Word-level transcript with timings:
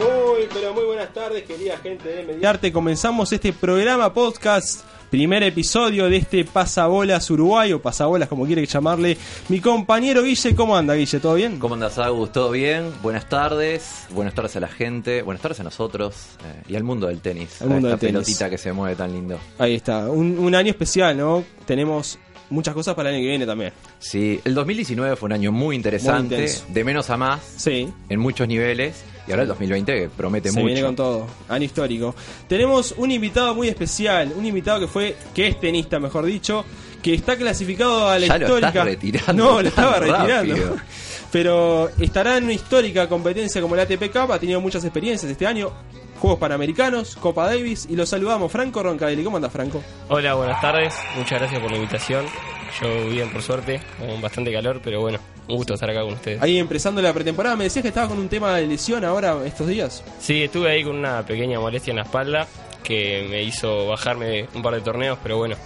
Muy, 0.00 0.48
pero 0.52 0.74
muy 0.74 0.84
buenas 0.86 1.12
tardes, 1.12 1.44
querida 1.44 1.78
gente 1.78 2.08
de 2.08 2.24
Mediarte. 2.24 2.72
Comenzamos 2.72 3.32
este 3.32 3.52
programa 3.52 4.12
podcast, 4.12 4.87
primer 5.10 5.42
episodio 5.42 6.08
de 6.08 6.16
este 6.18 6.44
Pasabolas 6.44 7.30
Uruguay, 7.30 7.72
o 7.72 7.80
Pasabolas 7.80 8.28
como 8.28 8.46
quiere 8.46 8.64
llamarle. 8.66 9.16
Mi 9.48 9.60
compañero 9.60 10.22
Guille, 10.22 10.54
¿cómo 10.54 10.76
anda, 10.76 10.94
Guille? 10.94 11.20
¿Todo 11.20 11.34
bien? 11.34 11.58
¿Cómo 11.58 11.74
andas, 11.74 11.98
Agus? 11.98 12.32
¿Todo 12.32 12.50
bien? 12.50 12.90
Buenas 13.02 13.28
tardes. 13.28 14.06
Buenas 14.10 14.34
tardes 14.34 14.56
a 14.56 14.60
la 14.60 14.68
gente. 14.68 15.22
Buenas 15.22 15.40
tardes 15.42 15.60
a 15.60 15.64
nosotros 15.64 16.14
eh, 16.44 16.62
y 16.68 16.76
al 16.76 16.84
mundo 16.84 17.06
del 17.08 17.20
tenis. 17.20 17.60
Al 17.62 17.68
mundo 17.68 17.88
a 17.88 17.90
del 17.90 17.94
esta 17.96 18.06
tenis. 18.06 18.12
pelotita 18.26 18.50
que 18.50 18.58
se 18.58 18.72
mueve 18.72 18.96
tan 18.96 19.12
lindo. 19.12 19.38
Ahí 19.58 19.74
está, 19.74 20.08
un, 20.10 20.38
un 20.38 20.54
año 20.54 20.70
especial, 20.70 21.16
¿no? 21.16 21.44
Tenemos 21.66 22.18
muchas 22.50 22.74
cosas 22.74 22.94
para 22.94 23.10
el 23.10 23.16
año 23.16 23.22
que 23.24 23.28
viene 23.28 23.46
también. 23.46 23.72
Sí, 23.98 24.40
el 24.44 24.54
2019 24.54 25.16
fue 25.16 25.26
un 25.26 25.32
año 25.32 25.52
muy 25.52 25.76
interesante, 25.76 26.36
Muy 26.36 26.74
de 26.74 26.84
menos 26.84 27.10
a 27.10 27.16
más, 27.16 27.40
Sí, 27.56 27.88
en 28.08 28.20
muchos 28.20 28.46
niveles. 28.48 29.02
Y 29.28 29.30
ahora 29.30 29.42
el 29.42 29.48
2020 29.48 29.94
que 30.00 30.08
promete 30.08 30.48
se 30.48 30.54
mucho. 30.54 30.66
viene 30.66 30.82
con 30.82 30.96
todo, 30.96 31.26
año 31.48 31.64
histórico. 31.64 32.14
Tenemos 32.48 32.94
un 32.96 33.10
invitado 33.10 33.54
muy 33.54 33.68
especial, 33.68 34.32
un 34.34 34.46
invitado 34.46 34.80
que 34.80 34.86
fue, 34.86 35.16
que 35.34 35.46
es 35.48 35.60
tenista, 35.60 36.00
mejor 36.00 36.24
dicho, 36.24 36.64
que 37.02 37.12
está 37.14 37.36
clasificado 37.36 38.08
a 38.08 38.18
la 38.18 38.26
Ya 38.26 38.38
lo 38.38 38.44
histórica. 38.46 38.68
estás 38.68 38.84
retirando 38.86 39.44
No, 39.44 39.62
lo 39.62 39.68
estaba 39.68 39.98
retirando. 40.00 40.54
rápido. 40.54 40.76
Pero 41.30 41.90
estará 41.98 42.38
en 42.38 42.44
una 42.44 42.54
histórica 42.54 43.06
competencia 43.08 43.60
como 43.60 43.76
la 43.76 43.82
ATP 43.82 44.10
Cup, 44.10 44.32
ha 44.32 44.38
tenido 44.38 44.60
muchas 44.62 44.82
experiencias 44.84 45.30
este 45.30 45.46
año, 45.46 45.70
Juegos 46.20 46.38
Panamericanos, 46.38 47.16
Copa 47.16 47.46
Davis, 47.46 47.86
y 47.88 47.96
lo 47.96 48.04
saludamos, 48.04 48.50
Franco 48.50 48.82
Roncadelli. 48.82 49.22
¿Cómo 49.22 49.36
anda, 49.36 49.48
Franco? 49.50 49.82
Hola, 50.08 50.34
buenas 50.34 50.60
tardes. 50.60 50.94
Muchas 51.16 51.38
gracias 51.40 51.60
por 51.60 51.70
la 51.70 51.76
invitación. 51.76 52.26
Yo 52.80 53.08
bien, 53.08 53.30
por 53.30 53.42
suerte, 53.42 53.80
con 53.98 54.20
bastante 54.20 54.52
calor, 54.52 54.80
pero 54.82 55.00
bueno, 55.00 55.18
un 55.48 55.56
gusto 55.56 55.74
estar 55.74 55.88
acá 55.88 56.02
con 56.02 56.14
ustedes. 56.14 56.42
Ahí 56.42 56.58
empezando 56.58 57.00
la 57.00 57.12
pretemporada, 57.12 57.56
me 57.56 57.64
decías 57.64 57.82
que 57.82 57.88
estabas 57.88 58.10
con 58.10 58.18
un 58.18 58.28
tema 58.28 58.56
de 58.56 58.66
lesión 58.66 59.04
ahora 59.04 59.36
estos 59.44 59.66
días. 59.66 60.04
Sí, 60.18 60.42
estuve 60.42 60.70
ahí 60.70 60.84
con 60.84 60.96
una 60.96 61.24
pequeña 61.24 61.60
molestia 61.60 61.92
en 61.92 61.96
la 61.96 62.02
espalda 62.02 62.46
que 62.82 63.26
me 63.28 63.42
hizo 63.42 63.86
bajarme 63.88 64.48
un 64.54 64.62
par 64.62 64.74
de 64.74 64.80
torneos, 64.80 65.18
pero 65.22 65.38
bueno, 65.38 65.56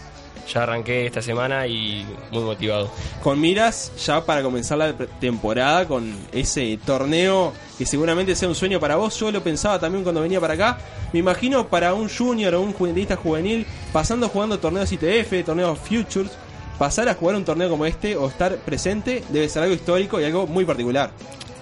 ya 0.52 0.62
arranqué 0.62 1.06
esta 1.06 1.22
semana 1.22 1.66
y 1.66 2.06
muy 2.30 2.42
motivado. 2.42 2.90
Con 3.22 3.40
miras 3.40 3.92
ya 4.04 4.24
para 4.24 4.42
comenzar 4.42 4.78
la 4.78 4.92
temporada 5.20 5.86
con 5.86 6.14
ese 6.32 6.78
torneo 6.84 7.52
que 7.78 7.86
seguramente 7.86 8.34
sea 8.34 8.48
un 8.48 8.54
sueño 8.54 8.80
para 8.80 8.96
vos. 8.96 9.18
Yo 9.18 9.30
lo 9.30 9.42
pensaba 9.42 9.78
también 9.78 10.02
cuando 10.02 10.20
venía 10.22 10.40
para 10.40 10.54
acá. 10.54 10.78
Me 11.12 11.20
imagino 11.20 11.68
para 11.68 11.94
un 11.94 12.08
junior 12.08 12.54
o 12.54 12.60
un 12.62 12.72
tenista 12.72 13.16
juvenil 13.16 13.66
pasando 13.92 14.28
jugando 14.28 14.58
torneos 14.58 14.90
ITF, 14.92 15.44
torneos 15.44 15.78
Futures, 15.78 16.30
pasar 16.78 17.08
a 17.08 17.14
jugar 17.14 17.36
un 17.36 17.44
torneo 17.44 17.68
como 17.68 17.86
este 17.86 18.16
o 18.16 18.28
estar 18.28 18.56
presente 18.56 19.22
debe 19.28 19.48
ser 19.48 19.62
algo 19.62 19.74
histórico 19.74 20.20
y 20.20 20.24
algo 20.24 20.46
muy 20.46 20.64
particular. 20.64 21.10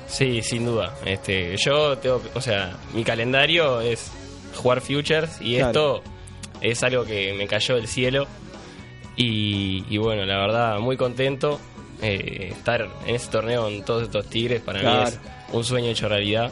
Sí, 0.07 0.43
sin 0.43 0.67
duda. 0.67 0.95
Este, 1.05 1.57
yo 1.57 1.97
tengo, 1.99 2.21
o 2.35 2.41
sea, 2.41 2.77
mi 2.95 3.05
calendario 3.05 3.81
es 3.81 4.11
jugar 4.57 4.81
futures 4.81 5.31
y 5.41 5.57
Claro. 5.57 5.69
esto 5.69 6.03
es 6.61 6.83
algo 6.83 7.05
que 7.05 7.33
me 7.35 7.47
cayó 7.47 7.77
del 7.77 7.87
cielo 7.89 8.27
y, 9.17 9.85
y 9.89 9.99
bueno, 9.99 10.25
la 10.25 10.39
verdad 10.39 10.79
muy 10.79 10.97
contento 10.97 11.61
eh, 12.03 12.49
estar 12.53 12.89
en 13.07 13.15
ese 13.15 13.31
torneo 13.31 13.63
con 13.65 13.85
todos 13.85 14.05
estos 14.05 14.27
tigres 14.27 14.63
para 14.63 14.81
Claro. 14.81 15.03
mí 15.03 15.07
es 15.09 15.19
un 15.53 15.65
sueño 15.65 15.89
hecho 15.91 16.09
realidad 16.09 16.51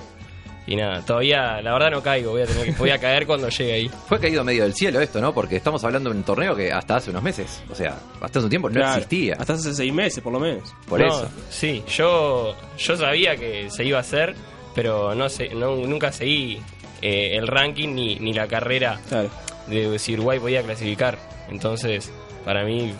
y 0.66 0.76
nada, 0.76 1.00
todavía 1.02 1.62
la 1.62 1.72
verdad 1.72 1.90
no 1.90 2.02
caigo, 2.02 2.32
voy 2.32 2.42
a 2.42 2.46
tener 2.46 2.66
que 2.66 2.72
voy 2.72 2.90
a 2.90 2.98
caer 3.00 3.26
cuando 3.26 3.48
llegue 3.48 3.72
ahí. 3.72 3.90
Fue 4.06 4.20
caído 4.20 4.44
medio 4.44 4.64
del 4.64 4.74
cielo 4.74 5.00
esto, 5.00 5.18
¿no? 5.18 5.32
Porque 5.32 5.56
estamos 5.56 5.82
hablando 5.82 6.10
de 6.10 6.16
un 6.16 6.24
torneo 6.24 6.54
que 6.54 6.70
hasta 6.70 6.96
hace 6.96 7.08
unos 7.08 7.22
meses, 7.22 7.62
o 7.70 7.74
sea, 7.74 7.98
hasta 8.20 8.38
hace 8.38 8.44
un 8.44 8.50
tiempo 8.50 8.68
no 8.68 8.74
Claro, 8.74 8.96
existía. 9.00 9.36
Hasta 9.38 9.54
hace 9.54 9.72
seis 9.72 9.92
meses 9.94 10.22
por 10.22 10.32
lo 10.34 10.40
menos. 10.40 10.74
Por 10.86 11.00
No, 11.00 11.06
eso. 11.06 11.28
Sí, 11.48 11.82
yo 11.88 12.54
yo 12.76 12.96
sabía 12.98 13.34
que 13.36 13.70
se 13.70 13.82
iba 13.84 13.96
a 13.96 14.02
hacer, 14.02 14.34
pero 14.74 15.14
no 15.14 15.30
sé, 15.30 15.48
no, 15.54 15.74
nunca 15.76 16.12
seguí 16.12 16.60
eh, 17.00 17.30
el 17.38 17.46
ranking 17.46 17.94
ni, 17.94 18.16
ni 18.16 18.34
la 18.34 18.46
carrera 18.46 19.00
Claro. 19.08 19.30
De 19.68 19.98
si 19.98 20.14
Uruguay 20.14 20.38
podía 20.40 20.62
clasificar. 20.62 21.18
Entonces, 21.48 22.10
para 22.44 22.64
mí, 22.64 22.92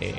eh, 0.00 0.14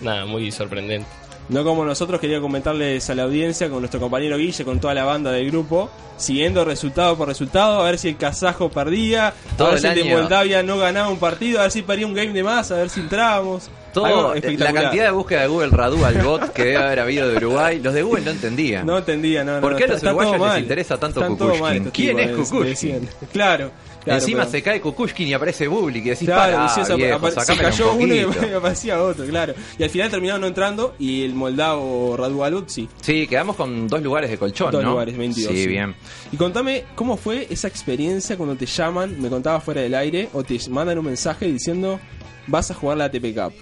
nada, 0.00 0.24
muy 0.26 0.50
sorprendente. 0.52 1.06
No 1.48 1.64
como 1.64 1.84
nosotros, 1.84 2.20
quería 2.20 2.40
comentarles 2.40 3.10
a 3.10 3.14
la 3.16 3.24
audiencia 3.24 3.68
con 3.68 3.80
nuestro 3.80 4.00
compañero 4.00 4.38
Guille, 4.38 4.64
con 4.64 4.78
toda 4.80 4.94
la 4.94 5.04
banda 5.04 5.32
del 5.32 5.50
grupo, 5.50 5.90
siguiendo 6.16 6.64
resultado 6.64 7.16
por 7.16 7.26
resultado, 7.28 7.80
a 7.80 7.84
ver 7.84 7.98
si 7.98 8.08
el 8.10 8.16
kazajo 8.16 8.70
perdía, 8.70 9.34
Todo 9.58 9.68
a 9.68 9.70
ver 9.70 9.76
el 9.78 9.82
si 9.82 9.88
el 9.88 9.94
de 9.96 10.02
año. 10.02 10.20
Moldavia 10.20 10.62
no 10.62 10.78
ganaba 10.78 11.08
un 11.08 11.18
partido, 11.18 11.58
a 11.58 11.62
ver 11.62 11.72
si 11.72 11.82
perdía 11.82 12.06
un 12.06 12.14
game 12.14 12.32
de 12.32 12.44
más, 12.44 12.70
a 12.70 12.76
ver 12.76 12.88
si 12.90 13.00
entrábamos. 13.00 13.68
Todo, 13.92 14.34
la 14.34 14.72
cantidad 14.72 15.04
de 15.04 15.10
búsqueda 15.10 15.42
de 15.42 15.48
Google 15.48 15.68
Radu 15.70 16.02
al 16.04 16.14
bot 16.22 16.52
que 16.52 16.62
debe 16.64 16.76
haber 16.82 17.00
habido 17.00 17.28
de 17.28 17.36
Uruguay, 17.36 17.78
los 17.82 17.92
de 17.92 18.02
Google 18.02 18.24
no 18.24 18.30
entendían. 18.30 18.86
No 18.86 18.98
entendía, 18.98 19.44
no, 19.44 19.56
no, 19.56 19.60
¿Por 19.60 19.72
no, 19.72 19.78
qué 19.78 19.84
a 19.84 19.86
está- 19.88 20.12
los 20.12 20.26
uruguayos 20.26 20.54
les 20.54 20.62
interesa 20.62 20.96
tanto 20.98 21.20
estos 21.20 21.92
¿Quién 21.92 22.18
es 22.20 22.50
decían. 22.50 23.08
Claro. 23.32 23.70
Claro, 24.04 24.20
Encima 24.20 24.40
pero- 24.40 24.50
se 24.50 24.62
cae 24.62 24.80
Kukushkin 24.80 25.28
y 25.28 25.32
aparece 25.34 25.68
Bublik 25.68 26.06
y 26.06 26.08
decís, 26.10 26.26
Claro, 26.28 26.66
viejo, 26.96 27.16
apa- 27.26 27.44
se 27.44 27.56
cayó 27.56 27.92
un 27.94 28.02
uno 28.04 28.14
y 28.14 28.20
aparecía 28.56 29.02
otro, 29.02 29.24
claro. 29.26 29.54
Y 29.78 29.82
al 29.82 29.90
final 29.90 30.10
terminaron 30.10 30.40
no 30.42 30.46
entrando 30.46 30.94
y 30.98 31.24
el 31.24 31.34
moldavo 31.34 32.16
Radu 32.16 32.44
Alut 32.44 32.68
sí. 32.68 32.88
Sí, 33.00 33.26
quedamos 33.26 33.56
con 33.56 33.86
dos 33.88 34.02
lugares 34.02 34.30
de 34.30 34.38
colchón, 34.38 34.70
Dos 34.72 34.82
¿no? 34.82 34.90
lugares, 34.90 35.16
22. 35.16 35.52
Sí, 35.52 35.62
sí. 35.62 35.66
bien. 35.68 35.94
Y 36.32 36.36
contame, 36.36 36.84
¿cómo 36.94 37.16
fue 37.16 37.46
esa 37.50 37.68
experiencia 37.68 38.36
cuando 38.36 38.56
te 38.56 38.66
llaman, 38.66 39.20
me 39.20 39.28
contaba 39.28 39.60
fuera 39.60 39.80
del 39.82 39.94
aire, 39.94 40.28
o 40.32 40.42
te 40.42 40.58
mandan 40.70 40.98
un 40.98 41.04
mensaje 41.06 41.46
diciendo 41.46 42.00
vas 42.46 42.70
a 42.70 42.74
jugar 42.74 42.96
la 42.98 43.04
ATP 43.04 43.34
Cup? 43.34 43.52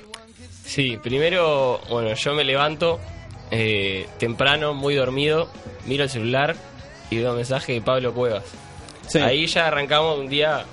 Sí, 0.65 0.97
primero, 1.03 1.81
bueno, 1.91 2.15
yo 2.15 2.35
me 2.35 2.45
levanto 2.45 3.01
eh, 3.51 4.07
temprano, 4.19 4.73
muy 4.75 4.95
dormido, 4.95 5.49
miro 5.87 6.05
el 6.05 6.11
celular 6.11 6.55
y 7.11 7.17
veo 7.17 7.31
un 7.31 7.37
mensaje 7.39 7.73
de 7.73 7.81
Pablo 7.81 8.15
Cuevas. 8.15 8.45
Sí, 9.11 9.19
Ahí 9.19 9.47
ya 9.47 9.67
arrancamos 9.67 10.19
un 10.19 10.29
día 10.29 10.65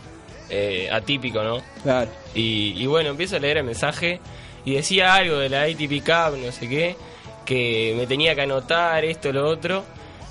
eh, 0.49 0.87
atípico, 0.91 1.41
¿no? 1.43 1.61
claro. 1.83 2.09
Y, 2.35 2.73
y 2.77 2.85
bueno, 2.85 3.09
empiezo 3.09 3.35
a 3.35 3.39
leer 3.39 3.57
el 3.57 3.63
mensaje 3.63 4.19
y 4.63 4.75
decía 4.75 5.15
algo 5.15 5.37
de 5.39 5.49
la 5.49 5.63
ATP 5.63 6.03
Cup, 6.05 6.37
no 6.37 6.51
sé 6.51 6.69
qué, 6.69 6.95
que 7.45 7.93
me 7.97 8.05
tenía 8.05 8.35
que 8.35 8.41
anotar 8.41 9.03
esto, 9.05 9.31
lo 9.31 9.47
otro. 9.47 9.83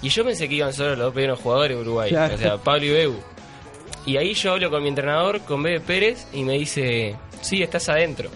Y 0.03 0.09
yo 0.11 0.25
pensé 0.25 0.49
que 0.49 0.55
iban 0.57 0.73
solo 0.73 0.91
los 0.91 0.99
dos 0.99 1.15
primeros 1.15 1.41
jugadores 1.41 1.77
de 1.77 1.83
Uruguay, 1.83 2.11
Claro. 2.11 2.35
o 2.35 2.39
sea, 2.39 2.57
Pablo 2.59 2.85
y 2.85 2.91
Beu. 2.91 3.15
Y 4.05 4.17
ahí 4.19 4.35
yo 4.35 4.53
hablo 4.53 4.71
con 4.71 4.83
mi 4.83 4.89
entrenador, 4.91 5.41
con 5.41 5.63
Bebe 5.63 5.81
Pérez, 5.81 6.27
y 6.33 6.45
me 6.45 6.53
dice, 6.59 7.17
sí, 7.41 7.63
estás 7.63 7.89
adentro. 7.89 8.29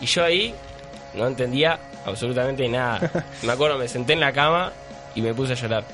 Y 0.00 0.06
yo 0.06 0.24
ahí 0.24 0.54
no 1.14 1.26
entendía 1.26 1.78
absolutamente 2.04 2.68
nada. 2.68 3.24
Me 3.42 3.52
acuerdo, 3.52 3.78
me 3.78 3.88
senté 3.88 4.12
en 4.12 4.20
la 4.20 4.32
cama 4.32 4.72
y 5.14 5.22
me 5.22 5.32
puse 5.32 5.52
a 5.54 5.56
llorar. 5.56 5.84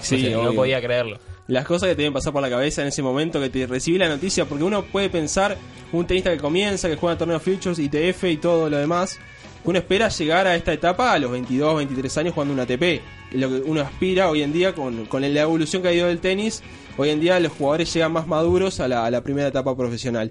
Sí, 0.00 0.26
O 0.28 0.30
sea, 0.30 0.44
no 0.44 0.52
podía 0.54 0.80
creerlo. 0.80 1.18
Las 1.50 1.66
cosas 1.66 1.88
que 1.88 1.96
te 1.96 2.02
deben 2.02 2.12
pasar 2.12 2.32
por 2.32 2.42
la 2.42 2.48
cabeza 2.48 2.82
en 2.82 2.88
ese 2.88 3.02
momento 3.02 3.40
que 3.40 3.50
te 3.50 3.66
recibí 3.66 3.98
la 3.98 4.08
noticia, 4.08 4.44
porque 4.44 4.62
uno 4.62 4.84
puede 4.84 5.10
pensar, 5.10 5.58
un 5.90 6.06
tenista 6.06 6.30
que 6.30 6.38
comienza, 6.38 6.88
que 6.88 6.94
juega 6.94 7.18
torneos 7.18 7.42
Futures, 7.42 7.76
ITF 7.76 8.22
y 8.22 8.36
todo 8.36 8.70
lo 8.70 8.76
demás, 8.76 9.18
uno 9.64 9.76
espera 9.76 10.08
llegar 10.10 10.46
a 10.46 10.54
esta 10.54 10.72
etapa 10.72 11.12
a 11.12 11.18
los 11.18 11.32
22, 11.32 11.78
23 11.78 12.18
años 12.18 12.34
jugando 12.34 12.54
un 12.54 12.60
ATP. 12.60 13.02
Lo 13.32 13.48
que 13.48 13.68
uno 13.68 13.80
aspira 13.80 14.30
hoy 14.30 14.42
en 14.42 14.52
día 14.52 14.76
con, 14.76 15.06
con 15.06 15.22
la 15.22 15.40
evolución 15.40 15.82
que 15.82 15.88
ha 15.88 15.92
ido 15.92 16.06
del 16.06 16.20
tenis, 16.20 16.62
hoy 16.96 17.08
en 17.08 17.18
día 17.18 17.40
los 17.40 17.50
jugadores 17.50 17.92
llegan 17.92 18.12
más 18.12 18.28
maduros 18.28 18.78
a 18.78 18.86
la, 18.86 19.04
a 19.04 19.10
la 19.10 19.20
primera 19.24 19.48
etapa 19.48 19.76
profesional. 19.76 20.30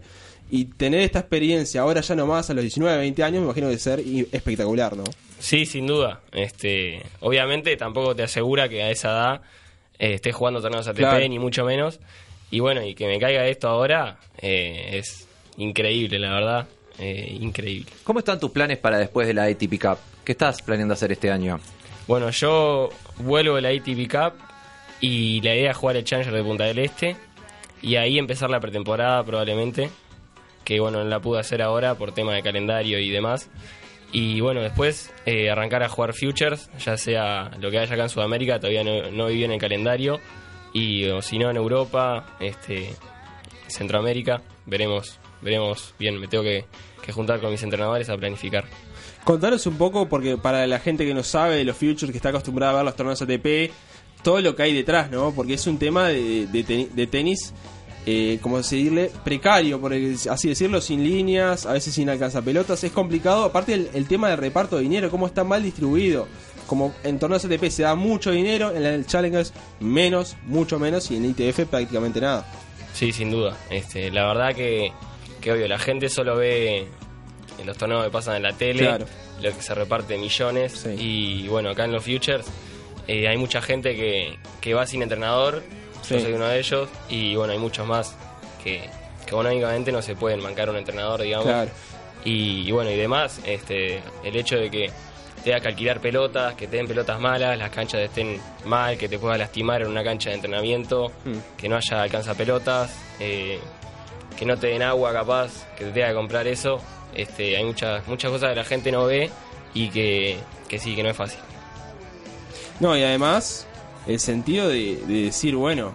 Y 0.49 0.65
tener 0.65 1.01
esta 1.01 1.19
experiencia 1.19 1.81
ahora 1.81 1.99
ya 1.99 2.15
nomás 2.15 2.49
a 2.49 2.53
los 2.53 2.61
19, 2.61 2.97
20 2.97 3.23
años, 3.25 3.39
me 3.41 3.45
imagino 3.45 3.67
que 3.67 3.77
ser 3.77 3.99
espectacular, 4.31 4.95
¿no? 4.95 5.03
Sí, 5.37 5.65
sin 5.65 5.85
duda. 5.85 6.21
Este, 6.31 7.03
obviamente 7.19 7.75
tampoco 7.75 8.15
te 8.15 8.23
asegura 8.23 8.69
que 8.69 8.83
a 8.83 8.89
esa 8.89 9.09
edad 9.09 9.41
eh, 9.99 10.13
estés 10.15 10.33
jugando 10.33 10.61
torneos 10.61 10.87
ATP, 10.87 10.97
Claro. 10.99 11.27
ni 11.27 11.37
mucho 11.39 11.63
menos. 11.65 11.99
Y 12.51 12.61
bueno, 12.61 12.83
y 12.83 12.95
que 12.95 13.05
me 13.07 13.19
caiga 13.19 13.45
esto 13.45 13.67
ahora 13.67 14.17
eh, 14.41 14.97
es 14.97 15.27
increíble, 15.57 16.17
la 16.19 16.33
verdad. 16.33 16.67
Eh, 16.97 17.37
increíble. 17.39 17.91
¿Cómo 18.03 18.19
están 18.19 18.39
tus 18.39 18.51
planes 18.51 18.77
para 18.77 18.97
después 18.97 19.27
de 19.27 19.33
la 19.33 19.43
ATP 19.43 19.79
Cup? 19.79 19.97
¿Qué 20.25 20.31
estás 20.33 20.61
planeando 20.61 20.93
hacer 20.95 21.11
este 21.11 21.31
año? 21.31 21.59
Bueno, 22.07 22.29
yo 22.31 22.89
vuelvo 23.19 23.55
de 23.55 23.61
la 23.61 23.69
ATP 23.69 24.09
Cup 24.11 24.33
y 24.99 25.41
la 25.41 25.55
idea 25.55 25.71
es 25.71 25.77
jugar 25.77 25.95
el 25.97 26.03
Challenger 26.03 26.33
de 26.33 26.43
Punta 26.43 26.63
del 26.65 26.79
Este 26.79 27.15
y 27.81 27.95
ahí 27.95 28.17
empezar 28.17 28.49
la 28.49 28.59
pretemporada 28.59 29.23
probablemente, 29.23 29.89
que 30.65 30.79
bueno, 30.81 30.97
no 31.03 31.09
la 31.09 31.19
pude 31.21 31.39
hacer 31.39 31.61
ahora 31.61 31.95
por 31.95 32.11
tema 32.13 32.33
de 32.33 32.41
calendario 32.41 32.99
y 32.99 33.09
demás. 33.09 33.49
Y 34.11 34.41
bueno, 34.41 34.61
después 34.61 35.11
eh, 35.25 35.49
arrancar 35.51 35.83
a 35.83 35.89
jugar 35.89 36.13
Futures, 36.13 36.69
ya 36.83 36.97
sea 36.97 37.51
lo 37.59 37.69
que 37.69 37.79
haya 37.79 37.93
acá 37.93 38.03
en 38.03 38.09
Sudamérica, 38.09 38.59
todavía 38.59 38.83
no, 38.83 39.11
no 39.11 39.27
viví 39.27 39.43
en 39.43 39.51
el 39.51 39.59
calendario, 39.59 40.19
y 40.73 41.05
o 41.05 41.21
si 41.21 41.37
no 41.37 41.49
en 41.49 41.57
Europa, 41.57 42.37
este 42.39 42.95
Centroamérica, 43.67 44.41
veremos, 44.65 45.19
veremos 45.41 45.93
bien, 45.99 46.19
me 46.19 46.27
tengo 46.27 46.43
que, 46.43 46.65
juntar 47.11 47.39
con 47.39 47.49
mis 47.49 47.63
entrenadores 47.63 48.07
a 48.09 48.17
planificar. 48.17 48.65
Contanos 49.23 49.65
un 49.65 49.79
poco, 49.79 50.07
porque 50.07 50.37
para 50.37 50.67
la 50.67 50.77
gente 50.77 51.07
que 51.07 51.13
no 51.15 51.23
sabe 51.23 51.55
de 51.55 51.63
los 51.63 51.75
Futures, 51.75 52.11
que 52.11 52.17
está 52.17 52.29
acostumbrada 52.29 52.73
a 52.73 52.75
ver 52.75 52.85
los 52.85 52.95
torneos 52.95 53.19
ATP, 53.19 53.71
todo 54.21 54.41
lo 54.41 54.55
que 54.55 54.61
hay 54.61 54.73
detrás, 54.75 55.09
¿no? 55.09 55.33
Porque 55.33 55.55
es 55.55 55.65
un 55.65 55.79
tema 55.79 56.07
de, 56.09 56.45
de, 56.45 56.89
de 56.93 57.07
tenis, 57.07 57.51
eh, 58.05 58.39
como 58.41 58.57
decirle, 58.57 59.11
precario, 59.23 59.79
por 59.79 59.93
así 59.93 60.49
decirlo, 60.49 60.81
sin 60.81 61.03
líneas, 61.03 61.65
a 61.65 61.73
veces 61.73 61.93
sin 61.93 62.09
alcanzapelotas. 62.09 62.83
Es 62.83 62.91
complicado, 62.91 63.43
aparte 63.45 63.73
el, 63.73 63.89
el 63.93 64.07
tema 64.07 64.29
del 64.29 64.37
reparto 64.37 64.77
de 64.77 64.83
dinero, 64.83 65.09
cómo 65.11 65.27
está 65.27 65.43
mal 65.43 65.61
distribuido. 65.63 66.27
Como 66.65 66.93
en 67.03 67.17
torneos 67.17 67.43
ATP 67.45 67.65
se 67.69 67.81
da 67.83 67.95
mucho 67.95 68.31
dinero, 68.31 68.71
en 68.75 68.85
el 68.85 69.05
Challengers 69.07 69.53
menos, 69.79 70.35
mucho 70.45 70.77
menos, 70.79 71.09
y 71.11 71.15
en 71.17 71.25
ITF 71.25 71.65
prácticamente 71.65 72.21
nada. 72.21 72.45
Sí, 72.93 73.11
sin 73.11 73.31
duda. 73.31 73.57
Este, 73.71 74.11
la 74.11 74.25
verdad 74.27 74.53
que, 74.55 74.91
que 75.41 75.51
obvio, 75.51 75.67
la 75.67 75.79
gente 75.79 76.09
solo 76.09 76.35
ve 76.35 76.87
en 77.59 77.65
los 77.65 77.77
torneos 77.77 78.03
que 78.05 78.11
pasan 78.11 78.35
en 78.37 78.43
la 78.43 78.53
tele, 78.53 78.83
Claro. 78.83 79.05
lo 79.41 79.51
que 79.55 79.61
se 79.61 79.73
reparte 79.73 80.17
millones. 80.17 80.73
Sí. 80.83 80.89
Y 81.43 81.47
bueno, 81.47 81.69
acá 81.71 81.85
en 81.85 81.91
los 81.91 82.03
Futures 82.03 82.45
eh, 83.07 83.27
hay 83.27 83.37
mucha 83.37 83.61
gente 83.61 83.95
que, 83.95 84.37
que 84.61 84.73
va 84.75 84.85
sin 84.85 85.01
entrenador, 85.01 85.63
Sí. 86.09 86.15
yo 86.15 86.21
soy 86.21 86.33
uno 86.33 86.45
de 86.47 86.59
ellos, 86.59 86.89
y 87.09 87.35
bueno, 87.35 87.53
hay 87.53 87.59
muchos 87.59 87.87
más 87.87 88.15
que, 88.63 88.81
que 89.25 89.29
económicamente 89.29 89.91
no 89.91 90.01
se 90.01 90.15
pueden 90.15 90.41
bancar 90.43 90.69
un 90.69 90.75
entrenador, 90.77 91.21
digamos. 91.21 91.45
Claro. 91.47 91.69
Y, 92.25 92.67
y 92.67 92.71
bueno, 92.71 92.91
y 92.91 92.97
demás, 92.97 93.39
este, 93.45 94.01
el 94.23 94.35
hecho 94.35 94.57
de 94.57 94.69
que 94.69 94.91
tengas 95.43 95.61
que 95.61 95.67
alquilar 95.69 96.01
pelotas, 96.01 96.53
que 96.55 96.67
te 96.67 96.75
den 96.75 96.85
pelotas 96.87 97.17
malas, 97.19 97.57
las 97.57 97.69
canchas 97.69 98.01
estén 98.01 98.41
mal, 98.65 98.97
que 98.97 99.07
te 99.07 99.17
puedas 99.17 99.37
lastimar 99.39 99.81
en 99.81 99.87
una 99.87 100.03
cancha 100.03 100.29
de 100.29 100.35
entrenamiento, 100.35 101.11
Mm. 101.23 101.37
que 101.57 101.69
no 101.69 101.77
haya 101.77 102.01
alcanza 102.01 102.33
pelotas, 102.35 102.93
eh, 103.21 103.59
que 104.37 104.45
no 104.45 104.57
te 104.57 104.67
den 104.67 104.81
agua 104.83 105.13
capaz, 105.13 105.65
que 105.77 105.85
te 105.85 105.91
tenga 105.91 106.09
que 106.09 106.13
comprar 106.15 106.45
eso. 106.47 106.81
Este, 107.15 107.55
hay 107.55 107.63
muchas, 107.63 108.05
muchas 108.07 108.31
cosas 108.31 108.49
que 108.49 108.55
la 108.55 108.65
gente 108.65 108.91
no 108.91 109.05
ve 109.05 109.29
y 109.73 109.89
que, 109.89 110.37
que 110.67 110.77
sí, 110.77 110.93
que 110.95 111.03
no 111.03 111.09
es 111.09 111.15
fácil. 111.17 111.39
No, 112.81 112.97
y 112.97 113.03
además, 113.03 113.65
el 114.07 114.19
sentido 114.19 114.67
de, 114.67 114.97
de 115.07 115.23
decir, 115.23 115.55
bueno, 115.55 115.93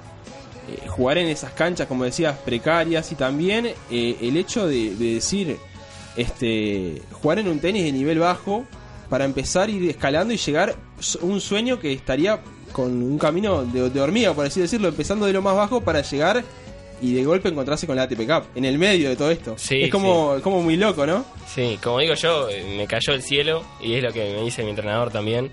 eh, 0.68 0.88
jugar 0.88 1.18
en 1.18 1.28
esas 1.28 1.52
canchas, 1.52 1.86
como 1.86 2.04
decías, 2.04 2.38
precarias, 2.38 3.12
y 3.12 3.14
también 3.14 3.66
eh, 3.90 4.16
el 4.20 4.36
hecho 4.36 4.66
de, 4.66 4.94
de 4.94 5.14
decir, 5.14 5.58
este, 6.16 7.02
jugar 7.12 7.38
en 7.38 7.48
un 7.48 7.60
tenis 7.60 7.84
de 7.84 7.92
nivel 7.92 8.18
bajo 8.18 8.64
para 9.10 9.24
empezar 9.24 9.68
a 9.68 9.72
ir 9.72 9.90
escalando 9.90 10.32
y 10.32 10.38
llegar 10.38 10.70
a 10.70 11.24
un 11.24 11.40
sueño 11.40 11.78
que 11.78 11.92
estaría 11.92 12.40
con 12.72 13.02
un 13.02 13.18
camino 13.18 13.64
de, 13.64 13.90
de 13.90 14.00
hormiga, 14.00 14.32
por 14.32 14.46
así 14.46 14.60
decirlo, 14.60 14.88
empezando 14.88 15.26
de 15.26 15.32
lo 15.32 15.42
más 15.42 15.54
bajo 15.54 15.80
para 15.82 16.00
llegar 16.00 16.42
y 17.02 17.12
de 17.12 17.24
golpe 17.24 17.48
encontrarse 17.48 17.86
con 17.86 17.96
la 17.96 18.04
ATP 18.04 18.26
Cup, 18.26 18.44
en 18.54 18.64
el 18.64 18.78
medio 18.78 19.10
de 19.10 19.16
todo 19.16 19.30
esto. 19.30 19.54
Sí, 19.58 19.82
es 19.82 19.90
como, 19.90 20.40
como 20.42 20.62
muy 20.62 20.76
loco, 20.76 21.06
¿no? 21.06 21.24
Sí, 21.46 21.78
como 21.82 21.98
digo 21.98 22.14
yo, 22.14 22.48
eh, 22.48 22.74
me 22.76 22.86
cayó 22.86 23.12
el 23.12 23.22
cielo 23.22 23.62
y 23.80 23.94
es 23.94 24.02
lo 24.02 24.12
que 24.12 24.32
me 24.32 24.42
dice 24.42 24.62
mi 24.62 24.70
entrenador 24.70 25.10
también. 25.10 25.50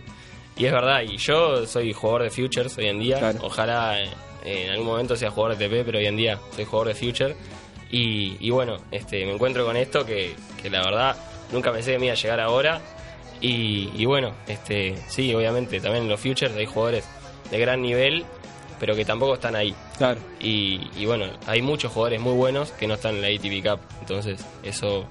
Y 0.58 0.66
es 0.66 0.72
verdad, 0.72 1.02
y 1.02 1.18
yo 1.18 1.66
soy 1.66 1.94
jugador 1.94 2.24
de 2.24 2.30
Futures 2.30 2.78
hoy 2.78 2.88
en 2.88 3.00
día. 3.00 3.20
Claro. 3.20 3.40
Ojalá 3.44 4.02
eh, 4.02 4.10
en 4.44 4.72
algún 4.72 4.88
momento 4.88 5.16
sea 5.16 5.32
jugador 5.32 5.58
de 5.58 5.68
TP, 5.68 5.86
pero 5.86 6.00
hoy 6.00 6.06
en 6.06 6.18
día 6.18 6.40
soy 6.56 6.66
jugador 6.66 6.90
de 6.90 6.96
Future. 6.96 7.36
Y, 7.90 8.38
y 8.40 8.50
bueno, 8.50 8.78
este, 8.92 9.26
me 9.26 9.34
encuentro 9.34 9.66
con 9.66 9.76
esto 9.76 10.06
que, 10.06 10.36
que 10.62 10.70
la 10.70 10.82
verdad 10.82 11.16
nunca 11.52 11.72
pensé 11.72 11.94
que 11.94 12.00
me 12.00 12.06
iba 12.06 12.14
a 12.14 12.18
llegar 12.18 12.40
ahora. 12.40 12.82
Y, 13.42 13.90
y 13.96 14.06
bueno, 14.06 14.34
este, 14.48 14.96
sí, 15.08 15.34
obviamente 15.34 15.80
también 15.80 16.04
en 16.04 16.10
los 16.10 16.20
Futures 16.20 16.56
hay 16.56 16.66
jugadores 16.66 17.06
de 17.50 17.60
gran 17.60 17.82
nivel, 17.82 18.24
pero 18.80 18.96
que 18.96 19.04
tampoco 19.04 19.34
están 19.34 19.56
ahí. 19.56 19.74
Claro. 19.98 20.20
Y, 20.40 20.90
y 20.96 21.06
bueno, 21.06 21.26
hay 21.48 21.62
muchos 21.62 21.92
jugadores 21.92 22.22
muy 22.22 22.34
buenos 22.34 22.72
que 22.72 22.88
no 22.88 22.96
están 22.96 23.16
en 23.16 23.22
la 23.22 23.28
ATP 23.28 23.68
Cup. 23.68 23.80
Entonces, 24.00 24.46
eso 24.64 25.06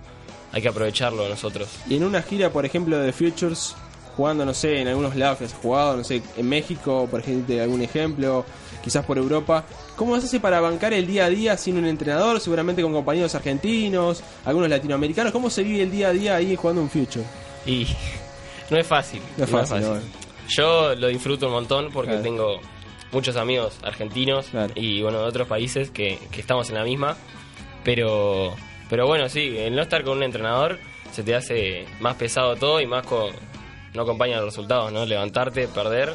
hay 0.52 0.62
que 0.62 0.68
aprovecharlo 0.68 1.28
nosotros. 1.28 1.68
Y 1.88 1.96
en 1.96 2.04
una 2.04 2.22
gira, 2.22 2.50
por 2.50 2.64
ejemplo, 2.64 2.98
de 2.98 3.12
Futures, 3.12 3.76
jugando, 4.16 4.44
no 4.44 4.54
sé, 4.54 4.80
en 4.80 4.88
algunos 4.88 5.16
lados 5.16 5.38
que 5.38 5.44
has 5.44 5.54
jugado, 5.54 5.96
no 5.96 6.04
sé, 6.04 6.22
en 6.36 6.48
México, 6.48 7.06
por 7.10 7.20
ejemplo, 7.20 7.60
algún 7.62 7.82
ejemplo, 7.82 8.44
quizás 8.82 9.04
por 9.04 9.18
Europa, 9.18 9.64
¿cómo 9.96 10.18
se 10.20 10.26
hace 10.26 10.40
para 10.40 10.60
bancar 10.60 10.92
el 10.92 11.06
día 11.06 11.26
a 11.26 11.28
día 11.28 11.56
sin 11.56 11.76
un 11.78 11.86
entrenador? 11.86 12.40
Seguramente 12.40 12.82
con 12.82 12.92
compañeros 12.92 13.34
argentinos, 13.34 14.22
algunos 14.44 14.68
latinoamericanos. 14.68 15.32
¿Cómo 15.32 15.50
se 15.50 15.62
vive 15.62 15.82
el 15.82 15.90
día 15.90 16.08
a 16.08 16.12
día 16.12 16.36
ahí 16.36 16.56
jugando 16.56 16.82
un 16.82 16.90
Future? 16.90 17.24
Y 17.66 17.86
no 18.70 18.78
es 18.78 18.86
fácil. 18.86 19.20
No 19.36 19.44
es 19.44 19.50
fácil, 19.50 19.80
no. 19.80 19.96
Yo 20.48 20.94
lo 20.94 21.08
disfruto 21.08 21.46
un 21.46 21.52
montón 21.52 21.90
porque 21.92 22.10
Claro. 22.10 22.22
tengo 22.22 22.60
muchos 23.12 23.36
amigos 23.36 23.74
argentinos 23.82 24.46
Claro. 24.46 24.72
y 24.76 25.02
bueno, 25.02 25.18
de 25.20 25.24
otros 25.26 25.46
países 25.48 25.90
que, 25.90 26.18
que 26.30 26.40
estamos 26.40 26.68
en 26.70 26.76
la 26.76 26.84
misma. 26.84 27.16
Pero, 27.84 28.54
pero 28.88 29.06
bueno, 29.06 29.28
sí, 29.28 29.56
el 29.56 29.74
no 29.74 29.82
estar 29.82 30.02
con 30.04 30.18
un 30.18 30.22
entrenador 30.22 30.78
se 31.12 31.22
te 31.22 31.34
hace 31.34 31.86
más 32.00 32.14
pesado 32.16 32.56
todo 32.56 32.80
y 32.80 32.86
más 32.86 33.06
con, 33.06 33.30
no 33.94 34.02
acompaña 34.02 34.36
los 34.36 34.46
resultados, 34.46 34.92
¿no? 34.92 35.04
Levantarte, 35.04 35.68
perder 35.68 36.14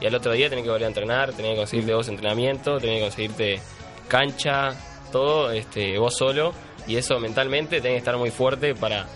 y 0.00 0.06
al 0.06 0.14
otro 0.14 0.32
día 0.32 0.48
tenés 0.48 0.64
que 0.64 0.70
volver 0.70 0.84
a 0.84 0.88
entrenar, 0.88 1.32
tenés 1.32 1.52
que 1.52 1.56
conseguirte 1.58 1.94
vos 1.94 2.08
entrenamiento, 2.08 2.78
tenés 2.78 2.96
que 2.96 3.02
conseguirte 3.02 3.60
cancha, 4.08 4.74
todo 5.12 5.50
este, 5.50 5.98
vos 5.98 6.16
solo 6.16 6.52
y 6.86 6.96
eso 6.96 7.18
mentalmente 7.20 7.80
tenés 7.80 7.96
que 7.96 7.98
estar 7.98 8.16
muy 8.16 8.30
fuerte 8.30 8.74
para 8.74 9.06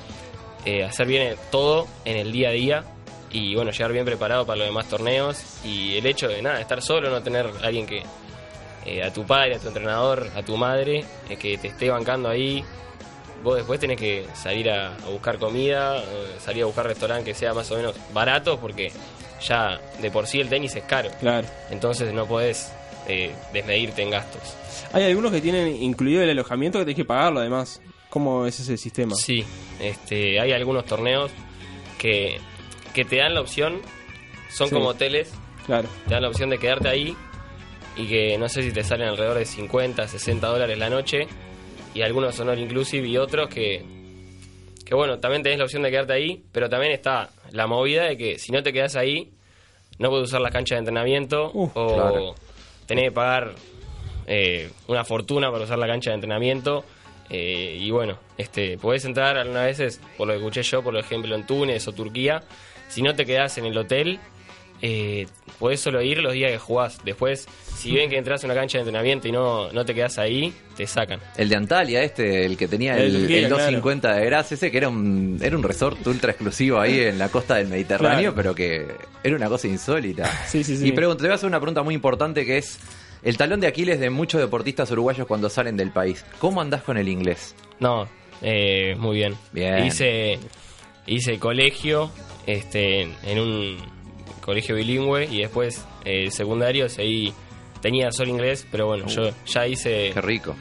eh, 0.64 0.84
hacer 0.84 1.06
bien 1.06 1.36
todo 1.50 1.86
en 2.04 2.16
el 2.16 2.32
día 2.32 2.50
a 2.50 2.52
día 2.52 2.84
y 3.30 3.54
bueno, 3.54 3.72
llegar 3.72 3.92
bien 3.92 4.04
preparado 4.04 4.46
para 4.46 4.58
los 4.58 4.68
demás 4.68 4.88
torneos 4.88 5.42
y 5.64 5.96
el 5.96 6.06
hecho 6.06 6.28
de 6.28 6.40
nada, 6.40 6.60
estar 6.60 6.80
solo, 6.80 7.10
no 7.10 7.22
tener 7.22 7.50
alguien 7.62 7.86
que 7.86 8.02
eh, 8.86 9.02
a 9.02 9.12
tu 9.12 9.24
padre, 9.24 9.56
a 9.56 9.58
tu 9.58 9.68
entrenador, 9.68 10.30
a 10.36 10.42
tu 10.42 10.56
madre, 10.56 11.04
eh, 11.28 11.36
que 11.36 11.56
te 11.58 11.68
esté 11.68 11.90
bancando 11.90 12.28
ahí. 12.28 12.62
Vos 13.44 13.56
después 13.56 13.78
tenés 13.78 13.98
que 14.00 14.26
salir 14.34 14.68
a, 14.70 14.96
a 14.96 15.08
buscar 15.10 15.38
comida, 15.38 15.98
eh, 15.98 16.02
salir 16.40 16.62
a 16.64 16.66
buscar 16.66 16.86
restaurante 16.86 17.30
que 17.30 17.34
sea 17.34 17.54
más 17.54 17.70
o 17.70 17.76
menos 17.76 17.94
barato 18.12 18.58
porque 18.58 18.90
ya 19.46 19.78
de 20.00 20.10
por 20.10 20.26
sí 20.26 20.40
el 20.40 20.48
tenis 20.48 20.74
es 20.74 20.84
caro. 20.84 21.10
Claro. 21.20 21.46
Entonces 21.70 22.12
no 22.12 22.26
podés 22.26 22.72
eh, 23.06 23.32
desmedirte 23.52 24.00
en 24.02 24.10
gastos. 24.10 24.40
Hay 24.92 25.04
algunos 25.04 25.30
que 25.30 25.40
tienen 25.42 25.80
incluido 25.82 26.22
el 26.22 26.30
alojamiento 26.30 26.78
que 26.78 26.86
tenés 26.86 26.96
que 26.96 27.04
pagarlo 27.04 27.40
además. 27.40 27.80
¿Cómo 28.08 28.46
es 28.46 28.58
ese 28.60 28.76
sistema? 28.78 29.14
Sí, 29.14 29.44
este, 29.80 30.40
hay 30.40 30.52
algunos 30.52 30.86
torneos 30.86 31.30
que, 31.98 32.38
que 32.94 33.04
te 33.04 33.16
dan 33.16 33.34
la 33.34 33.40
opción, 33.42 33.80
son 34.50 34.68
Sí. 34.68 34.74
como 34.74 34.88
hoteles, 34.88 35.30
Claro. 35.66 35.88
te 36.06 36.14
dan 36.14 36.22
la 36.22 36.28
opción 36.28 36.48
de 36.48 36.58
quedarte 36.58 36.88
ahí 36.88 37.16
y 37.96 38.06
que 38.06 38.38
no 38.38 38.48
sé 38.48 38.62
si 38.62 38.72
te 38.72 38.82
salen 38.84 39.08
alrededor 39.08 39.36
de 39.36 39.44
50, 39.44 40.06
60 40.08 40.46
dólares 40.46 40.78
la 40.78 40.88
noche 40.90 41.26
y 41.94 42.02
algunos 42.02 42.38
all 42.40 42.58
inclusive 42.58 43.06
y 43.06 43.16
otros 43.16 43.48
que, 43.48 43.82
que 44.84 44.94
bueno, 44.94 45.18
también 45.18 45.42
tenés 45.42 45.58
la 45.58 45.64
opción 45.64 45.82
de 45.82 45.90
quedarte 45.90 46.12
ahí, 46.12 46.44
pero 46.52 46.68
también 46.68 46.92
está 46.92 47.30
la 47.52 47.66
movida 47.66 48.04
de 48.04 48.18
que 48.18 48.38
si 48.38 48.52
no 48.52 48.62
te 48.62 48.72
quedas 48.72 48.96
ahí 48.96 49.30
no 49.98 50.10
puedes 50.10 50.28
usar 50.28 50.40
las 50.40 50.52
canchas 50.52 50.76
de 50.76 50.80
entrenamiento 50.80 51.50
Uh, 51.54 51.70
o 51.74 51.94
claro. 51.94 52.34
tenés 52.86 53.04
que 53.04 53.12
pagar 53.12 53.54
eh, 54.26 54.70
una 54.88 55.04
fortuna 55.04 55.50
para 55.52 55.64
usar 55.64 55.78
la 55.78 55.86
cancha 55.86 56.10
de 56.10 56.14
entrenamiento 56.14 56.84
eh, 57.30 57.78
y 57.80 57.90
bueno, 57.90 58.18
este, 58.36 58.76
podés 58.76 59.04
entrar 59.04 59.38
algunas 59.38 59.64
veces, 59.64 60.00
por 60.18 60.26
lo 60.26 60.34
que 60.34 60.38
escuché 60.40 60.62
yo, 60.62 60.82
por 60.82 60.96
ejemplo 60.96 61.34
en 61.34 61.46
Túnez 61.46 61.86
o 61.88 61.92
Turquía, 61.92 62.42
si 62.88 63.02
no 63.02 63.14
te 63.14 63.24
quedás 63.24 63.56
en 63.58 63.66
el 63.66 63.78
hotel, 63.78 64.18
eh, 64.86 65.26
podés 65.58 65.80
solo 65.80 66.02
ir 66.02 66.18
los 66.18 66.34
días 66.34 66.50
que 66.52 66.58
jugás. 66.58 66.98
Después, 67.04 67.48
si 67.74 67.94
ven 67.94 68.10
que 68.10 68.18
entras 68.18 68.44
a 68.44 68.46
una 68.46 68.54
cancha 68.54 68.76
de 68.76 68.82
entrenamiento 68.82 69.26
y 69.28 69.32
no, 69.32 69.72
no 69.72 69.82
te 69.86 69.94
quedás 69.94 70.18
ahí, 70.18 70.52
te 70.76 70.86
sacan. 70.86 71.20
El 71.38 71.48
de 71.48 71.56
Antalya, 71.56 72.02
este, 72.02 72.44
el 72.44 72.58
que 72.58 72.68
tenía 72.68 72.94
El 72.98 73.04
el, 73.06 73.12
Turquía, 73.20 73.36
el 73.38 73.42
claro. 73.46 73.56
250 73.56 74.14
de 74.14 74.24
Gras, 74.26 74.52
ese 74.52 74.70
que 74.70 74.76
era 74.76 74.90
un, 74.90 75.38
era 75.42 75.56
un 75.56 75.62
resort 75.62 76.06
ultra 76.06 76.32
exclusivo 76.32 76.78
ahí 76.80 77.00
en 77.00 77.18
la 77.18 77.30
costa 77.30 77.54
del 77.54 77.68
Mediterráneo, 77.68 78.34
Claro. 78.34 78.36
pero 78.36 78.54
que 78.54 78.86
era 79.22 79.34
una 79.36 79.48
cosa 79.48 79.68
insólita. 79.68 80.26
Sí, 80.46 80.62
sí, 80.62 80.76
sí. 80.76 80.88
Y 80.88 80.92
pregunto, 80.92 81.22
te 81.22 81.28
voy 81.28 81.32
a 81.32 81.36
hacer 81.36 81.48
una 81.48 81.60
pregunta 81.60 81.82
muy 81.82 81.94
importante 81.94 82.44
que 82.44 82.58
es 82.58 82.78
el 83.22 83.38
talón 83.38 83.60
de 83.60 83.68
Aquiles 83.68 83.98
de 84.00 84.10
muchos 84.10 84.38
deportistas 84.38 84.90
uruguayos 84.90 85.26
cuando 85.26 85.48
salen 85.48 85.78
del 85.78 85.92
país. 85.92 86.26
¿Cómo 86.38 86.60
andás 86.60 86.82
con 86.82 86.98
el 86.98 87.08
inglés? 87.08 87.54
No, 87.80 88.06
eh, 88.42 88.94
muy 88.98 89.16
bien. 89.16 89.34
Bien. 89.50 89.86
Hice, 89.86 90.38
hice 91.06 91.38
colegio 91.38 92.10
este, 92.46 93.00
en, 93.02 93.14
en 93.24 93.38
un 93.38 93.93
colegio 94.44 94.74
bilingüe 94.76 95.24
y 95.24 95.40
después 95.40 95.84
eh, 96.04 96.30
secundario 96.30 96.88
seguí, 96.88 97.32
tenía 97.80 98.10
solo 98.12 98.30
inglés, 98.30 98.66
pero 98.70 98.86
bueno, 98.86 99.06
yo 99.06 99.30
ya 99.46 99.66
hice, 99.66 100.10
Qué 100.12 100.20
rico. 100.20 100.54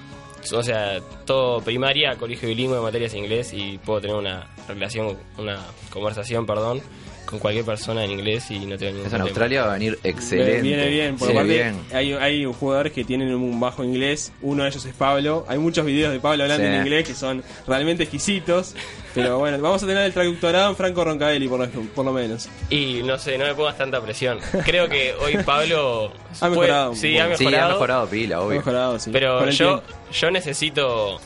o 0.53 0.63
sea, 0.63 0.99
todo 1.25 1.61
primaria, 1.61 2.15
colegio 2.15 2.49
bilingüe, 2.49 2.79
materias 2.79 3.13
en 3.13 3.19
inglés 3.19 3.53
y 3.53 3.77
puedo 3.77 4.01
tener 4.01 4.15
una 4.15 4.47
relación, 4.67 5.17
una 5.37 5.59
conversación, 5.91 6.45
perdón, 6.45 6.81
con 7.25 7.39
cualquier 7.39 7.65
persona 7.65 8.03
en 8.03 8.11
inglés 8.11 8.49
y 8.51 8.59
no 8.59 8.77
tengo 8.77 8.91
ningún 8.93 9.07
Eso 9.07 9.15
en 9.15 9.21
problema. 9.21 9.23
Australia 9.25 9.61
va 9.63 9.69
a 9.69 9.73
venir 9.73 9.99
excelente. 10.03 10.61
Viene 10.61 10.87
bien, 10.89 11.17
por 11.17 11.27
Sí, 11.29 11.33
aparte 11.33 11.53
bien. 11.53 11.79
Hay, 11.93 12.13
hay 12.13 12.45
jugadores 12.45 12.93
que 12.93 13.03
tienen 13.03 13.33
un 13.33 13.59
bajo 13.59 13.83
inglés, 13.83 14.31
uno 14.41 14.63
de 14.63 14.69
ellos 14.69 14.85
es 14.85 14.93
Pablo, 14.93 15.45
hay 15.47 15.57
muchos 15.57 15.85
videos 15.85 16.11
de 16.13 16.19
Pablo 16.19 16.43
hablando 16.43 16.63
Sí. 16.65 16.69
en 16.73 16.81
inglés 16.81 17.07
que 17.07 17.13
son 17.13 17.43
realmente 17.67 18.03
exquisitos, 18.03 18.75
pero 19.13 19.39
bueno, 19.39 19.57
vamos 19.59 19.81
a 19.83 19.87
tener 19.87 20.03
el 20.03 20.13
traductorado 20.13 20.69
en 20.71 20.75
Franco 20.75 21.03
Roncavelli 21.03 21.47
por 21.47 21.59
lo, 21.59 21.69
por 21.69 22.05
lo 22.05 22.11
menos. 22.13 22.49
Y 22.69 23.01
no 23.03 23.17
sé, 23.17 23.37
no 23.37 23.45
me 23.45 23.53
pongas 23.55 23.77
tanta 23.77 24.01
presión. 24.01 24.39
Creo 24.65 24.89
que 24.89 25.13
hoy 25.21 25.37
Pablo 25.43 26.11
Ha 26.41 26.49
mejorado 26.49 26.91
un 26.91 26.95
sí, 26.97 27.17
ha 27.17 27.35
Sí, 27.37 27.43
mejorado. 27.45 27.65
ha 27.69 27.73
mejorado 27.73 28.07
pila, 28.07 28.35
Ha 28.37 28.41
obvio. 28.41 28.57
mejorado, 28.57 28.99
sí. 28.99 29.09
Pero 29.13 29.49
yo, 29.49 29.79
tiempo. 29.79 29.83
yo 30.11 30.31
necesito 30.31 31.21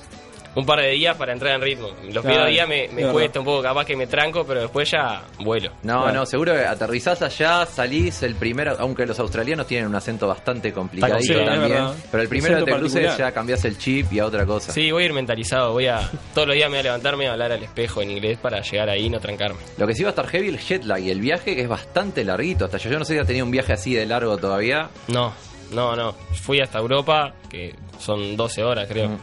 un 0.58 0.66
par 0.66 0.82
de 0.82 0.90
días 0.90 1.16
para 1.16 1.34
entrar 1.34 1.54
en 1.54 1.62
ritmo. 1.62 1.90
Los 1.90 2.24
Claro, 2.24 2.24
primeros 2.24 2.50
días 2.50 2.68
me, 2.68 3.12
cuesta 3.12 3.40
un 3.40 3.46
poco, 3.46 3.62
capaz 3.62 3.86
que 3.86 3.96
me 3.96 4.08
tranco, 4.08 4.44
pero 4.44 4.62
después 4.62 4.90
ya 4.90 5.22
vuelo. 5.40 5.72
No, 5.84 6.02
Claro. 6.02 6.14
no, 6.20 6.26
seguro 6.26 6.54
que 6.54 6.66
aterrizás 6.66 7.22
allá, 7.22 7.64
salís 7.68 8.24
el 8.24 8.34
primero, 8.36 8.76
aunque 8.80 9.06
los 9.06 9.20
australianos 9.20 9.68
tienen 9.68 9.88
un 9.88 9.96
acento 9.96 10.28
bastante 10.28 10.74
complicadito 10.74 11.20
Sí, 11.22 11.46
también, 11.46 11.86
pero 12.10 12.24
el 12.24 12.30
primero 12.30 12.66
que 12.66 12.72
te 12.72 12.78
cruces 12.80 13.18
ya 13.18 13.32
cambiás 13.32 13.64
el 13.66 13.78
chip 13.78 14.12
y 14.12 14.18
a 14.20 14.26
otra 14.26 14.48
cosa. 14.48 14.72
Sí, 14.72 14.92
voy 14.92 15.04
a 15.04 15.06
ir 15.06 15.14
mentalizado, 15.14 15.74
voy 15.74 15.86
a... 15.86 16.10
Todos 16.34 16.48
los 16.48 16.56
días 16.56 16.70
me 16.72 16.78
voy 16.78 16.80
a 16.80 16.84
levantarme 16.84 17.26
y 17.26 17.28
a 17.28 17.34
hablar 17.34 17.52
al 17.52 17.62
espejo 17.62 18.02
en 18.02 18.10
inglés 18.12 18.40
para 18.40 18.60
llegar 18.62 18.90
ahí 18.90 19.06
y 19.06 19.10
no 19.12 19.20
trancarme. 19.20 19.60
Lo 19.78 19.86
que 19.86 19.94
sí 19.94 20.02
va 20.02 20.10
a 20.10 20.12
estar 20.12 20.28
heavy 20.28 20.48
el 20.48 20.58
jet 20.58 20.84
lag 20.86 21.00
y 21.02 21.12
el 21.12 21.22
viaje 21.22 21.56
que 21.56 21.62
es 21.62 21.70
bastante 21.70 22.24
larguito. 22.24 22.66
Hasta 22.66 22.78
yo, 22.80 22.90
yo 22.90 22.98
no 22.98 23.06
sé 23.06 23.14
si 23.14 23.20
has 23.20 23.28
tenido 23.28 23.46
un 23.46 23.52
viaje 23.52 23.74
así 23.74 23.94
de 23.94 24.08
largo 24.08 24.38
todavía. 24.38 24.90
No, 25.08 25.34
no, 25.72 25.96
no. 25.96 26.14
Fui 26.34 26.60
hasta 26.62 26.80
Europa, 26.80 27.34
que 27.50 27.76
son 28.00 28.36
12 28.36 28.64
horas 28.64 28.88
creo. 28.90 29.10
Mm. 29.10 29.18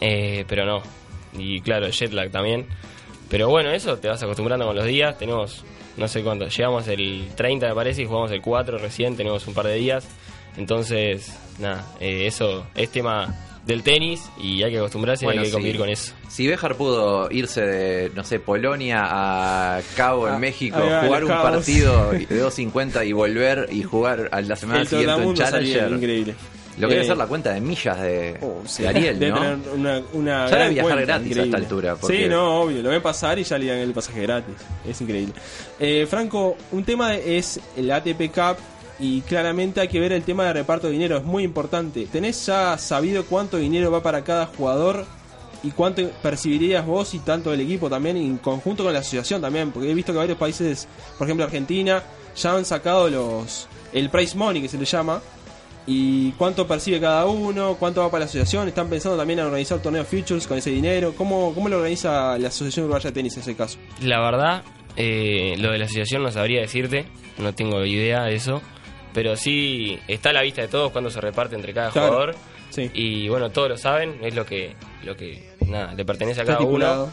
Eh, 0.00 0.44
pero 0.48 0.64
no. 0.64 0.82
Y 1.38 1.60
claro, 1.60 1.86
el 1.86 1.92
jet 1.92 2.12
lag 2.12 2.30
también. 2.30 2.66
Pero 3.28 3.48
bueno, 3.48 3.70
eso 3.70 3.96
te 3.98 4.08
vas 4.08 4.22
acostumbrando 4.22 4.66
con 4.66 4.74
los 4.74 4.84
días. 4.86 5.16
Tenemos, 5.18 5.64
no 5.96 6.08
sé 6.08 6.22
cuánto, 6.22 6.48
llegamos 6.48 6.88
el 6.88 7.28
30 7.36 7.68
me 7.68 7.74
parece 7.74 8.02
y 8.02 8.06
jugamos 8.06 8.32
el 8.32 8.40
4 8.42 8.78
recién, 8.78 9.16
tenemos 9.16 9.46
un 9.46 9.54
par 9.54 9.66
de 9.66 9.74
días. 9.74 10.06
Entonces, 10.56 11.32
nada, 11.58 11.86
eh, 12.00 12.26
eso 12.26 12.66
es 12.74 12.90
tema 12.90 13.32
del 13.64 13.82
tenis 13.84 14.28
y 14.42 14.62
hay 14.64 14.72
que 14.72 14.78
acostumbrarse 14.78 15.24
Bueno, 15.26 15.42
y 15.42 15.44
hay 15.44 15.44
que 15.44 15.50
sí. 15.50 15.54
convivir 15.56 15.78
con 15.78 15.88
eso. 15.88 16.12
Si 16.28 16.46
Béjar 16.48 16.74
pudo 16.76 17.30
irse 17.30 17.60
de, 17.60 18.10
no 18.16 18.24
sé, 18.24 18.40
Polonia 18.40 19.02
a 19.04 19.80
Cabo 19.96 20.26
en 20.26 20.34
Ah, 20.34 20.38
México, 20.38 20.76
jugar 20.78 21.22
un 21.24 21.30
Cabos. 21.30 21.50
partido 21.52 22.10
de 22.10 22.26
2.50 22.26 23.06
y 23.06 23.12
volver 23.12 23.68
y 23.70 23.82
jugar 23.84 24.28
a 24.32 24.40
la 24.40 24.56
semana 24.56 24.80
El 24.80 24.88
siguiente 24.88 25.14
salía 25.36 25.50
Challenger, 25.50 25.92
increíble. 25.92 26.34
Lo 26.78 26.88
que 26.88 26.94
debe 26.94 27.04
Eh, 27.04 27.08
ser 27.08 27.16
la 27.16 27.26
cuenta 27.26 27.52
de 27.52 27.60
millas 27.60 28.00
de, 28.00 28.38
oh, 28.42 28.62
sí. 28.66 28.82
de 28.82 28.88
Ariel, 28.88 29.18
Debe 29.18 29.32
¿no? 29.32 29.40
tener 29.40 29.58
una, 29.74 30.02
una 30.12 30.32
Ya 30.46 30.56
debe 30.56 30.58
gran 30.58 30.74
viajar 30.74 31.00
gratis 31.06 31.36
a 31.38 31.42
esta 31.42 31.56
altura, 31.56 31.96
porque- 31.96 32.22
Sí, 32.24 32.28
no, 32.28 32.62
obvio. 32.62 32.82
Lo 32.82 32.88
ven 32.90 33.02
pasar 33.02 33.38
y 33.38 33.44
ya 33.44 33.58
le 33.58 33.66
dan 33.66 33.78
el 33.78 33.92
pasaje 33.92 34.22
gratis. 34.22 34.54
Es 34.86 35.00
increíble. 35.00 35.34
Eh, 35.78 36.06
Franco, 36.08 36.56
un 36.72 36.84
tema 36.84 37.14
es 37.16 37.60
el 37.76 37.90
ATP 37.90 38.30
Cup 38.32 38.56
y 38.98 39.20
claramente 39.22 39.80
hay 39.80 39.88
que 39.88 39.98
ver 40.00 40.12
el 40.12 40.22
tema 40.22 40.44
de 40.44 40.52
reparto 40.54 40.86
de 40.86 40.92
dinero. 40.94 41.16
Es 41.18 41.24
muy 41.24 41.42
importante. 41.44 42.06
¿Tenés 42.10 42.46
ya 42.46 42.76
sabido 42.78 43.24
cuánto 43.24 43.56
dinero 43.56 43.90
va 43.90 44.02
para 44.02 44.22
cada 44.24 44.46
jugador? 44.46 45.04
¿Y 45.62 45.72
cuánto 45.72 46.08
percibirías 46.22 46.86
vos 46.86 47.12
y 47.12 47.18
tanto 47.18 47.52
el 47.52 47.60
equipo 47.60 47.90
también 47.90 48.16
en 48.16 48.38
conjunto 48.38 48.82
con 48.82 48.94
la 48.94 49.00
asociación 49.00 49.42
también? 49.42 49.70
Porque 49.72 49.90
he 49.90 49.94
visto 49.94 50.12
que 50.12 50.18
varios 50.18 50.38
países, 50.38 50.88
por 51.18 51.26
ejemplo 51.26 51.44
Argentina, 51.44 52.02
ya 52.34 52.54
han 52.54 52.64
sacado 52.64 53.10
los 53.10 53.68
el 53.92 54.08
prize 54.08 54.38
money 54.38 54.62
que 54.62 54.68
se 54.68 54.78
le 54.78 54.84
llama, 54.86 55.20
y 55.92 56.30
cuánto 56.32 56.68
percibe 56.68 57.00
cada 57.00 57.26
uno, 57.26 57.74
cuánto 57.76 58.00
va 58.00 58.10
para 58.10 58.20
la 58.20 58.24
asociación. 58.26 58.68
Están 58.68 58.88
pensando 58.88 59.18
también 59.18 59.40
en 59.40 59.46
organizar 59.46 59.80
torneos 59.82 60.06
futures 60.06 60.46
con 60.46 60.56
ese 60.56 60.70
dinero. 60.70 61.14
¿Cómo, 61.16 61.52
cómo 61.52 61.68
lo 61.68 61.78
organiza 61.78 62.38
la 62.38 62.46
Asociación 62.48 62.84
Uruguaya 62.84 63.10
de 63.10 63.14
Tenis 63.14 63.34
en 63.36 63.42
ese 63.42 63.56
caso? 63.56 63.76
La 64.00 64.20
verdad, 64.20 64.62
eh, 64.96 65.56
lo 65.58 65.72
de 65.72 65.78
la 65.78 65.86
asociación 65.86 66.22
no 66.22 66.30
sabría 66.30 66.60
decirte, 66.60 67.06
no 67.38 67.52
tengo 67.54 67.84
idea 67.84 68.22
de 68.22 68.36
eso, 68.36 68.62
pero 69.12 69.34
sí 69.34 69.98
está 70.06 70.30
a 70.30 70.32
la 70.34 70.42
vista 70.42 70.62
de 70.62 70.68
todos 70.68 70.92
cuando 70.92 71.10
se 71.10 71.20
reparte 71.20 71.56
entre 71.56 71.74
cada 71.74 71.90
Claro. 71.90 72.08
jugador 72.12 72.34
Sí. 72.70 72.88
y 72.94 73.28
bueno, 73.28 73.50
todos 73.50 73.68
lo 73.70 73.76
saben, 73.76 74.18
es 74.22 74.36
lo 74.36 74.46
que 74.46 74.76
lo 75.02 75.16
que 75.16 75.42
nada, 75.66 75.92
le 75.94 76.04
pertenece 76.04 76.38
a 76.40 76.44
Está 76.44 76.56
cada 76.58 76.64
uno 76.68 77.08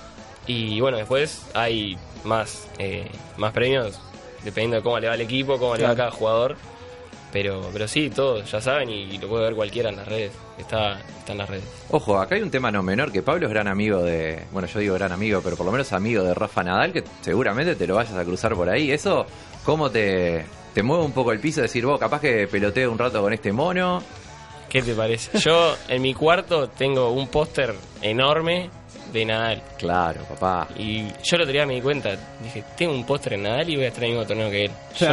y 0.46 0.80
bueno, 0.82 0.98
después 0.98 1.48
hay 1.56 1.98
más 2.26 2.70
eh, 2.78 3.08
más 3.38 3.54
premios 3.54 4.00
dependiendo 4.44 4.78
de 4.78 4.84
cómo 4.84 5.00
le 5.00 5.08
va 5.08 5.14
al 5.16 5.22
equipo, 5.22 5.58
cómo 5.58 5.76
le 5.76 5.84
va 5.84 5.90
a 5.92 5.96
cada 5.96 6.12
jugador. 6.12 6.56
Pero, 7.32 7.70
pero 7.74 7.88
sí, 7.88 8.10
todos 8.10 8.50
ya 8.50 8.62
saben 8.62 8.90
y 8.90 9.18
lo 9.18 9.28
puede 9.28 9.44
ver 9.44 9.56
cualquiera 9.56 9.90
en 9.90 9.98
las 9.98 10.08
redes. 10.08 10.32
Está, 10.58 11.00
está 11.00 11.34
en 11.34 11.38
las 11.38 11.50
redes. 11.50 11.66
Ojo, 11.92 12.18
acá 12.18 12.36
hay 12.36 12.42
un 12.42 12.50
tema 12.50 12.72
no 12.72 12.82
menor, 12.82 13.12
que 13.12 13.22
Pablo 13.22 13.48
es 13.48 13.52
gran 13.52 13.68
amigo 13.68 14.02
de, 14.02 14.44
bueno, 14.52 14.68
yo 14.68 14.80
digo 14.80 14.96
gran 14.96 15.12
amigo, 15.12 15.42
pero 15.44 15.56
por 15.56 15.66
lo 15.66 15.72
menos 15.72 15.92
amigo 15.94 16.24
de 16.24 16.34
Rafa 16.34 16.64
Nadal, 16.64 16.94
que 16.94 17.04
seguramente 17.22 17.76
te 17.76 17.86
lo 17.86 17.96
vayas 17.96 18.14
a 18.14 18.24
cruzar 18.24 18.56
por 18.56 18.70
ahí. 18.70 18.92
¿Eso 18.92 19.26
cómo 19.64 19.92
te, 19.92 20.46
te 20.74 20.82
mueve 20.84 21.04
un 21.04 21.12
poco 21.12 21.32
el 21.32 21.40
piso? 21.40 21.62
Decir, 21.62 21.86
vos 21.86 22.00
capaz 22.00 22.22
que 22.22 22.48
peloteo 22.48 22.92
un 22.92 22.98
rato 22.98 23.22
con 23.22 23.34
este 23.34 23.52
mono. 23.52 24.02
¿Qué 24.70 24.82
te 24.82 24.94
parece? 24.94 25.38
Yo 25.40 25.76
en 25.88 26.02
mi 26.02 26.14
cuarto 26.14 26.70
tengo 26.70 27.12
un 27.12 27.28
póster 27.28 27.74
enorme 28.02 28.70
de 29.12 29.26
Nadal. 29.26 29.62
Claro, 29.78 30.22
papá. 30.24 30.68
Y 30.78 31.08
yo 31.08 31.38
otro 31.38 31.46
día 31.46 31.66
me 31.66 31.76
di 31.76 31.82
cuenta, 31.82 32.18
dije, 32.42 32.64
tengo 32.78 32.94
un 32.94 33.06
póster 33.06 33.34
en 33.34 33.44
Nadal 33.44 33.70
y 33.70 33.76
voy 33.76 33.86
a 33.86 33.88
estar 33.90 34.04
en 34.04 34.12
el 34.12 34.18
mismo 34.18 34.28
torneo 34.28 34.50
que 34.50 34.66
él. 34.66 34.72
Yo 35.00 35.08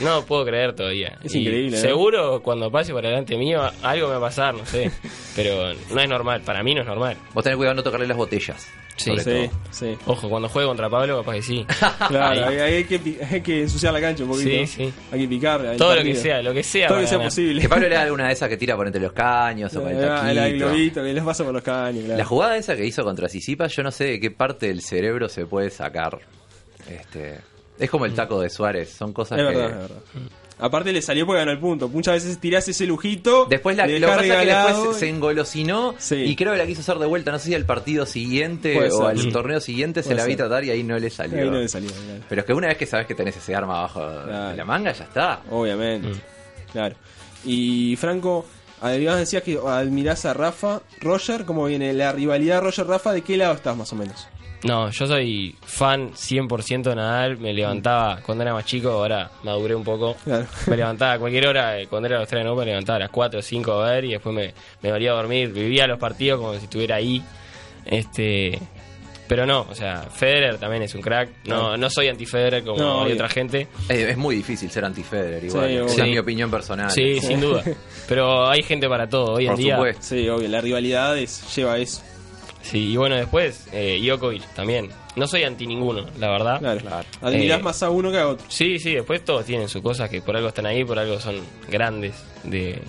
no 0.00 0.14
lo 0.16 0.26
puedo 0.26 0.44
creer 0.44 0.74
todavía. 0.74 1.18
Es 1.24 1.34
Y 1.34 1.40
increíble, 1.40 1.76
¿no? 1.76 1.82
Seguro 1.82 2.42
cuando 2.42 2.70
pase 2.70 2.92
por 2.92 3.02
delante 3.02 3.36
mío 3.36 3.60
algo 3.82 4.06
me 4.08 4.12
va 4.14 4.18
a 4.18 4.28
pasar, 4.28 4.54
no 4.54 4.64
sé. 4.66 4.90
Pero 5.36 5.72
no 5.90 6.00
es 6.00 6.08
normal, 6.08 6.42
para 6.42 6.62
mí 6.62 6.74
no 6.74 6.82
es 6.82 6.86
normal. 6.86 7.16
Vos 7.32 7.42
tenés 7.42 7.56
cuidado 7.56 7.74
de 7.74 7.76
no 7.76 7.82
tocarle 7.82 8.06
las 8.06 8.16
botellas. 8.16 8.66
Sí. 8.96 9.10
sobre 9.18 9.50
Sí. 9.72 9.96
Ojo, 10.06 10.28
cuando 10.28 10.48
juegue 10.48 10.68
contra 10.68 10.88
Pablo, 10.88 11.18
capaz 11.18 11.32
que 11.34 11.42
sí. 11.42 11.66
Claro, 12.08 12.46
ahí 12.46 12.58
hay, 12.58 12.84
que, 12.84 12.98
pi- 13.00 13.18
hay 13.28 13.40
que 13.40 13.62
ensuciar 13.62 13.92
la 13.92 14.00
cancha 14.00 14.22
un 14.22 14.30
poquito. 14.30 14.48
Sí, 14.50 14.66
sí. 14.66 14.92
Hay 15.10 15.20
que 15.20 15.28
picar. 15.28 15.76
Todo 15.76 15.96
lo 15.96 16.02
que 16.02 16.14
sea, 16.14 16.42
lo 16.42 16.54
que 16.54 16.62
sea. 16.62 16.86
Todo 16.88 16.98
lo 16.98 17.02
que 17.02 17.08
sea 17.08 17.18
ganar. 17.18 17.30
posible. 17.30 17.60
Que 17.60 17.68
Pablo 17.68 17.88
le 17.88 17.94
da 17.96 18.02
alguna 18.04 18.26
de 18.28 18.32
esas 18.34 18.48
que 18.48 18.56
tira 18.56 18.76
por 18.76 18.86
entre 18.86 19.02
los 19.02 19.12
caños 19.12 19.74
o 19.76 19.82
con 19.82 19.90
el 19.90 20.04
Ah, 20.08 20.30
el 20.30 20.36
taquito. 20.36 20.66
globito 20.68 21.02
que 21.02 21.12
les 21.12 21.24
pasa 21.24 21.42
por 21.44 21.52
los 21.52 21.62
caños. 21.62 22.04
claro. 22.04 22.18
La 22.18 22.24
jugada 22.24 22.56
esa 22.56 22.76
que 22.76 22.84
hizo 22.86 23.02
contra 23.02 23.28
Sisipas, 23.28 23.74
yo 23.74 23.82
no 23.82 23.90
sé 23.90 24.04
de 24.04 24.20
qué 24.20 24.30
parte 24.30 24.66
del 24.68 24.80
cerebro 24.80 25.28
se 25.28 25.44
puede 25.46 25.70
sacar. 25.70 26.18
Este, 26.88 27.40
es 27.78 27.90
como 27.90 28.06
el 28.06 28.14
taco 28.14 28.40
de 28.40 28.50
Suárez, 28.50 28.90
son 28.90 29.12
cosas 29.12 29.38
Es 29.40 29.46
que... 29.48 29.54
verdad, 29.56 29.70
es 29.70 29.78
verdad. 29.88 30.02
Aparte 30.58 30.92
le 30.92 31.02
salió 31.02 31.26
porque 31.26 31.40
ganó 31.40 31.50
el 31.50 31.58
punto. 31.58 31.88
Muchas 31.88 32.14
veces 32.14 32.38
tirás 32.38 32.66
ese 32.68 32.86
lujito. 32.86 33.46
Después 33.50 33.76
la, 33.76 33.86
lo 33.86 33.92
que 33.92 34.06
pasa 34.06 34.22
que 34.22 34.46
después 34.46 34.96
y- 34.96 34.98
se 35.00 35.08
engolosinó 35.08 35.94
Sí. 35.98 36.14
y 36.16 36.36
creo 36.36 36.52
que 36.52 36.58
la 36.58 36.66
quiso 36.66 36.80
hacer 36.80 36.98
de 36.98 37.06
vuelta, 37.06 37.32
no 37.32 37.38
sé 37.40 37.46
si 37.48 37.54
al 37.54 37.66
partido 37.66 38.06
siguiente 38.06 38.74
Puede 38.74 38.90
o 38.92 38.98
ser. 38.98 39.06
al 39.06 39.18
Sí. 39.20 39.30
torneo 39.32 39.60
siguiente 39.60 40.02
se 40.04 40.14
la 40.14 40.24
vi 40.24 40.36
tratar 40.36 40.64
y 40.64 40.70
ahí 40.70 40.82
no 40.84 40.96
le 40.98 41.10
salió. 41.10 41.42
Ahí 41.42 41.50
no 41.50 41.58
le 41.58 41.68
salió, 41.68 41.90
claro. 41.90 42.20
Pero 42.28 42.40
es 42.40 42.46
que 42.46 42.52
una 42.54 42.68
vez 42.68 42.76
que 42.78 42.86
sabes 42.86 43.06
que 43.06 43.14
tenés 43.14 43.36
ese 43.36 43.54
arma 43.54 43.78
abajo 43.80 44.08
de 44.08 44.56
la 44.56 44.64
manga, 44.64 44.92
ya 44.92 45.04
está. 45.04 45.40
Obviamente. 45.50 46.08
Mm. 46.08 46.20
Claro. 46.72 46.94
Y 47.44 47.96
Franco, 47.96 48.46
además 48.80 49.18
decías 49.18 49.42
que 49.42 49.58
admirás 49.66 50.24
a 50.24 50.34
Rafa. 50.34 50.82
Roger, 51.00 51.44
¿cómo 51.44 51.64
viene 51.66 51.92
la 51.92 52.12
rivalidad 52.12 52.62
Roger-Rafa? 52.62 53.12
¿De 53.12 53.22
qué 53.22 53.36
lado 53.36 53.54
estás 53.54 53.76
más 53.76 53.92
o 53.92 53.96
menos? 53.96 54.28
No, 54.64 54.90
yo 54.90 55.06
soy 55.06 55.54
fan 55.60 56.12
100% 56.12 56.82
de 56.82 56.96
Nadal. 56.96 57.38
Me 57.38 57.52
levantaba 57.52 58.18
cuando 58.24 58.42
era 58.42 58.54
más 58.54 58.64
chico, 58.64 58.90
ahora 58.90 59.30
maduré 59.42 59.74
un 59.74 59.84
poco. 59.84 60.16
Claro. 60.24 60.46
Me 60.66 60.76
levantaba 60.76 61.12
a 61.12 61.18
cualquier 61.18 61.46
hora, 61.46 61.78
eh, 61.78 61.86
cuando 61.86 62.08
era 62.08 62.18
los 62.18 62.28
3 62.28 62.44
no, 62.44 62.54
me 62.56 62.64
levantaba 62.64 62.96
a 62.96 63.00
las 63.00 63.10
4 63.10 63.40
o 63.40 63.42
5 63.42 63.72
a 63.72 63.92
ver 63.92 64.04
y 64.06 64.12
después 64.12 64.34
me, 64.34 64.54
me 64.82 64.90
volvía 64.90 65.10
a 65.12 65.14
dormir. 65.14 65.52
Vivía 65.52 65.86
los 65.86 65.98
partidos 65.98 66.40
como 66.40 66.54
si 66.54 66.64
estuviera 66.64 66.96
ahí. 66.96 67.22
Este. 67.84 68.58
Pero 69.26 69.46
no, 69.46 69.66
o 69.70 69.74
sea, 69.74 70.02
Federer 70.02 70.58
también 70.58 70.82
es 70.82 70.94
un 70.94 71.00
crack. 71.00 71.30
No, 71.46 71.76
no 71.78 71.88
soy 71.88 72.08
anti-Federer 72.08 72.62
como 72.62 72.78
No, 72.78 73.04
hay 73.04 73.12
otra 73.12 73.28
gente. 73.28 73.68
Es, 73.88 73.98
es 73.98 74.16
muy 74.18 74.36
difícil 74.36 74.70
ser 74.70 74.84
anti-Federer 74.84 75.44
igual. 75.44 75.68
Sí, 75.68 75.76
Esa 75.76 76.04
es 76.04 76.10
mi 76.10 76.18
opinión 76.18 76.50
personal. 76.50 76.90
Sí, 76.90 77.20
sin 77.20 77.40
duda. 77.40 77.62
Pero 78.08 78.46
hay 78.48 78.62
gente 78.62 78.86
para 78.86 79.08
todo. 79.08 79.34
Hoy 79.34 79.44
en 79.46 79.52
Por 79.52 79.58
día. 79.58 79.76
supuesto. 79.76 80.02
Sí, 80.02 80.28
obvio, 80.28 80.48
la 80.48 80.60
rivalidad 80.60 81.16
es, 81.18 81.42
lleva 81.56 81.78
eso. 81.78 82.02
Sí, 82.64 82.92
y 82.92 82.96
bueno, 82.96 83.14
después, 83.16 83.68
eh, 83.72 84.00
Djokovic 84.02 84.42
también. 84.54 84.88
No 85.16 85.26
soy 85.28 85.44
anti 85.44 85.66
ninguno, 85.66 86.06
la 86.18 86.30
verdad. 86.30 86.58
Claro. 86.58 86.80
Claro. 86.80 87.06
Admirás 87.22 87.60
Eh, 87.60 87.62
más 87.62 87.82
a 87.82 87.90
uno 87.90 88.10
que 88.10 88.18
a 88.18 88.26
otro. 88.28 88.44
Sí, 88.48 88.78
sí, 88.78 88.94
después 88.94 89.24
todos 89.24 89.44
tienen 89.44 89.68
sus 89.68 89.82
cosas 89.82 90.08
que 90.10 90.20
por 90.22 90.34
algo 90.36 90.48
están 90.48 90.66
ahí, 90.66 90.84
por 90.84 90.98
algo 90.98 91.20
son 91.20 91.36
grandes 91.70 92.14
de, 92.42 92.80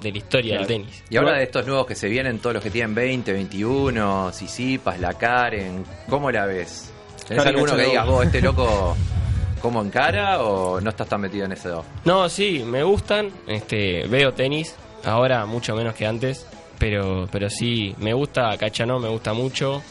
de 0.00 0.12
la 0.12 0.16
historia 0.18 0.56
Claro. 0.58 0.66
del 0.68 0.82
tenis. 0.82 1.02
Y 1.10 1.16
habla 1.16 1.32
de 1.36 1.42
estos 1.42 1.66
nuevos 1.66 1.86
que 1.86 1.94
se 1.96 2.08
vienen, 2.08 2.38
todos 2.38 2.54
los 2.54 2.62
que 2.62 2.70
tienen 2.70 2.94
20, 2.94 3.32
21, 3.32 4.32
Sisipas, 4.32 4.98
la 5.00 5.12
Karen. 5.14 5.84
¿Cómo 6.08 6.30
la 6.30 6.46
ves? 6.46 6.90
¿Tenés 7.26 7.42
Karen 7.42 7.58
alguno 7.58 7.76
que 7.76 7.82
digas, 7.90 8.06
vos, 8.06 8.24
este 8.24 8.40
loco, 8.40 8.96
cómo 9.60 9.82
encara 9.82 10.40
o 10.42 10.80
no 10.80 10.90
estás 10.90 11.08
tan 11.08 11.20
metido 11.20 11.44
en 11.46 11.52
ese 11.52 11.68
dos? 11.68 11.84
No, 12.04 12.28
sí, 12.28 12.62
me 12.66 12.82
gustan, 12.84 13.30
este, 13.48 14.06
veo 14.08 14.32
tenis, 14.32 14.76
ahora 15.04 15.44
mucho 15.46 15.74
menos 15.74 15.94
que 15.94 16.06
antes, 16.06 16.46
pero, 16.78 17.28
pero 17.30 17.48
sí, 17.50 17.94
me 17.98 18.12
gusta 18.12 18.56
Cachanó, 18.56 18.98
me 18.98 19.08
gusta 19.08 19.32
mucho. 19.32 19.82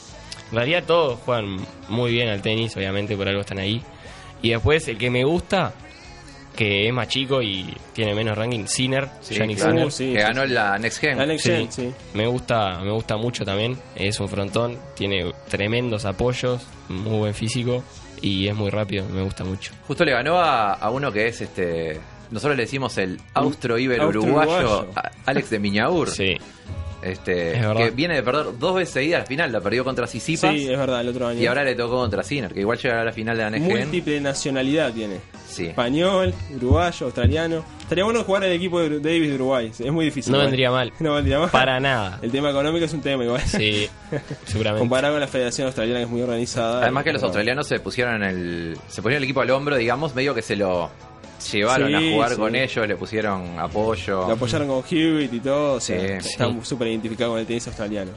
En 0.51 0.57
realidad 0.57 0.83
todos 0.85 1.19
juegan 1.25 1.57
muy 1.89 2.11
bien 2.11 2.29
al 2.29 2.41
tenis, 2.41 2.75
obviamente 2.77 3.15
por 3.17 3.27
algo 3.27 3.41
están 3.41 3.59
ahí. 3.59 3.81
Y 4.41 4.49
después 4.51 4.87
el 4.87 4.97
que 4.97 5.09
me 5.09 5.23
gusta, 5.23 5.73
que 6.55 6.87
es 6.87 6.93
más 6.93 7.07
chico 7.07 7.41
y 7.41 7.73
tiene 7.93 8.13
menos 8.13 8.37
ranking, 8.37 8.65
Sinner, 8.67 9.09
Sí, 9.21 9.33
Yannick 9.35 9.57
claro. 9.57 9.71
Sinner. 9.71 9.91
Sí, 9.91 10.05
que 10.13 10.19
sí, 10.19 10.23
ganó 10.27 10.45
la 10.45 10.77
Next 10.77 10.99
Gen. 10.99 11.17
La 11.17 11.25
Next 11.25 11.45
Sí. 11.45 11.51
Gen, 11.51 11.71
sí. 11.71 11.91
Me 12.13 12.27
gusta, 12.27 12.79
me 12.81 12.91
gusta 12.91 13.17
mucho 13.17 13.43
también. 13.45 13.77
Es 13.95 14.19
un 14.19 14.29
frontón, 14.29 14.77
tiene 14.95 15.31
tremendos 15.49 16.05
apoyos, 16.05 16.61
muy 16.89 17.17
buen 17.17 17.33
físico 17.33 17.83
y 18.21 18.47
es 18.47 18.55
muy 18.55 18.69
rápido. 18.69 19.05
Me 19.09 19.23
gusta 19.23 19.43
mucho. 19.43 19.71
Justo 19.87 20.05
le 20.05 20.11
ganó 20.11 20.37
a, 20.39 20.73
a 20.73 20.89
uno 20.91 21.11
que 21.11 21.27
es 21.27 21.41
este. 21.41 21.99
Nosotros 22.33 22.57
le 22.57 22.63
decimos 22.63 22.97
el 22.97 23.19
austro-iber 23.33 24.01
uruguayo, 24.03 24.41
Austro-uruguayo. 24.51 24.91
a- 24.95 25.11
Alex 25.25 25.49
de 25.51 25.59
Miñaur. 25.59 26.09
Sí. 26.09 26.35
este, 27.01 27.57
Es 27.57 27.61
verdad. 27.61 27.75
que 27.75 27.91
viene 27.91 28.15
de 28.15 28.23
perder 28.23 28.57
dos 28.57 28.75
veces 28.75 28.93
seguidas 28.93 29.21
al 29.21 29.27
final, 29.27 29.51
la 29.51 29.59
perdió 29.59 29.83
contra 29.83 30.07
Sisipas 30.07 30.53
Sí, 30.53 30.71
es 30.71 30.77
verdad, 30.77 31.01
el 31.01 31.09
otro 31.09 31.27
año. 31.27 31.39
y 31.41 31.45
ahora 31.47 31.63
le 31.65 31.75
tocó 31.75 31.95
contra 31.97 32.23
Sinner, 32.23 32.53
que 32.53 32.61
igual 32.61 32.77
llegará 32.77 33.01
a 33.01 33.05
la 33.05 33.11
final 33.11 33.35
de 33.37 33.43
la 33.43 33.49
NGN. 33.49 33.79
Múltiple 33.79 34.21
nacionalidad 34.21 34.93
tiene. 34.93 35.17
Sí. 35.47 35.67
Español, 35.67 36.33
uruguayo, 36.55 37.05
australiano. 37.05 37.63
Estaría 37.81 38.05
bueno 38.05 38.23
jugar 38.23 38.45
el 38.45 38.53
equipo 38.53 38.79
de 38.79 38.99
Davis 39.01 39.29
de 39.29 39.35
Uruguay. 39.35 39.69
Es 39.77 39.91
muy 39.91 40.05
difícil. 40.05 40.31
No 40.31 40.37
igual. 40.37 40.47
vendría 40.47 40.71
mal. 40.71 40.93
No 40.99 41.13
vendría 41.15 41.39
mal. 41.39 41.49
Para 41.49 41.79
nada. 41.81 42.19
El 42.23 42.31
tema 42.31 42.49
económico 42.49 42.85
es 42.85 42.93
un 42.93 43.01
tema 43.01 43.23
igual. 43.25 43.41
Sí, 43.41 43.87
seguramente. 44.45 44.79
Comparado 44.79 45.13
con 45.13 45.21
la 45.21 45.27
Federación 45.27 45.67
Australiana 45.67 45.99
que 45.99 46.05
es 46.05 46.09
muy 46.09 46.21
organizada. 46.21 46.81
Además 46.83 47.03
que 47.03 47.11
los 47.13 47.21
australianos 47.21 47.67
se 47.67 47.79
pusieron 47.81 48.23
en 48.23 48.23
el 48.23 48.77
se 48.87 49.01
pusieron 49.01 49.17
el 49.17 49.23
equipo 49.25 49.41
al 49.41 49.49
hombro, 49.51 49.75
digamos, 49.75 50.15
medio 50.15 50.33
que 50.33 50.41
se 50.41 50.55
lo 50.55 50.89
llevaron 51.51 51.87
Sí, 51.89 51.95
a 51.95 52.11
jugar 52.13 52.29
sí. 52.31 52.35
con 52.37 52.55
ellos, 52.55 52.87
le 52.87 52.95
pusieron 52.95 53.59
apoyo. 53.59 54.27
Lo 54.27 54.33
apoyaron 54.33 54.67
con 54.67 54.83
Hewitt 54.89 55.33
y 55.33 55.39
todo. 55.39 55.73
O 55.75 55.79
sea, 55.79 56.21
Sí. 56.21 56.29
está 56.29 56.47
Sí. 56.47 56.59
súper 56.63 56.87
identificado 56.87 57.31
con 57.31 57.39
el 57.39 57.45
tenis 57.45 57.67
australiano. 57.67 58.11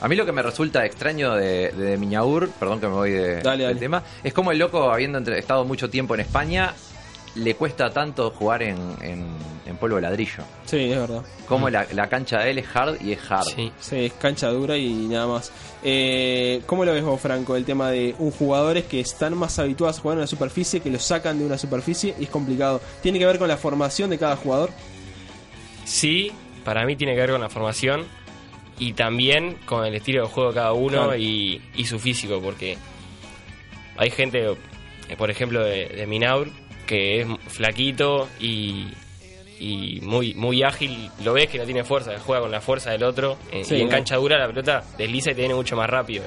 A 0.00 0.08
mí 0.08 0.16
lo 0.16 0.26
que 0.26 0.32
me 0.32 0.42
resulta 0.42 0.84
extraño 0.84 1.34
de, 1.34 1.70
de 1.70 1.96
Miñaur, 1.96 2.50
perdón 2.58 2.80
que 2.80 2.88
me 2.88 2.94
voy 2.94 3.10
de, 3.12 3.40
Dale, 3.40 3.64
del 3.64 3.74
dale. 3.74 3.80
tema, 3.80 4.02
es 4.24 4.32
como 4.34 4.50
el 4.50 4.58
loco, 4.58 4.90
habiendo 4.90 5.18
entre- 5.18 5.38
estado 5.38 5.64
mucho 5.64 5.88
tiempo 5.90 6.14
en 6.14 6.20
España, 6.22 6.74
le 7.34 7.54
cuesta 7.54 7.90
tanto 7.90 8.30
jugar 8.30 8.62
en, 8.62 8.76
en- 9.00 9.52
en 9.64 9.76
polvo 9.76 9.96
de 9.96 10.02
ladrillo. 10.02 10.42
Sí, 10.66 10.90
es 10.90 10.98
verdad. 10.98 11.22
Como 11.46 11.70
la, 11.70 11.86
la 11.94 12.08
cancha 12.08 12.40
de 12.40 12.50
él 12.50 12.58
es 12.58 12.66
hard 12.74 13.00
y 13.00 13.12
es 13.12 13.18
hard. 13.30 13.44
Sí. 13.46 13.72
Sí, 13.80 13.96
es 14.06 14.12
cancha 14.14 14.48
dura 14.48 14.76
y 14.76 14.92
nada 14.92 15.26
más. 15.28 15.52
Eh, 15.84 16.62
¿Cómo 16.66 16.84
lo 16.84 16.92
ves 16.92 17.02
vos, 17.04 17.20
Franco? 17.20 17.56
El 17.56 17.64
tema 17.64 17.90
de 17.90 18.14
un 18.18 18.30
jugadores 18.32 18.84
que 18.84 19.00
están 19.00 19.36
más 19.38 19.58
habituados 19.58 19.98
a 19.98 20.02
jugar 20.02 20.16
en 20.16 20.20
la 20.22 20.26
superficie, 20.26 20.80
que 20.80 20.90
los 20.90 21.02
sacan 21.04 21.38
de 21.38 21.46
una 21.46 21.56
superficie 21.58 22.14
y 22.18 22.24
es 22.24 22.28
complicado. 22.30 22.80
¿Tiene 23.02 23.18
que 23.18 23.26
ver 23.26 23.38
con 23.38 23.48
la 23.48 23.56
formación 23.56 24.10
de 24.10 24.18
cada 24.18 24.36
jugador? 24.36 24.70
Sí, 25.84 26.32
para 26.64 26.84
mí 26.84 26.96
tiene 26.96 27.14
que 27.14 27.20
ver 27.20 27.30
con 27.30 27.40
la 27.40 27.48
formación 27.48 28.04
y 28.78 28.92
también 28.94 29.56
con 29.66 29.84
el 29.84 29.94
estilo 29.94 30.22
de 30.22 30.28
juego 30.28 30.50
de 30.50 30.54
cada 30.56 30.72
uno 30.72 31.04
Claro. 31.04 31.16
y, 31.16 31.62
y 31.74 31.84
su 31.86 31.98
físico, 31.98 32.40
porque 32.42 32.76
hay 33.96 34.10
gente, 34.10 34.54
por 35.18 35.30
ejemplo, 35.30 35.62
de, 35.62 35.86
de 35.88 36.06
Minaur, 36.06 36.48
que 36.92 37.20
es 37.22 37.26
flaquito 37.48 38.28
y, 38.40 38.88
y 39.58 40.00
muy, 40.02 40.34
muy 40.34 40.62
ágil. 40.62 41.10
Lo 41.24 41.32
ves 41.32 41.48
que 41.48 41.58
no 41.58 41.64
tiene 41.64 41.84
fuerza, 41.84 42.12
juega 42.24 42.42
con 42.42 42.50
la 42.50 42.60
fuerza 42.60 42.90
del 42.90 43.02
otro. 43.04 43.36
eh, 43.50 43.64
Sí, 43.64 43.76
y 43.76 43.80
en 43.82 43.88
cancha 43.88 44.16
dura 44.16 44.38
la 44.38 44.46
pelota 44.46 44.82
desliza 44.98 45.30
y 45.30 45.34
te 45.34 45.40
viene 45.40 45.54
mucho 45.54 45.76
más 45.76 45.88
rápido. 45.88 46.24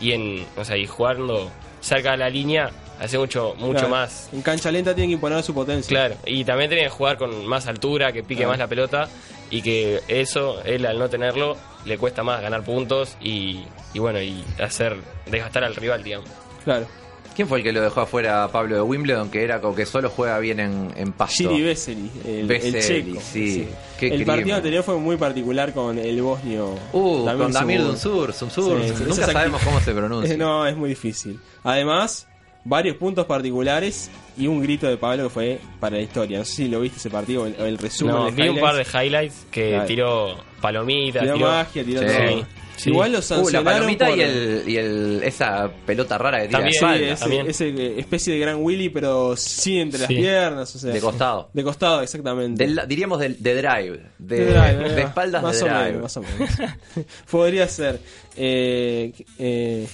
Y 0.00 0.12
en, 0.12 0.44
o 0.56 0.64
sea, 0.64 0.76
y 0.76 0.86
jugando 0.86 1.50
cerca 1.80 2.12
de 2.12 2.16
la 2.18 2.28
línea 2.28 2.70
hace 3.00 3.18
mucho, 3.18 3.54
mucho 3.58 3.72
Claro. 3.80 3.88
más 3.90 4.28
En 4.32 4.40
cancha 4.42 4.70
lenta 4.70 4.94
tiene 4.94 5.08
que 5.08 5.14
imponer 5.14 5.42
su 5.42 5.52
potencia. 5.54 5.88
Claro, 5.88 6.16
y 6.26 6.44
también 6.44 6.70
tiene 6.70 6.84
que 6.84 6.90
jugar 6.90 7.18
con 7.18 7.44
más 7.46 7.66
altura, 7.66 8.12
que 8.12 8.22
pique 8.22 8.36
Claro. 8.36 8.50
más 8.50 8.58
la 8.58 8.66
pelota 8.68 9.08
y 9.50 9.60
que 9.62 10.00
eso, 10.08 10.62
él 10.64 10.84
al 10.86 10.98
no 10.98 11.08
tenerlo, 11.08 11.56
le 11.84 11.98
cuesta 11.98 12.22
más 12.22 12.40
ganar 12.42 12.64
puntos 12.64 13.16
y, 13.20 13.60
y 13.94 13.98
bueno, 13.98 14.20
y 14.20 14.42
hacer 14.62 14.96
desgastar 15.30 15.64
al 15.64 15.76
rival, 15.76 16.02
digamos. 16.02 16.28
Claro. 16.64 16.86
¿Quién 17.36 17.46
fue 17.48 17.58
el 17.58 17.64
que 17.64 17.70
lo 17.72 17.82
dejó 17.82 18.00
afuera 18.00 18.44
a 18.44 18.50
Pablo 18.50 18.74
de 18.76 18.80
Wimbledon? 18.80 19.30
Que 19.30 19.44
era 19.44 19.60
como 19.60 19.74
que 19.74 19.84
solo 19.84 20.08
juega 20.08 20.38
bien 20.38 20.58
en, 20.58 20.90
en 20.96 21.12
pasto. 21.12 21.50
Giri 21.50 21.62
Vesely, 21.62 22.10
el, 22.24 22.48
checo. 22.82 23.20
sí. 23.20 23.68
Qué 23.98 24.06
el 24.06 24.12
crimen. 24.12 24.26
partido 24.26 24.56
anterior 24.56 24.82
fue 24.82 24.96
muy 24.98 25.16
particular 25.18 25.72
con 25.74 25.98
el 25.98 26.22
bosnio. 26.22 26.74
Uh, 26.92 27.26
con 27.36 27.52
Damir 27.52 27.82
Dunsur. 27.82 28.28
Dunsur, 28.28 28.32
Sunsur. 28.32 28.82
Sí, 28.82 28.92
sí, 28.96 29.04
Nunca 29.06 29.26
sabemos 29.26 29.62
cómo 29.62 29.78
se 29.80 29.92
pronuncia. 29.94 30.36
No, 30.38 30.66
es 30.66 30.74
muy 30.76 30.88
difícil. 30.88 31.38
Además, 31.62 32.26
varios 32.64 32.96
puntos 32.96 33.26
particulares 33.26 34.10
y 34.38 34.46
un 34.46 34.60
grito 34.62 34.86
de 34.86 34.96
Pablo 34.96 35.24
que 35.24 35.30
fue 35.30 35.60
para 35.78 35.96
la 35.96 36.02
historia. 36.02 36.38
No 36.38 36.44
sé 36.46 36.52
si 36.52 36.68
lo 36.68 36.80
viste 36.80 36.98
ese 36.98 37.10
partido 37.10 37.42
o 37.42 37.46
el, 37.46 37.54
el 37.58 37.78
resumen. 37.78 38.14
No, 38.14 38.24
de 38.26 38.30
vi 38.30 38.48
un 38.48 38.60
par 38.60 38.74
de 38.76 38.82
highlights 38.84 39.46
que 39.50 39.70
Claro. 39.70 39.86
tiró 39.86 40.36
palomitas, 40.60 41.22
Tiró 41.22 41.34
tiró, 41.34 41.46
magia, 41.48 41.84
tiró 41.84 42.00
Sí. 42.00 42.06
todo. 42.06 42.46
Sí. 42.76 42.90
Igual 42.90 43.12
lo 43.12 43.18
Uh, 43.18 43.20
la 43.20 43.26
sancionaron 43.26 43.64
palomita 43.64 44.06
por- 44.06 44.18
y, 44.18 44.20
el, 44.20 44.64
y 44.66 44.76
el, 44.76 45.20
esa 45.24 45.70
pelota 45.86 46.18
rara 46.18 46.42
que 46.42 46.48
tira 46.48 46.58
También. 46.60 46.72
de 46.72 46.76
espalda, 46.76 47.06
ese, 47.12 47.20
también. 47.20 47.46
ese, 47.48 47.68
eh, 47.70 47.94
especie 48.00 48.34
de 48.34 48.38
gran 48.40 48.56
Willy, 48.62 48.90
pero 48.90 49.36
sí 49.36 49.78
entre 49.78 50.00
las 50.00 50.08
Sí. 50.08 50.16
piernas. 50.16 50.76
O 50.76 50.78
sea, 50.78 50.92
de 50.92 51.00
costado. 51.00 51.48
De 51.54 51.64
costado, 51.64 52.02
exactamente. 52.02 52.64
Del- 52.66 52.80
diríamos 52.86 53.18
del- 53.18 53.42
de 53.42 53.54
drive. 53.54 54.00
De, 54.18 54.36
De 54.36 54.46
drive, 54.46 54.88
de 54.94 55.00
eh, 55.00 55.04
espaldas 55.04 55.42
más 55.42 55.56
de 55.58 55.62
o 55.62 55.66
drive. 55.66 55.84
menos, 55.92 56.02
más 56.02 56.16
o 56.18 56.20
menos. 56.22 56.50
Podría 57.30 57.66
ser. 57.68 57.98
Eh, 58.36 59.12
eh, 59.38 59.86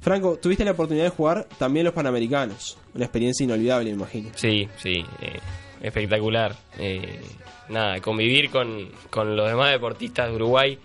Franco, 0.00 0.38
tuviste 0.40 0.64
la 0.64 0.70
oportunidad 0.72 1.04
de 1.04 1.10
jugar 1.10 1.46
también 1.58 1.84
los 1.84 1.94
Panamericanos. 1.94 2.78
Una 2.94 3.04
experiencia 3.04 3.44
inolvidable, 3.44 3.90
me 3.90 3.96
imagino. 3.96 4.30
Sí, 4.34 4.68
sí, 4.82 5.04
eh, 5.20 5.38
espectacular. 5.82 6.56
Eh, 6.78 7.20
nada, 7.68 8.00
convivir 8.00 8.50
con, 8.50 8.88
con 9.10 9.36
los 9.36 9.48
demás 9.48 9.70
deportistas 9.72 10.28
de 10.30 10.34
Uruguay 10.36 10.78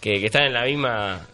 que, 0.00 0.20
que 0.20 0.26
están 0.26 0.44
en 0.44 0.52
la 0.54 0.64
misma 0.64 1.26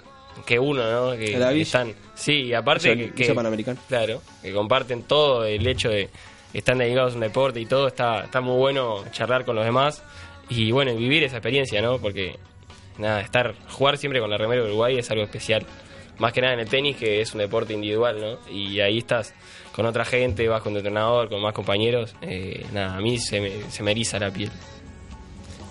que 0.45 0.59
uno, 0.59 0.91
¿no? 0.91 1.13
Que, 1.13 1.33
que 1.33 1.61
están, 1.61 1.95
sí, 2.15 2.45
y 2.45 2.55
aparte 2.55 3.13
que, 3.13 3.35
Panamericana. 3.35 3.81
claro, 3.89 4.21
que 4.43 4.53
comparten 4.53 5.03
todo 5.03 5.45
el 5.45 5.67
hecho 5.67 5.89
de 5.89 6.11
que 6.53 6.59
están 6.59 6.79
dedicados 6.79 7.13
a 7.13 7.17
un 7.17 7.21
deporte 7.23 7.61
y 7.61 7.67
todo, 7.67 7.89
está, 7.89 8.25
está 8.25 8.41
muy 8.41 8.57
bueno 8.57 9.05
charlar 9.13 9.45
con 9.45 9.57
los 9.57 9.65
demás 9.65 10.03
y 10.49 10.71
bueno, 10.73 10.95
vivir 10.95 11.25
esa 11.25 11.37
experiencia, 11.37 11.81
¿no? 11.83 11.99
Porque 11.99 12.39
nada, 12.99 13.21
estar, 13.21 13.55
jugar 13.69 13.97
siempre 13.99 14.21
con 14.21 14.31
la 14.31 14.37
remera 14.37 14.63
de 14.63 14.69
Uruguay 14.69 14.99
es 14.99 15.11
algo 15.11 15.25
especial. 15.25 15.65
Más 16.19 16.33
que 16.33 16.41
nada 16.41 16.55
en 16.55 16.61
el 16.61 16.69
tenis, 16.69 16.97
que 16.97 17.21
es 17.21 17.35
un 17.35 17.41
deporte 17.41 17.75
individual, 17.75 18.19
¿no? 18.19 18.39
Y 18.51 18.81
ahí 18.81 18.99
estás 18.99 19.35
con 19.73 19.85
otra 19.85 20.05
gente, 20.07 20.49
vas 20.49 20.63
con 20.63 20.73
tu 20.73 20.79
entrenador, 20.79 21.29
con 21.29 21.43
más 21.43 21.53
compañeros. 21.53 22.15
eh, 22.23 22.65
nada, 22.73 22.97
a 22.97 23.01
mí 23.01 23.19
se 23.19 23.41
me, 23.41 23.71
se 23.71 23.83
me 23.83 23.91
eriza 23.91 24.19
la 24.19 24.31
piel. 24.31 24.51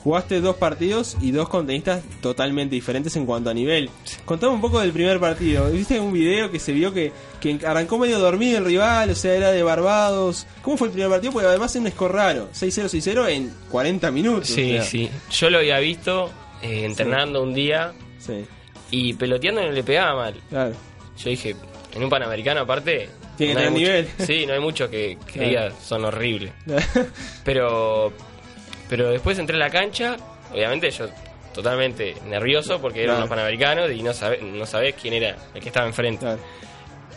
Jugaste 0.05 0.39
dos 0.39 0.55
partidos 0.57 1.17
y 1.19 1.31
dos 1.31 1.49
con 1.49 1.65
tenistas 1.65 2.03
totalmente 2.21 2.75
diferentes 2.75 3.15
en 3.15 3.25
cuanto 3.25 3.49
a 3.49 3.55
nivel. 3.55 3.89
Contame 4.23 4.53
un 4.53 4.61
poco 4.61 4.79
del 4.79 4.91
primer 4.91 5.19
partido. 5.19 5.67
Viste 5.71 5.99
un 5.99 6.13
video 6.13 6.51
que 6.51 6.59
se 6.59 6.73
vio 6.73 6.93
que, 6.93 7.11
que 7.41 7.59
arrancó 7.65 7.97
medio 7.97 8.19
dormido 8.19 8.59
el 8.59 8.65
rival, 8.65 9.09
o 9.09 9.15
sea, 9.15 9.33
era 9.33 9.51
de 9.51 9.63
Barbados. 9.63 10.45
¿Cómo 10.61 10.77
fue 10.77 10.89
el 10.89 10.93
primer 10.93 11.09
partido? 11.09 11.33
Porque 11.33 11.47
además 11.47 11.75
es 11.75 11.81
un 11.81 11.89
score 11.89 12.11
raro. 12.13 12.49
6-0, 12.53 12.85
6-0 12.85 13.29
en 13.29 13.51
40 13.71 14.11
minutos. 14.11 14.47
Sí, 14.47 14.73
o 14.77 14.81
sea. 14.81 14.83
sí. 14.83 15.09
Yo 15.31 15.49
lo 15.49 15.57
había 15.57 15.79
visto 15.79 16.29
eh, 16.61 16.85
entrenando 16.85 17.41
un 17.41 17.55
día 17.55 17.91
Sí, 18.19 18.45
y 18.91 19.13
peloteando 19.15 19.63
no 19.63 19.71
le 19.71 19.83
pegaba 19.83 20.15
mal. 20.15 20.35
claro. 20.51 20.75
Yo 21.17 21.29
dije, 21.31 21.55
en 21.95 22.03
un 22.03 22.09
panamericano 22.11 22.59
aparte... 22.61 23.09
Tiene 23.37 23.53
que 23.55 23.59
no 23.59 23.59
hay 23.67 23.73
tener 23.73 24.05
nivel. 24.05 24.09
Sí, 24.27 24.45
no 24.45 24.53
hay 24.53 24.59
mucho 24.59 24.87
que, 24.87 25.17
que 25.25 25.33
Claro. 25.33 25.49
diga 25.49 25.71
son 25.83 26.05
horribles. 26.05 26.51
Pero 27.43 28.13
pero 28.89 29.09
después 29.09 29.37
entré 29.39 29.55
a 29.55 29.59
la 29.59 29.69
cancha, 29.69 30.17
obviamente 30.51 30.89
yo 30.91 31.07
totalmente 31.53 32.15
nervioso 32.27 32.79
porque 32.81 32.99
eran 33.03 33.15
Claro. 33.15 33.19
unos 33.25 33.29
panamericanos 33.29 33.91
y 33.91 34.03
no 34.03 34.13
sabés, 34.13 34.41
no 34.41 34.65
sabés 34.65 34.95
quién 35.01 35.13
era 35.13 35.35
el 35.53 35.61
que 35.61 35.69
estaba 35.69 35.87
enfrente. 35.87 36.19
Claro. 36.25 36.39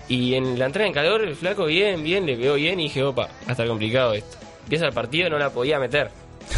Y 0.08 0.34
en 0.34 0.58
la 0.58 0.66
entrada 0.66 0.86
en 0.86 0.94
calor, 0.94 1.22
el 1.22 1.34
flaco 1.36 1.66
bien, 1.66 2.02
bien, 2.02 2.24
le 2.24 2.36
pegó 2.36 2.54
bien 2.54 2.78
y 2.80 2.84
dije, 2.84 3.02
opa, 3.02 3.26
va 3.26 3.30
a 3.48 3.50
estar 3.50 3.66
complicado 3.66 4.14
esto. 4.14 4.36
Empieza 4.62 4.86
el 4.86 4.92
partido, 4.92 5.28
no 5.28 5.38
la 5.38 5.50
podía 5.50 5.78
meter. 5.78 6.10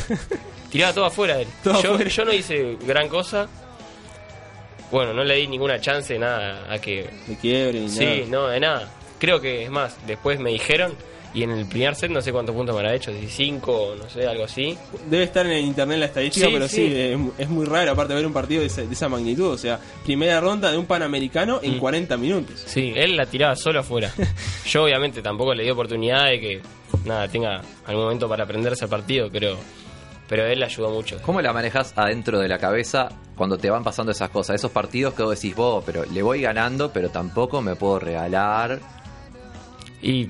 Tiraba 0.70 0.92
todo 0.92 1.04
afuera 1.06 1.36
de 1.36 1.42
él. 1.42 1.48
Todo 1.64 1.82
yo, 1.82 1.92
afuera. 1.94 2.10
yo 2.10 2.24
no 2.26 2.32
hice 2.32 2.76
gran 2.86 3.08
cosa. 3.08 3.48
Bueno, 4.92 5.12
no 5.14 5.24
le 5.24 5.34
di 5.36 5.46
ninguna 5.46 5.80
chance, 5.80 6.18
nada, 6.18 6.72
a 6.72 6.78
que... 6.80 7.08
De 7.26 7.36
quiebre 7.36 7.80
ni 7.80 7.88
Sí, 7.88 8.04
nada. 8.04 8.26
no, 8.28 8.46
de 8.48 8.60
nada. 8.60 8.88
Creo 9.18 9.40
que, 9.40 9.64
es 9.64 9.70
más, 9.70 9.96
después 10.06 10.38
me 10.40 10.50
dijeron, 10.50 10.94
y 11.32 11.42
en 11.44 11.50
el 11.50 11.66
primer 11.66 11.94
set 11.94 12.10
no 12.10 12.20
sé 12.20 12.32
cuántos 12.32 12.54
puntos 12.54 12.74
me 12.74 12.80
habrá 12.80 12.94
hecho, 12.94 13.12
15 13.12 13.60
o 13.66 13.94
no 13.94 14.08
sé, 14.10 14.26
algo 14.26 14.44
así. 14.44 14.76
Debe 15.08 15.24
estar 15.24 15.46
en 15.46 15.52
el 15.52 15.64
internet 15.64 15.98
la 15.98 16.06
estadística, 16.06 16.46
Sí, 16.46 16.52
pero 16.52 16.68
sí, 16.68 16.74
sí. 16.88 16.92
es, 16.96 17.18
es 17.38 17.48
muy 17.48 17.66
raro 17.66 17.92
aparte 17.92 18.14
ver 18.14 18.26
un 18.26 18.32
partido 18.32 18.60
de 18.62 18.66
esa, 18.66 18.82
de 18.82 18.92
esa 18.92 19.08
magnitud. 19.08 19.46
O 19.52 19.58
sea, 19.58 19.78
primera 20.04 20.40
ronda 20.40 20.70
de 20.72 20.78
un 20.78 20.86
panamericano 20.86 21.60
en 21.62 21.76
Mm. 21.76 21.78
40 21.78 22.16
minutos. 22.16 22.62
Sí, 22.66 22.92
él 22.96 23.16
la 23.16 23.26
tiraba 23.26 23.54
solo 23.56 23.80
afuera. 23.80 24.12
Yo 24.66 24.84
obviamente 24.84 25.22
tampoco 25.22 25.54
le 25.54 25.62
di 25.64 25.70
oportunidad 25.70 26.26
de 26.26 26.40
que, 26.40 26.62
nada, 27.04 27.28
tenga 27.28 27.60
algún 27.86 28.04
momento 28.04 28.28
para 28.28 28.44
aprenderse 28.44 28.84
el 28.86 28.90
partido, 28.90 29.28
pero, 29.30 29.56
pero 30.28 30.44
él 30.46 30.58
le 30.58 30.66
ayudó 30.66 30.90
mucho. 30.90 31.18
¿Cómo 31.22 31.40
la 31.40 31.52
manejas 31.52 31.92
adentro 31.96 32.38
de 32.40 32.48
la 32.48 32.58
cabeza 32.58 33.08
cuando 33.36 33.56
te 33.56 33.70
van 33.70 33.84
pasando 33.84 34.12
esas 34.12 34.30
cosas? 34.30 34.56
Esos 34.56 34.70
partidos 34.72 35.14
que 35.14 35.22
vos 35.22 35.34
decís, 35.40 35.54
vos, 35.54 35.82
pero 35.86 36.04
le 36.04 36.22
voy 36.22 36.40
ganando, 36.42 36.92
pero 36.92 37.08
tampoco 37.10 37.62
me 37.62 37.76
puedo 37.76 37.98
regalar. 38.00 38.80
Y 40.02 40.28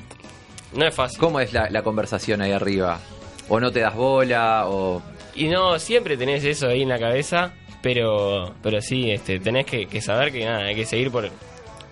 no 0.72 0.86
es 0.86 0.94
fácil. 0.94 1.18
¿Cómo 1.18 1.40
es 1.40 1.52
la, 1.52 1.68
la 1.70 1.82
conversación 1.82 2.42
ahí 2.42 2.52
arriba? 2.52 3.00
¿O 3.48 3.58
no 3.60 3.70
te 3.70 3.80
das 3.80 3.94
bola? 3.94 4.64
¿O 4.68 5.02
Y 5.34 5.48
no, 5.48 5.78
siempre 5.78 6.16
tenés 6.16 6.44
eso 6.44 6.68
ahí 6.68 6.82
en 6.82 6.88
la 6.88 6.98
cabeza, 6.98 7.52
pero 7.82 8.54
pero 8.62 8.80
sí, 8.80 9.10
este, 9.10 9.40
tenés 9.40 9.66
que, 9.66 9.86
que 9.86 10.00
saber 10.00 10.32
que 10.32 10.44
nada, 10.44 10.64
hay 10.64 10.74
que 10.74 10.86
seguir 10.86 11.10
por, 11.10 11.28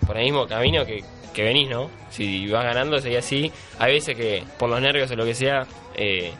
por 0.05 0.17
el 0.17 0.23
mismo 0.23 0.47
camino 0.47 0.85
que, 0.85 1.03
que 1.33 1.43
venís, 1.43 1.69
¿no? 1.69 1.89
Si 2.09 2.47
vas 2.47 2.63
ganando, 2.63 2.99
seguís 2.99 3.19
así. 3.19 3.51
Hay 3.77 3.93
veces 3.93 4.15
que 4.15 4.43
por 4.57 4.69
los 4.69 4.81
nervios 4.81 5.11
o 5.11 5.15
lo 5.15 5.25
que 5.25 5.35
sea, 5.35 5.65
eh, 5.95 6.31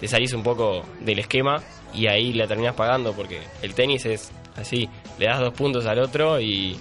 te 0.00 0.08
salís 0.08 0.32
un 0.32 0.42
poco 0.42 0.82
del 1.00 1.18
esquema 1.18 1.62
y 1.94 2.06
ahí 2.06 2.32
la 2.32 2.46
terminás 2.46 2.74
pagando 2.74 3.12
porque 3.12 3.40
el 3.62 3.74
tenis 3.74 4.06
es 4.06 4.30
así, 4.56 4.88
le 5.18 5.26
das 5.26 5.40
dos 5.40 5.54
puntos 5.54 5.86
al 5.86 5.98
otro 5.98 6.40
y, 6.40 6.78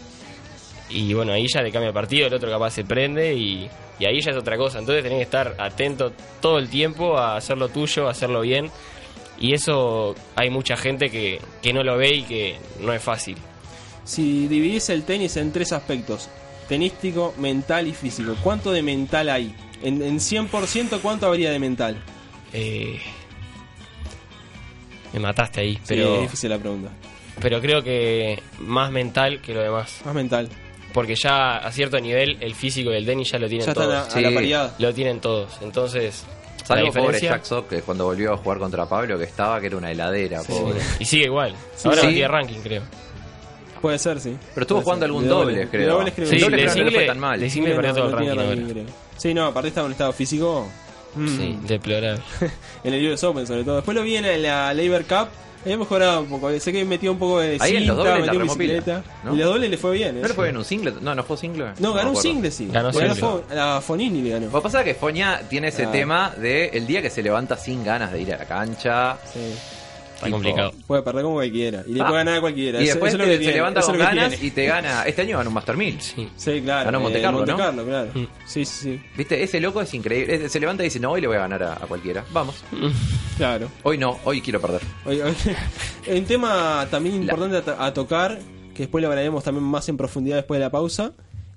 y 0.89 1.13
bueno, 1.13 1.33
ahí 1.33 1.45
ya 1.53 1.61
le 1.61 1.71
cambia 1.71 1.89
el 1.89 1.93
partido, 1.93 2.27
el 2.27 2.33
otro 2.33 2.49
capaz 2.49 2.71
se 2.71 2.83
prende 2.85 3.33
y, 3.33 3.69
y 3.99 4.05
ahí 4.05 4.21
ya 4.21 4.31
es 4.31 4.37
otra 4.37 4.57
cosa. 4.57 4.79
Entonces 4.79 5.03
tenés 5.03 5.17
que 5.19 5.23
estar 5.23 5.55
atento 5.59 6.11
todo 6.41 6.57
el 6.59 6.69
tiempo 6.69 7.17
a 7.17 7.35
hacer 7.37 7.57
lo 7.57 7.69
tuyo, 7.69 8.07
a 8.07 8.11
hacerlo 8.11 8.41
bien 8.41 8.69
Y 9.39 9.53
eso 9.53 10.15
hay 10.35 10.49
mucha 10.49 10.77
gente 10.77 11.09
que, 11.09 11.39
que 11.61 11.73
no 11.73 11.83
lo 11.83 11.97
ve 11.97 12.15
y 12.15 12.23
que 12.23 12.57
no 12.79 12.93
es 12.93 13.01
fácil. 13.01 13.37
Si 14.03 14.47
dividís 14.47 14.89
el 14.89 15.03
tenis 15.03 15.35
en 15.37 15.51
tres 15.51 15.73
aspectos, 15.73 16.29
tenístico, 16.69 17.33
mental 17.37 17.87
y 17.87 17.93
físico, 17.93 18.35
¿cuánto 18.41 18.71
de 18.71 18.81
mental 18.81 19.29
hay? 19.29 19.53
En, 19.83 20.01
en 20.01 20.17
100%, 20.19 20.99
¿cuánto 21.01 21.27
habría 21.27 21.51
de 21.51 21.59
mental? 21.59 22.01
Eh, 22.53 22.99
me 25.13 25.19
mataste 25.19 25.61
ahí, 25.61 25.75
Sí, 25.75 25.81
pero, 25.87 26.15
es 26.15 26.21
difícil 26.21 26.49
la 26.49 26.57
pregunta. 26.57 26.89
pero 27.41 27.59
creo 27.61 27.83
que 27.83 28.41
más 28.59 28.91
mental 28.91 29.41
que 29.41 29.53
lo 29.53 29.61
demás. 29.61 30.01
Más 30.05 30.15
mental. 30.15 30.49
Porque 30.93 31.15
ya 31.15 31.57
a 31.57 31.71
cierto 31.71 31.99
nivel 31.99 32.37
el 32.41 32.55
físico 32.55 32.91
y 32.91 32.95
el 32.95 33.05
tenis 33.05 33.31
ya 33.31 33.39
lo 33.39 33.47
tienen 33.47 33.65
Ya 33.65 33.71
a, 33.71 33.75
todos. 33.75 34.15
a 34.15 34.21
la 34.21 34.29
Sí. 34.29 34.35
paridad. 34.35 34.73
Lo 34.79 34.93
tienen 34.93 35.19
todos. 35.19 35.57
Entonces, 35.61 36.25
Salvo 36.63 36.85
la 36.85 36.89
pobre 36.91 37.01
diferencia... 37.01 37.29
Jack 37.31 37.43
Sock, 37.43 37.69
que 37.69 37.81
cuando 37.81 38.05
volvió 38.05 38.33
a 38.33 38.37
jugar 38.37 38.57
contra 38.59 38.85
Pablo, 38.87 39.17
que 39.17 39.25
estaba, 39.25 39.59
que 39.59 39.67
era 39.67 39.77
una 39.77 39.91
heladera, 39.91 40.41
Sí, 40.41 40.51
pobre. 40.53 40.79
Y 40.99 41.05
sigue 41.05 41.25
igual. 41.25 41.53
Sí, 41.75 41.87
Ahora 41.87 42.01
sí. 42.01 42.07
no 42.07 42.13
tiene 42.13 42.27
ranking, 42.27 42.59
creo. 42.61 42.81
Puede 43.81 43.99
ser, 43.99 44.19
sí. 44.19 44.35
Pero 44.55 44.63
estuvo 44.63 44.77
Puede 44.81 44.83
jugando 44.83 45.03
ser. 45.03 45.09
algún 45.09 45.23
De 45.23 45.29
doble, 45.29 45.51
dobles, 45.53 45.69
creo. 45.69 45.81
de 45.81 45.87
dobles 45.93 46.13
creo 46.15 46.27
Sí, 46.27 46.39
doble 46.39 46.57
creo 46.57 46.73
que 46.73 46.79
no 46.79 46.85
le 46.85 46.91
fue 46.91 46.91
single, 46.91 47.07
tan 47.07 47.19
mal. 47.19 47.39
de 47.39 47.49
single 47.49 47.75
perdió 47.75 47.93
todo 47.93 48.05
el 48.05 48.11
no 48.11 48.17
tenía 48.17 48.33
ranking. 48.33 48.65
ranking. 48.75 48.85
Sí, 49.17 49.33
no, 49.33 49.45
aparte 49.45 49.67
estaba 49.67 49.85
en 49.85 49.89
un 49.89 49.91
estado 49.91 50.13
físico. 50.13 50.67
mm, 51.15 51.27
Sí, 51.37 51.59
deplorable. 51.63 52.21
En 52.83 52.93
el 52.93 53.11
US 53.13 53.23
Open, 53.23 53.45
sobre 53.45 53.63
todo. 53.63 53.75
Después 53.75 53.95
lo 53.95 54.03
vi 54.03 54.15
en 54.15 54.23
la, 54.23 54.33
en 54.33 54.41
la 54.43 54.73
Labor 54.73 55.03
Cup. 55.05 55.27
Había 55.63 55.77
mejorado 55.77 56.21
un 56.21 56.27
poco. 56.29 56.59
Sé 56.59 56.71
que 56.71 56.85
metió 56.85 57.11
un 57.11 57.19
poco 57.19 57.39
de 57.39 57.57
Ahí 57.59 57.75
en 57.77 57.87
los 57.87 57.97
dobles 57.97 58.13
la 58.13 58.19
metió 58.21 58.39
remó 58.39 58.55
pila, 58.55 58.73
bicicleta. 58.75 59.03
¿no? 59.23 59.33
Y 59.35 59.37
los 59.37 59.47
dobles 59.49 59.69
le 59.69 59.77
fue 59.77 59.91
bien. 59.93 60.13
¿No 60.15 60.19
eso. 60.21 60.27
le 60.29 60.33
fue 60.33 60.49
en 60.49 60.57
un 60.57 60.65
single? 60.65 60.93
No, 61.01 61.13
no 61.15 61.23
fue 61.23 61.37
single. 61.37 61.73
No, 61.79 61.93
ganó 61.93 62.11
un 62.11 62.15
single, 62.17 62.51
sí. 62.51 62.69
Ganó 62.71 62.93
single. 62.93 63.15
Fo- 63.15 63.43
A 63.57 63.81
Fonini 63.81 64.21
le 64.21 64.29
ganó. 64.29 64.45
Lo 64.45 64.51
que 64.53 64.61
pasa 64.61 64.79
es 64.79 64.85
que 64.85 64.93
Foña 64.95 65.41
tiene 65.49 65.67
ese 65.69 65.85
Ah. 65.85 65.91
tema 65.91 66.31
de 66.37 66.67
el 66.69 66.87
día 66.87 67.01
que 67.01 67.09
se 67.09 67.21
levanta 67.21 67.57
sin 67.57 67.83
ganas 67.83 68.11
de 68.11 68.21
ir 68.21 68.33
a 68.33 68.37
la 68.37 68.45
cancha. 68.45 69.17
Sí. 69.33 69.39
Está 70.17 70.25
Tipo, 70.25 70.37
complicado. 70.37 70.73
Puede 70.87 71.01
perder 71.03 71.23
como 71.23 71.35
cualquiera. 71.35 71.83
Y 71.87 71.93
le 71.93 72.01
Ah. 72.01 72.05
puede 72.07 72.17
ganar 72.19 72.37
a 72.37 72.41
cualquiera. 72.41 72.79
Y 72.79 72.83
Eso- 72.85 72.93
después 72.93 73.13
eso 73.13 73.17
es 73.17 73.19
lo 73.19 73.25
te- 73.25 73.29
que 73.31 73.35
se 73.37 73.39
tiene, 73.43 73.53
levanta 73.55 73.81
con 73.81 73.89
es 73.95 73.99
lo 73.99 74.05
que 74.09 74.15
ganas 74.15 74.29
tiene. 74.31 74.45
y 74.47 74.51
te 74.51 74.65
gana. 74.65 75.03
Este 75.03 75.21
año 75.21 75.37
ganó 75.37 75.49
un 75.49 75.53
Master 75.53 75.77
1000. 75.77 76.01
Sí. 76.01 76.29
Sí, 76.35 76.61
claro. 76.61 76.85
Ganó 76.85 76.99
Monte 77.01 77.19
eh, 77.19 77.21
Carlo, 77.21 77.37
Monte 77.39 77.51
¿no? 77.51 77.57
Carlo, 77.59 77.85
claro. 77.85 78.09
Mm. 78.15 78.27
Sí, 78.47 78.65
sí, 78.65 78.79
sí. 78.83 79.01
¿Viste? 79.15 79.43
Ese 79.43 79.59
loco 79.59 79.81
es 79.81 79.93
increíble. 79.93 80.49
Se 80.49 80.59
levanta 80.59 80.83
y 80.83 80.87
dice, 80.87 80.99
no, 80.99 81.11
hoy 81.11 81.21
le 81.21 81.27
voy 81.27 81.37
a 81.37 81.41
ganar 81.41 81.61
a, 81.63 81.73
a 81.73 81.87
cualquiera. 81.87 82.25
Vamos. 82.33 82.63
Claro. 83.37 83.69
Hoy 83.83 83.97
no, 83.97 84.17
hoy 84.23 84.41
quiero 84.41 84.59
perder. 84.59 84.81
Oye, 85.05 85.21
un 86.07 86.25
tema 86.25 86.87
también 86.89 87.15
importante 87.15 87.71
a 87.77 87.93
tocar, 87.93 88.39
que 88.73 88.83
después 88.83 89.01
lo 89.01 89.09
hablaremos 89.09 89.43
también 89.43 89.63
más 89.65 89.87
en 89.89 89.97
profundidad 89.97 90.37
después 90.37 90.59
de 90.59 90.65
la 90.65 90.71
pausa, 90.71 91.11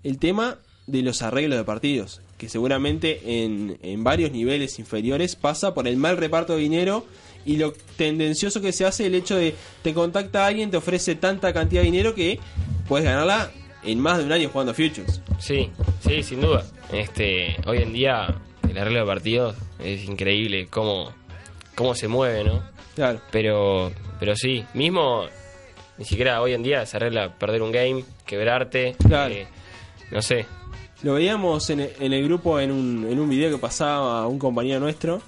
el 0.04 0.18
tema 0.18 0.58
de 0.86 1.02
los 1.02 1.22
arreglos 1.22 1.56
de 1.58 1.64
partidos, 1.64 2.20
que 2.36 2.48
seguramente 2.48 3.20
en, 3.44 3.78
en 3.82 4.02
varios 4.02 4.32
niveles 4.32 4.78
inferiores 4.78 5.36
pasa 5.36 5.72
por 5.72 5.86
el 5.86 5.96
mal 5.96 6.16
reparto 6.16 6.54
de 6.56 6.60
dinero 6.62 7.06
y 7.44 7.56
lo 7.56 7.72
tendencioso 7.96 8.60
que 8.60 8.72
se 8.72 8.84
hace 8.84 9.06
el 9.06 9.14
hecho 9.14 9.36
de 9.36 9.54
te 9.82 9.94
contacta 9.94 10.46
alguien, 10.46 10.70
te 10.70 10.76
ofrece 10.76 11.14
tanta 11.14 11.52
cantidad 11.52 11.80
de 11.82 11.86
dinero 11.90 12.14
que 12.14 12.38
puedes 12.88 13.04
ganarla 13.06 13.50
en 13.82 13.98
más 14.00 14.18
de 14.18 14.24
un 14.24 14.32
año 14.32 14.48
jugando 14.50 14.74
Futures. 14.74 15.20
Sí, 15.38 15.70
sí, 16.06 16.22
sin 16.22 16.40
duda. 16.40 16.64
Este, 16.92 17.56
hoy 17.66 17.78
en 17.78 17.92
día 17.92 18.34
el 18.68 18.76
arreglo 18.78 19.00
de 19.00 19.06
partidos 19.06 19.56
es 19.78 20.04
increíble 20.04 20.66
cómo, 20.68 21.12
cómo 21.74 21.94
se 21.94 22.08
mueve, 22.08 22.44
¿no? 22.44 22.62
Claro. 22.94 23.20
Pero, 23.30 23.90
pero 24.18 24.36
sí, 24.36 24.64
mismo 24.74 25.24
ni 25.96 26.04
siquiera 26.04 26.40
hoy 26.42 26.52
en 26.54 26.62
día 26.62 26.84
se 26.86 26.96
arregla 26.96 27.38
perder 27.38 27.62
un 27.62 27.72
game, 27.72 28.04
quebrarte, 28.26 28.96
Claro. 29.06 29.32
eh, 29.34 29.46
no 30.10 30.20
sé. 30.22 30.46
Lo 31.02 31.14
veíamos 31.14 31.70
en, 31.70 31.80
en 31.98 32.12
el 32.12 32.24
grupo 32.24 32.60
en 32.60 32.70
un, 32.70 33.06
en 33.10 33.18
un 33.18 33.28
video 33.30 33.50
que 33.50 33.56
pasaba 33.58 34.26
un 34.26 34.38
compañero 34.38 34.80
nuestro 34.80 35.22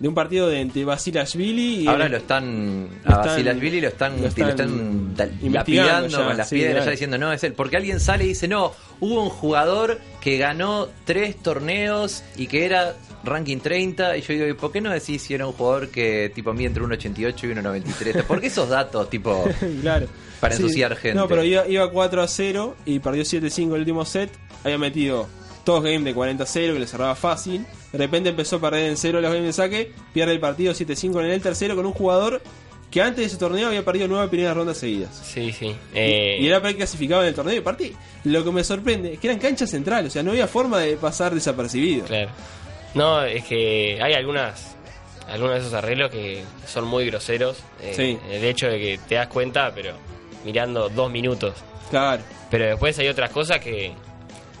de 0.00 0.08
un 0.08 0.14
partido 0.14 0.48
de 0.48 0.60
entre 0.60 0.84
Basilashvili 0.84 1.82
y 1.82 1.86
Ahora 1.86 2.06
el- 2.06 2.12
lo 2.12 2.16
están. 2.18 2.88
lo 3.04 3.14
A 3.14 3.18
Basilashvili 3.18 3.80
lo 3.82 3.88
están, 3.88 4.16
lo 4.16 4.22
lo 4.22 4.28
están 4.28 5.14
lapidando 5.42 6.18
ya, 6.18 6.24
con 6.26 6.36
las 6.36 6.48
sí, 6.48 6.54
piedras, 6.56 6.74
claro. 6.76 6.86
ya 6.86 6.90
diciendo, 6.92 7.18
no, 7.18 7.32
es 7.32 7.44
él. 7.44 7.52
Porque 7.52 7.76
alguien 7.76 8.00
sale 8.00 8.24
y 8.24 8.28
dice, 8.28 8.48
no, 8.48 8.72
hubo 9.00 9.22
un 9.22 9.28
jugador 9.28 10.00
que 10.20 10.38
ganó 10.38 10.88
tres 11.04 11.36
torneos 11.42 12.24
y 12.36 12.46
que 12.46 12.64
era 12.64 12.96
ranking 13.24 13.58
30. 13.58 14.16
Y 14.16 14.22
yo 14.22 14.32
digo, 14.34 14.46
¿y 14.46 14.54
por 14.54 14.72
qué 14.72 14.80
no 14.80 14.90
decís 14.90 15.20
si 15.22 15.34
era 15.34 15.46
un 15.46 15.52
jugador 15.52 15.88
que 15.90 16.32
tipo 16.34 16.52
mide 16.54 16.68
entre 16.68 16.82
1,88 16.82 17.44
y 17.44 17.52
1,93? 17.54 18.22
¿Por 18.24 18.40
qué 18.40 18.46
esos 18.46 18.68
datos, 18.70 19.10
tipo. 19.10 19.44
claro. 19.82 20.06
Para 20.40 20.54
ensuciar 20.54 20.96
gente. 20.96 21.18
No, 21.18 21.28
pero 21.28 21.44
iba, 21.44 21.68
iba 21.68 21.90
4 21.90 22.22
a 22.22 22.26
0 22.26 22.74
y 22.86 22.98
perdió 23.00 23.22
7-5 23.24 23.74
el 23.74 23.80
último 23.80 24.06
set. 24.06 24.30
Había 24.64 24.78
metido 24.78 25.28
todos 25.64 25.82
games 25.82 26.04
de 26.04 26.14
40 26.14 26.42
a 26.44 26.46
0 26.46 26.74
que 26.74 26.80
le 26.80 26.86
cerraba 26.86 27.14
fácil. 27.14 27.66
De 27.92 27.98
repente 27.98 28.30
empezó 28.30 28.56
a 28.56 28.60
perder 28.60 28.90
en 28.90 28.96
0 28.96 29.20
los 29.20 29.30
games 29.32 29.46
de 29.46 29.52
saque. 29.52 29.92
Pierde 30.12 30.32
el 30.32 30.40
partido 30.40 30.72
7-5 30.72 31.20
en 31.24 31.30
el 31.30 31.40
tercero 31.42 31.76
con 31.76 31.86
un 31.86 31.92
jugador 31.92 32.40
que 32.90 33.00
antes 33.02 33.18
de 33.18 33.24
ese 33.26 33.36
torneo 33.36 33.68
había 33.68 33.84
perdido 33.84 34.08
9 34.08 34.28
primeras 34.28 34.56
rondas 34.56 34.78
seguidas. 34.78 35.14
Sí, 35.24 35.52
sí. 35.52 35.74
Eh, 35.94 36.38
Y 36.40 36.46
era 36.48 36.60
preclasificado 36.60 37.22
en 37.22 37.28
el 37.28 37.34
torneo. 37.34 37.54
Y 37.54 37.58
aparte, 37.58 37.92
lo 38.24 38.42
que 38.44 38.50
me 38.50 38.64
sorprende 38.64 39.12
es 39.14 39.20
que 39.20 39.28
eran 39.28 39.38
canchas 39.38 39.70
centrales. 39.70 40.10
O 40.10 40.12
sea, 40.12 40.22
no 40.24 40.30
había 40.32 40.48
forma 40.48 40.78
de 40.80 40.96
pasar 40.96 41.32
desapercibido. 41.34 42.04
Claro. 42.06 42.30
No, 42.94 43.22
es 43.24 43.44
que 43.44 43.98
hay 44.02 44.14
algunas 44.14 44.76
algunos 45.28 45.54
de 45.54 45.60
esos 45.60 45.74
arreglos 45.74 46.10
que 46.10 46.42
son 46.66 46.86
muy 46.88 47.06
groseros. 47.06 47.58
eh, 47.80 47.92
Sí. 47.94 48.18
El 48.28 48.42
hecho 48.44 48.66
de 48.66 48.78
que 48.80 48.98
te 49.08 49.14
das 49.14 49.28
cuenta, 49.28 49.70
pero 49.72 49.92
mirando 50.44 50.88
dos 50.88 51.08
minutos. 51.12 51.54
Claro. 51.90 52.20
Pero 52.50 52.64
después 52.66 52.98
hay 52.98 53.06
otras 53.06 53.30
cosas 53.30 53.60
que, 53.60 53.92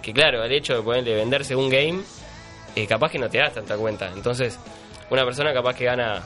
que 0.02 0.12
claro, 0.12 0.42
el 0.44 0.52
hecho 0.52 0.74
de 0.76 0.82
ponerle 0.82 1.14
venderse 1.14 1.54
un 1.54 1.68
game, 1.68 2.00
eh, 2.76 2.86
capaz 2.86 3.10
que 3.10 3.18
no 3.18 3.28
te 3.28 3.38
das 3.38 3.54
tanta 3.54 3.76
cuenta. 3.76 4.10
Entonces, 4.14 4.58
una 5.10 5.24
persona 5.24 5.52
capaz 5.52 5.74
que 5.74 5.84
gana, 5.84 6.22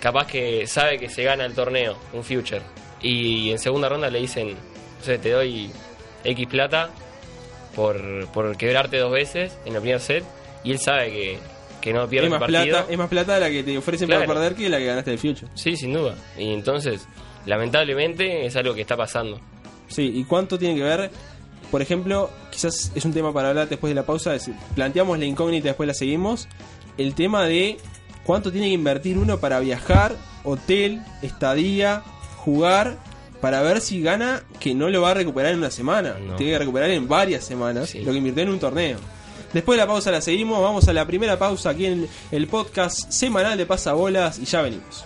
capaz 0.00 0.26
que 0.26 0.66
sabe 0.66 0.98
que 0.98 1.08
se 1.08 1.22
gana 1.24 1.44
el 1.44 1.54
torneo, 1.54 1.96
un 2.12 2.24
future, 2.24 2.62
y 3.00 3.50
en 3.50 3.58
segunda 3.58 3.88
ronda 3.88 4.08
le 4.10 4.18
dicen, 4.20 4.50
no 4.50 5.04
sé, 5.04 5.18
te 5.18 5.30
doy 5.30 5.70
X 6.24 6.46
plata 6.48 6.90
por, 7.74 8.26
por 8.28 8.56
quebrarte 8.56 8.98
dos 8.98 9.12
veces 9.12 9.58
en 9.64 9.74
el 9.74 9.80
primer 9.80 10.00
set, 10.00 10.24
y 10.62 10.72
él 10.72 10.78
sabe 10.78 11.10
que, 11.10 11.38
que 11.80 11.92
no 11.92 12.08
pierde 12.08 12.26
Es 12.28 12.30
más, 12.30 12.40
el 12.48 12.54
partido. 12.54 12.76
plata, 12.78 12.92
es 12.92 12.98
más 12.98 13.08
plata 13.08 13.38
la 13.40 13.50
que 13.50 13.62
te 13.62 13.76
ofrecen 13.76 14.06
Claro. 14.08 14.24
para 14.26 14.40
perder 14.40 14.56
que 14.56 14.68
la 14.70 14.78
que 14.78 14.86
ganaste 14.86 15.10
del 15.10 15.18
Future. 15.18 15.50
Sí, 15.54 15.76
sin 15.76 15.92
duda. 15.92 16.14
Y 16.38 16.54
entonces, 16.54 17.06
lamentablemente, 17.46 18.46
es 18.46 18.56
algo 18.56 18.74
que 18.74 18.80
está 18.82 18.96
pasando. 18.96 19.38
Sí, 19.88 20.10
¿y 20.14 20.24
cuánto 20.24 20.58
tiene 20.58 20.76
que 20.76 20.82
ver? 20.82 21.10
Por 21.70 21.82
ejemplo, 21.82 22.30
quizás 22.50 22.92
es 22.94 23.04
un 23.04 23.12
tema 23.12 23.32
para 23.32 23.48
hablar 23.50 23.68
después 23.68 23.90
de 23.90 23.94
la 23.94 24.06
pausa. 24.06 24.34
es- 24.34 24.50
planteamos 24.74 25.18
la 25.18 25.24
incógnita, 25.24 25.68
después 25.68 25.86
la 25.86 25.94
seguimos. 25.94 26.48
El 26.98 27.14
tema 27.14 27.44
de 27.44 27.78
cuánto 28.24 28.52
tiene 28.52 28.68
que 28.68 28.74
invertir 28.74 29.18
uno 29.18 29.38
para 29.38 29.58
viajar, 29.60 30.14
hotel, 30.44 31.02
estadía, 31.22 32.02
jugar, 32.36 32.98
para 33.40 33.60
ver 33.62 33.80
si 33.80 34.00
gana, 34.02 34.42
que 34.60 34.74
no 34.74 34.88
lo 34.88 35.02
va 35.02 35.10
a 35.10 35.14
recuperar 35.14 35.52
en 35.52 35.58
una 35.58 35.70
semana. 35.70 36.16
No. 36.24 36.36
Tiene 36.36 36.52
que 36.52 36.58
recuperar 36.60 36.90
en 36.90 37.08
varias 37.08 37.44
semanas 37.44 37.90
Sí. 37.90 38.00
lo 38.00 38.12
que 38.12 38.18
invirtió 38.18 38.42
en 38.44 38.50
un 38.50 38.58
torneo. 38.60 38.98
Después 39.52 39.76
de 39.76 39.84
la 39.84 39.86
pausa 39.86 40.10
la 40.10 40.20
seguimos, 40.20 40.60
vamos 40.62 40.88
a 40.88 40.92
la 40.92 41.06
primera 41.06 41.38
pausa 41.38 41.70
aquí 41.70 41.86
en 41.86 42.08
el 42.32 42.46
podcast 42.48 43.10
semanal 43.10 43.56
de 43.58 43.66
Pasabolas 43.66 44.38
y 44.38 44.44
ya 44.46 44.62
venimos. 44.62 45.04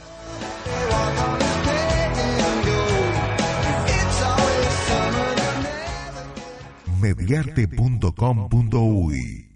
mediarte.com.uy 7.00 9.47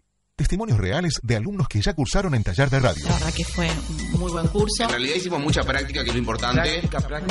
Testimonios 0.43 0.77
reales 0.77 1.21
de 1.23 1.37
alumnos 1.37 1.69
que 1.69 1.81
ya 1.81 1.95
cursaron 1.95 2.35
en 2.35 2.43
taller 2.43 2.69
de 2.69 2.81
radio. 2.81 3.07
La 3.07 3.13
verdad 3.15 3.33
que 3.33 3.45
fue 3.45 3.71
un 4.15 4.19
muy 4.19 4.33
buen 4.33 4.49
curso. 4.49 4.83
En 4.83 4.89
realidad 4.89 5.15
hicimos 5.15 5.41
mucha 5.41 5.63
práctica, 5.63 6.03
que 6.03 6.09
es 6.11 6.15
lo 6.17 6.19
importante. 6.19 6.81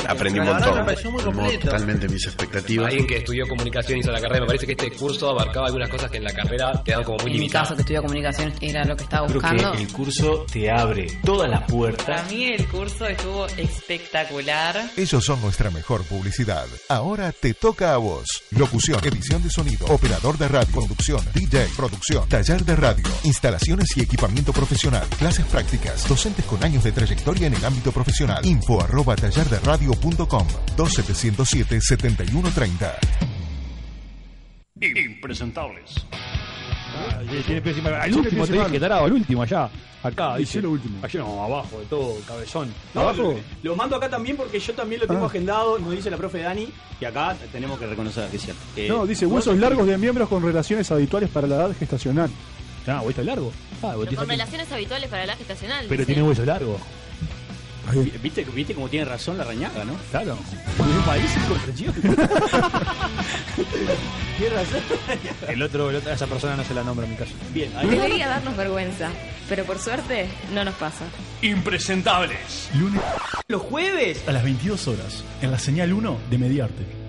Aprendí 0.08 0.38
un 0.40 0.46
montón. 0.46 0.86
Tomó 1.22 1.50
totalmente 1.60 2.08
mis 2.08 2.24
expectativas. 2.26 2.86
Alguien 2.88 3.06
que 3.06 3.18
estudió 3.18 3.46
comunicación 3.46 3.98
hizo 3.98 4.10
la 4.10 4.18
carrera, 4.18 4.40
me 4.40 4.46
parece 4.46 4.64
que 4.64 4.72
este 4.72 4.90
curso 4.92 5.28
abarcaba 5.28 5.66
algunas 5.66 5.90
cosas 5.90 6.10
que 6.10 6.16
en 6.16 6.24
la 6.24 6.32
carrera 6.32 6.82
quedaban 6.82 7.04
como 7.04 7.18
muy 7.18 7.32
En 7.34 7.40
mi 7.40 7.50
caso, 7.50 7.74
limitadas. 7.74 7.76
que 7.76 7.80
estudió 7.82 8.02
comunicación, 8.02 8.54
era 8.62 8.84
lo 8.86 8.96
que 8.96 9.02
estaba 9.04 9.26
Creo 9.26 9.40
buscando. 9.42 9.72
que 9.72 9.82
el 9.82 9.92
curso 9.92 10.46
te 10.50 10.70
abre 10.70 11.06
todas 11.22 11.50
las 11.50 11.70
puertas. 11.70 12.06
Para 12.06 12.22
mí 12.30 12.44
el 12.44 12.66
curso 12.66 13.06
estuvo 13.06 13.44
espectacular. 13.58 14.90
Ellos 14.96 15.22
son 15.22 15.38
nuestra 15.42 15.70
mejor 15.70 16.02
publicidad. 16.04 16.64
Ahora 16.88 17.30
te 17.32 17.52
toca 17.52 17.92
a 17.92 17.98
vos. 17.98 18.24
Locución, 18.52 18.98
edición 19.04 19.42
de 19.42 19.50
sonido, 19.50 19.84
operador 19.88 20.38
de 20.38 20.48
radio, 20.48 20.72
conducción, 20.72 21.20
DJ, 21.34 21.68
producción, 21.76 22.26
taller 22.26 22.64
de 22.64 22.74
radio, 22.76 23.01
instalaciones 23.24 23.96
y 23.96 24.02
equipamiento 24.02 24.52
profesional, 24.52 25.06
clases 25.18 25.46
prácticas, 25.46 26.08
docentes 26.08 26.44
con 26.44 26.62
años 26.64 26.84
de 26.84 26.92
trayectoria 26.92 27.46
en 27.46 27.54
el 27.54 27.64
ámbito 27.64 27.92
profesional. 27.92 28.44
Info 28.46 28.82
arroba 28.82 29.16
tallarderadio.com 29.16 30.46
2707 30.76 31.80
7130. 31.80 32.98
Impresentables. 34.80 35.94
Al 38.00 38.14
último 38.14 38.46
te 38.46 38.52
dije, 38.52 38.80
tarado, 38.80 39.04
al 39.06 39.12
último 39.12 39.42
allá. 39.42 39.70
Acá, 40.02 40.36
dice. 40.36 40.60
lo 40.60 40.70
último. 40.72 40.98
Allá 41.00 41.20
no, 41.20 41.44
abajo 41.44 41.78
de 41.78 41.86
todo, 41.86 42.16
cabezón. 42.26 42.74
No, 42.92 43.02
¿Abajo? 43.02 43.22
Lo, 43.22 43.36
lo 43.70 43.76
mando 43.76 43.94
acá 43.96 44.10
también 44.10 44.36
porque 44.36 44.58
yo 44.58 44.74
también 44.74 45.00
lo 45.00 45.06
tengo 45.06 45.22
Ah. 45.22 45.26
agendado, 45.28 45.78
nos 45.78 45.92
dice 45.92 46.10
la 46.10 46.16
profe 46.16 46.40
Dani, 46.40 46.68
y 47.00 47.04
acá 47.04 47.36
tenemos 47.52 47.78
que 47.78 47.86
reconocer 47.86 48.28
que 48.28 48.36
es 48.36 48.42
cierto. 48.42 48.60
Eh, 48.76 48.88
No, 48.88 49.06
dice 49.06 49.26
huesos 49.26 49.56
largos 49.58 49.86
de 49.86 49.96
miembros 49.96 50.28
con 50.28 50.42
relaciones 50.42 50.90
habituales 50.90 51.30
para 51.30 51.46
la 51.46 51.54
edad 51.54 51.76
gestacional. 51.78 52.30
Ah, 52.86 53.00
hueso 53.02 53.22
largo. 53.22 53.52
Ah, 53.82 53.94
Pero 54.04 54.16
con 54.16 54.28
relaciones 54.28 54.70
habituales 54.72 55.08
para 55.10 55.26
la 55.26 55.36
gestacional. 55.36 55.86
Pero 55.88 56.00
dice. 56.02 56.12
tiene 56.14 56.28
hueso 56.28 56.44
largo. 56.44 56.78
¿Viste, 58.22 58.44
¿Viste 58.44 58.74
cómo 58.74 58.88
tiene 58.88 59.04
razón 59.06 59.36
la 59.36 59.44
rañaga, 59.44 59.84
no? 59.84 59.94
Claro. 60.12 60.38
En 60.78 60.86
un 60.96 61.02
país 61.02 61.28
sin 61.30 61.42
comprensión. 61.42 61.92
Tiene 64.38 64.54
razón. 64.56 64.80
El 65.48 65.62
otro, 65.62 65.90
el 65.90 65.96
otro- 65.96 66.12
esa 66.12 66.26
persona 66.26 66.56
no 66.56 66.64
se 66.64 66.74
la 66.74 66.82
nombra 66.84 67.04
en 67.06 67.12
mi 67.12 67.16
caso. 67.18 67.32
Bien, 67.52 67.70
ahí 67.76 67.88
Debería 67.88 68.28
darnos 68.28 68.56
vergüenza, 68.56 69.10
pero 69.48 69.64
por 69.64 69.78
suerte 69.78 70.28
no 70.54 70.64
nos 70.64 70.74
pasa. 70.76 71.04
Impresentables. 71.42 72.70
Lunes 72.74 73.02
Los 73.48 73.62
jueves. 73.62 74.22
a 74.28 74.32
las 74.32 74.44
22 74.44 74.88
horas, 74.88 75.24
en 75.42 75.50
la 75.50 75.58
señal 75.58 75.92
1 75.92 76.18
de 76.30 76.38
Mediarte. 76.38 77.01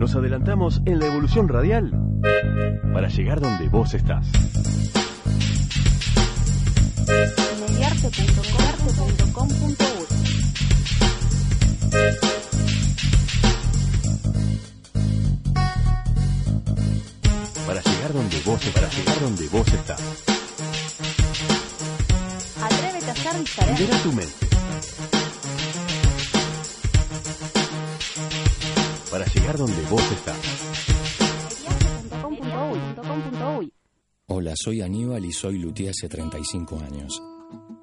Nos 0.00 0.14
adelantamos 0.14 0.80
en 0.86 0.98
la 0.98 1.08
evolución 1.08 1.46
radial 1.46 1.92
para 2.94 3.08
llegar 3.08 3.38
donde 3.38 3.68
vos 3.68 3.92
estás. 3.92 4.26
Para 17.66 17.82
llegar 17.82 18.12
donde 18.14 18.40
vos 18.46 18.64
estás. 18.64 18.82
Para 18.82 18.90
llegar 18.90 19.20
donde 19.20 19.48
vos 19.48 19.68
estás. 19.68 20.00
Atrévete 22.62 23.10
a 23.10 23.14
ser 23.14 23.38
diferente. 23.38 23.82
Libera 23.82 24.02
tu 24.02 24.12
mente. 24.12 24.49
Donde 29.56 29.82
vos 29.90 30.12
estás. 30.12 30.36
Hola, 34.26 34.54
soy 34.54 34.80
Aníbal 34.80 35.24
y 35.24 35.32
soy 35.32 35.58
luthier 35.58 35.90
hace 35.90 36.08
35 36.08 36.78
años. 36.78 37.20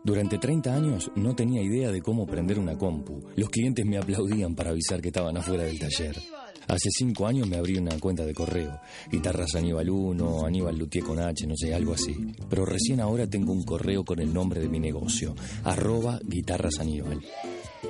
Durante 0.03 0.37
30 0.37 0.73
años 0.73 1.11
no 1.15 1.35
tenía 1.35 1.61
idea 1.61 1.91
de 1.91 2.01
cómo 2.01 2.25
prender 2.25 2.57
una 2.57 2.77
compu. 2.77 3.21
Los 3.35 3.49
clientes 3.49 3.85
me 3.85 3.97
aplaudían 3.97 4.55
para 4.55 4.69
avisar 4.69 5.01
que 5.01 5.09
estaban 5.09 5.35
afuera 5.35 5.63
del 5.63 5.77
taller. 5.77 6.15
Hace 6.67 6.89
5 6.89 7.27
años 7.27 7.47
me 7.47 7.57
abrí 7.57 7.77
una 7.77 7.99
cuenta 7.99 8.25
de 8.25 8.33
correo. 8.33 8.79
Guitarras 9.11 9.55
Aníbal 9.55 9.89
1, 9.89 10.45
Aníbal 10.45 10.77
Luthier 10.77 11.03
con 11.03 11.19
H, 11.19 11.45
no 11.47 11.55
sé, 11.57 11.73
algo 11.73 11.93
así. 11.93 12.15
Pero 12.49 12.65
recién 12.65 13.01
ahora 13.01 13.27
tengo 13.27 13.51
un 13.51 13.63
correo 13.63 14.05
con 14.05 14.19
el 14.19 14.33
nombre 14.33 14.61
de 14.61 14.69
mi 14.69 14.79
negocio, 14.79 15.35
arroba 15.63 16.19
Guitarras 16.23 16.79
Aníbal. 16.79 17.21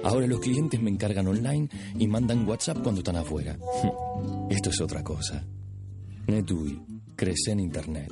Ahora 0.03 0.27
los 0.27 0.39
clientes 0.39 0.81
me 0.81 0.89
encargan 0.89 1.27
online 1.27 1.69
y 1.97 2.07
mandan 2.07 2.47
WhatsApp 2.47 2.81
cuando 2.81 2.99
están 2.99 3.17
afuera. 3.17 3.57
Esto 4.49 4.69
es 4.69 4.81
otra 4.81 5.03
cosa. 5.03 5.43
NetUI, 6.27 6.81
crece 7.15 7.51
en 7.51 7.59
Internet. 7.61 8.11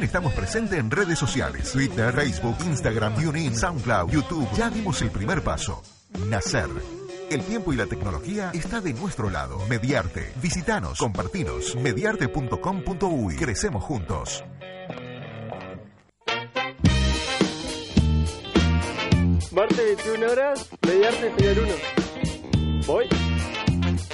estamos 0.05 0.33
presentes 0.33 0.79
en 0.79 0.91
redes 0.91 1.17
sociales. 1.17 1.71
Twitter, 1.71 2.13
Facebook, 2.13 2.57
Instagram, 2.65 3.15
TuneIn, 3.15 3.55
SoundCloud, 3.55 4.11
YouTube. 4.11 4.47
Ya 4.55 4.69
dimos 4.69 5.01
el 5.01 5.11
primer 5.11 5.43
paso. 5.43 5.81
Nacer. 6.27 6.69
El 7.29 7.43
tiempo 7.43 7.71
y 7.71 7.77
la 7.77 7.85
tecnología 7.85 8.51
está 8.53 8.81
de 8.81 8.93
nuestro 8.93 9.29
lado. 9.29 9.65
Mediarte. 9.69 10.33
Visitanos, 10.41 10.99
compartinos. 10.99 11.75
Mediarte.com.uy. 11.77 13.35
Crecemos 13.37 13.83
juntos. 13.83 14.43
Martes 19.51 19.77
21 19.77 20.31
horas, 20.31 20.69
mediarte 20.87 21.33
señal 21.37 21.59
1. 21.59 22.85
¿Voy? 22.87 23.05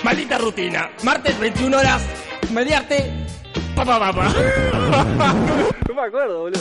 Maldita 0.04 0.38
rutina. 0.40 0.90
Martes 1.04 1.40
21 1.40 1.78
horas. 1.78 2.04
Mediarte. 2.52 3.26
Papá, 3.76 4.00
papá. 4.00 4.34
No 5.88 5.94
me 5.94 6.02
acuerdo, 6.02 6.40
boludo. 6.42 6.60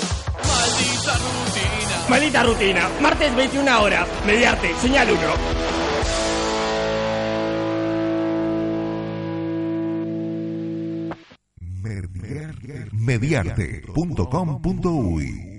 Maldita 2.08 2.44
rutina. 2.44 2.88
Martes 3.00 3.34
21 3.34 3.82
horas. 3.82 4.06
Mediarte. 4.24 4.72
Señal 4.80 5.08
1. 5.10 5.20
Mediarte.com.uy. 12.92 15.56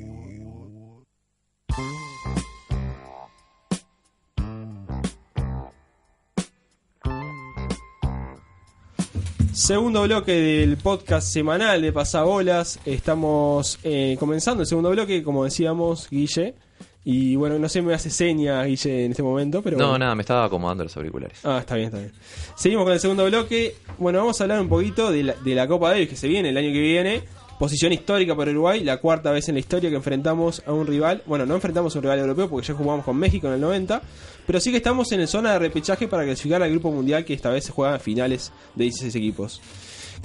Segundo 9.68 10.04
bloque 10.04 10.32
del 10.32 10.78
podcast 10.78 11.28
semanal 11.28 11.82
de 11.82 11.92
Pasabolas. 11.92 12.80
Estamos 12.86 13.78
eh, 13.84 14.16
comenzando 14.18 14.62
el 14.62 14.66
segundo 14.66 14.92
bloque, 14.92 15.22
como 15.24 15.44
decíamos, 15.44 16.10
Guille. 16.10 16.56
Y 17.04 17.36
bueno, 17.36 17.60
no 17.60 17.68
sé, 17.68 17.82
me 17.82 17.94
hace 17.94 18.10
seña 18.10 18.64
Guille 18.64 19.04
en 19.04 19.12
este 19.12 19.24
momento, 19.24 19.62
pero. 19.62 19.76
No, 19.76 19.90
bueno. 19.90 20.06
nada, 20.06 20.16
me 20.16 20.22
estaba 20.22 20.46
acomodando 20.46 20.86
los 20.86 20.96
auriculares. 20.96 21.40
Ah, 21.44 21.58
está 21.60 21.76
bien, 21.76 21.88
está 21.88 21.98
bien. 21.98 22.14
Seguimos 22.56 22.86
con 22.86 22.94
el 22.94 23.02
segundo 23.02 23.26
bloque. 23.26 23.76
Bueno, 23.98 24.20
vamos 24.20 24.40
a 24.40 24.46
hablar 24.46 24.62
un 24.62 24.70
poquito 24.70 25.12
de 25.12 25.24
la, 25.24 25.34
de 25.34 25.54
la 25.54 25.68
Copa 25.68 25.90
Davis 25.90 26.08
que 26.08 26.16
se 26.16 26.30
viene 26.30 26.48
el 26.48 26.56
año 26.56 26.72
que 26.72 26.80
viene. 26.80 27.24
Posición 27.60 27.92
histórica 27.92 28.36
para 28.36 28.52
Uruguay, 28.52 28.84
la 28.84 28.98
cuarta 28.98 29.32
vez 29.32 29.50
en 29.50 29.56
la 29.56 29.60
historia 29.60 29.90
que 29.90 29.96
enfrentamos 29.96 30.62
a 30.68 30.74
un 30.74 30.86
rival. 30.86 31.24
Bueno, 31.26 31.46
no 31.48 31.56
enfrentamos 31.56 31.96
a 31.96 31.98
un 32.00 32.04
rival 32.04 32.20
europeo 32.20 32.48
porque 32.50 32.68
ya 32.68 32.76
jugamos 32.76 33.04
con 33.04 33.18
México 33.18 33.48
en 33.48 33.54
el 33.54 33.62
90. 33.62 34.00
Pero 34.46 34.60
sí 34.60 34.70
que 34.70 34.78
estamos 34.78 35.12
en 35.12 35.22
la 35.22 35.28
zona 35.28 35.54
de 35.54 35.60
repechaje 35.60 36.08
para 36.08 36.24
clasificar 36.24 36.62
al 36.62 36.70
grupo 36.70 36.92
mundial 36.92 37.26
que 37.26 37.34
esta 37.34 37.50
vez 37.50 37.64
se 37.64 37.72
juega 37.72 37.96
a 37.96 38.00
finales 38.00 38.52
de 38.76 38.84
16 38.84 39.16
equipos. 39.16 39.60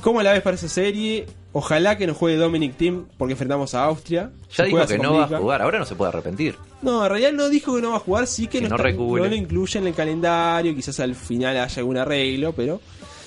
¿Cómo 0.02 0.22
la 0.22 0.32
ves 0.32 0.42
para 0.42 0.56
esa 0.56 0.68
serie? 0.68 1.26
Ojalá 1.52 1.96
que 1.96 2.06
nos 2.06 2.18
juegue 2.18 2.36
Dominic 2.36 2.76
Team 2.76 3.06
porque 3.16 3.32
enfrentamos 3.32 3.74
a 3.74 3.84
Austria. 3.84 4.30
Ya 4.50 4.56
Se 4.56 4.64
dijo 4.64 4.86
que 4.86 4.98
no 4.98 5.14
va 5.14 5.24
a 5.24 5.38
jugar, 5.38 5.62
ahora 5.62 5.78
no 5.78 5.86
se 5.86 5.94
puede 5.94 6.10
arrepentir. 6.10 6.56
No, 6.82 7.02
en 7.04 7.10
realidad 7.10 7.32
no 7.32 7.48
dijo 7.48 7.74
que 7.76 7.80
no 7.82 7.90
va 7.90 7.96
a 7.96 8.00
jugar, 8.00 8.26
sí 8.26 8.46
que, 8.46 8.58
Que 8.58 8.68
no, 8.68 8.76
no 8.76 8.76
está- 8.76 8.90
no 8.92 9.16
lo 9.26 9.34
incluye 9.34 9.78
en 9.78 9.86
el 9.86 9.94
calendario, 9.94 10.74
quizás 10.74 11.00
al 11.00 11.14
final 11.14 11.56
haya 11.56 11.78
algún 11.80 11.96
arreglo, 11.96 12.52
pero 12.52 12.80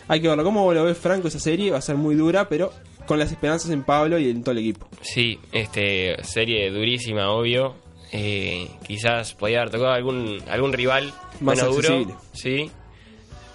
hay 0.08 0.22
que 0.22 0.28
verlo. 0.28 0.44
¿Cómo 0.44 0.72
lo 0.74 0.84
ves 0.84 0.98
Franco 0.98 1.28
esa 1.28 1.40
serie? 1.40 1.72
Va 1.72 1.80
a 1.80 1.82
ser 1.82 1.96
muy 1.96 2.14
dura, 2.16 2.48
pero 2.50 2.72
con 3.06 3.20
las 3.20 3.32
esperanzas 3.32 3.72
en 3.72 3.84
Pablo 3.84 4.20
y 4.20 4.30
en 4.30 4.42
todo 4.44 4.52
el 4.52 4.60
equipo. 4.60 4.88
Sí, 5.02 5.40
este 5.52 6.22
serie 6.24 6.70
durísima, 6.72 7.30
obvio. 7.32 7.76
Eh, 8.12 8.70
quizás 8.88 9.34
podía 9.34 9.60
haber 9.60 9.72
tocado 9.72 9.92
algún 9.92 10.40
algún 10.50 10.72
rival 10.74 11.12
Más 11.42 11.58
menos 11.58 11.76
duro, 11.76 12.22
sí, 12.34 12.70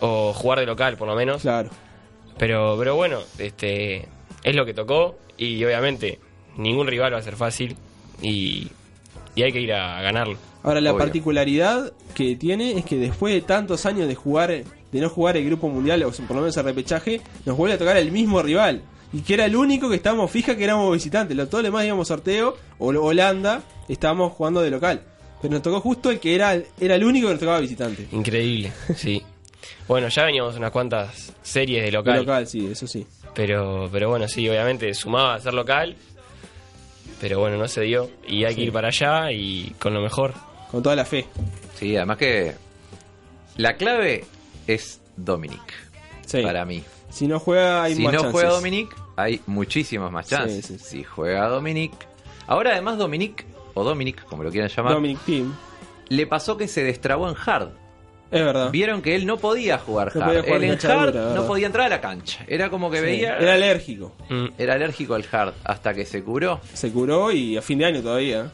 o 0.01 0.33
jugar 0.33 0.61
de 0.61 0.67
local 0.67 0.97
por 0.97 1.09
lo 1.09 1.15
menos. 1.15 1.43
Claro. 1.43 1.71
Pero 2.39 2.77
pero 2.79 2.97
bueno, 2.97 3.21
este 3.39 4.09
es 4.43 4.55
lo 4.57 4.65
que 4.65 4.75
tocó 4.75 5.17
y 5.37 5.65
obviamente 5.65 6.19
ningún 6.57 6.87
rival 6.87 7.15
va 7.15 7.19
a 7.19 7.23
ser 7.23 7.37
fácil 7.37 7.77
y, 8.23 8.69
y 9.35 9.43
hay 9.43 9.53
que 9.53 9.61
ir 9.61 9.73
a 9.73 10.03
ganarlo. 10.03 10.37
Ahora, 10.63 10.81
la 10.81 10.91
Obvio. 10.91 10.99
particularidad 10.99 11.93
que 12.15 12.37
tiene 12.37 12.73
es 12.73 12.85
que 12.85 12.97
después 12.97 13.33
de 13.33 13.41
tantos 13.41 13.87
años 13.87 14.09
de 14.09 14.15
jugar, 14.15 14.51
de 14.51 15.01
no 15.01 15.09
jugar 15.09 15.37
el 15.39 15.47
grupo 15.47 15.69
mundial, 15.69 16.03
o 16.03 16.11
por 16.11 16.37
lo 16.37 16.43
menos 16.43 16.57
el 16.57 16.65
repechaje, 16.65 17.21
nos 17.47 17.57
vuelve 17.57 17.77
a 17.77 17.79
tocar 17.79 17.97
el 17.97 18.13
mismo 18.13 18.43
rival. 18.43 18.83
Y 19.13 19.21
que 19.23 19.35
era 19.35 19.45
el 19.47 19.57
único 19.57 19.89
que 19.89 19.97
estábamos 19.97 20.31
fija 20.31 20.57
que 20.57 20.65
éramos 20.65 20.93
visitantes. 20.93 21.37
Lo- 21.37 21.49
Todo 21.49 21.63
lo 21.63 21.67
demás 21.69 21.85
íbamos 21.85 22.09
sorteo, 22.09 22.57
o 22.79 22.87
Holanda, 22.89 23.63
estábamos 23.89 24.33
jugando 24.33 24.61
de 24.63 24.71
local. 24.71 25.03
Pero 25.43 25.55
nos 25.55 25.63
tocó 25.63 25.81
justo 25.81 26.11
el 26.11 26.21
que 26.21 26.35
era, 26.35 26.55
era 26.81 26.95
el 26.95 27.05
único 27.05 27.27
que 27.29 27.33
nos 27.35 27.41
tocaba 27.41 27.61
visitante. 27.61 28.07
Increíble, 28.13 28.73
sí. 28.95 29.23
Bueno, 29.89 30.09
ya 30.09 30.25
veníamos 30.25 30.57
unas 30.57 30.71
cuantas 30.71 31.33
series 31.43 31.83
de 31.85 31.91
local. 31.93 32.15
De 32.15 32.21
local, 32.21 32.47
sí, 32.47 32.69
eso 32.71 32.87
sí. 32.87 33.07
Pero, 33.35 33.89
pero 33.91 34.09
bueno, 34.11 34.29
sí, 34.29 34.49
obviamente 34.49 34.93
sumaba 34.95 35.35
a 35.35 35.41
ser 35.41 35.55
local. 35.55 35.97
Pero 37.21 37.39
bueno, 37.41 37.57
no 37.59 37.69
se 37.69 37.83
dio. 37.83 38.11
Y 38.27 38.45
hay 38.45 38.55
que 38.55 38.63
ir 38.63 38.73
para 38.73 38.89
allá 38.89 39.31
y 39.33 39.75
con 39.79 39.93
lo 39.95 40.01
mejor. 40.01 40.35
Con 40.71 40.83
toda 40.83 40.95
la 40.97 41.05
fe. 41.05 41.27
Sí, 41.79 41.97
además 41.97 42.17
que 42.19 42.55
la 43.57 43.75
clave 43.77 44.25
es 44.67 45.01
Dominic. 45.17 45.61
Sí. 46.27 46.43
Para 46.43 46.65
mí. 46.65 46.83
Si 47.11 47.27
no 47.27 47.39
juega, 47.41 47.83
hay 47.83 47.95
si 47.97 48.03
más 48.03 48.13
no 48.13 48.21
chances. 48.21 48.33
juega 48.33 48.51
Dominic, 48.51 48.95
hay 49.17 49.41
muchísimas 49.47 50.11
más 50.11 50.27
Sí, 50.29 50.35
chances. 50.35 50.67
sí, 50.67 50.79
Si 50.79 51.05
juega 51.05 51.49
Dominic. 51.49 51.93
Ahora, 52.47 52.73
además, 52.73 52.99
Dominic, 52.99 53.45
o 53.75 53.85
Dominic, 53.85 54.25
como 54.25 54.43
lo 54.43 54.51
quieran 54.51 54.69
llamar, 54.71 54.95
Dominic 54.95 55.19
Team. 55.25 55.55
le 56.09 56.27
pasó 56.27 56.57
que 56.57 56.67
se 56.69 56.83
destrabó 56.83 57.29
en 57.29 57.37
hard. 57.45 57.69
Es 58.33 58.45
verdad. 58.45 58.71
vieron 58.71 59.03
que 59.03 59.17
él 59.17 59.27
no 59.27 59.39
podía 59.39 59.77
jugar 59.79 60.15
No 60.15 60.21
hard. 60.23 60.29
podía 60.29 60.43
jugar 60.45 60.63
él 60.65 60.71
en 60.81 60.87
hard 60.91 61.13
dura, 61.13 61.35
no 61.35 61.47
podía 61.49 61.67
entrar 61.67 61.87
a 61.87 61.89
la 61.89 62.01
cancha. 62.01 62.45
Era 62.47 62.71
como 62.71 62.89
que 62.91 62.99
Sí, 62.99 63.03
veía. 63.05 63.37
Era 63.39 63.55
alérgico. 63.55 64.13
Era 64.57 64.75
alérgico 64.75 65.15
al 65.15 65.25
hard 65.31 65.53
hasta 65.65 65.93
que 65.95 66.07
se 66.07 66.23
curó. 66.23 66.61
Se 66.73 66.93
curó 66.93 67.33
y 67.33 67.57
a 67.57 67.63
fin 67.63 67.79
de 67.81 67.87
año 67.87 68.01
todavía. 68.03 68.53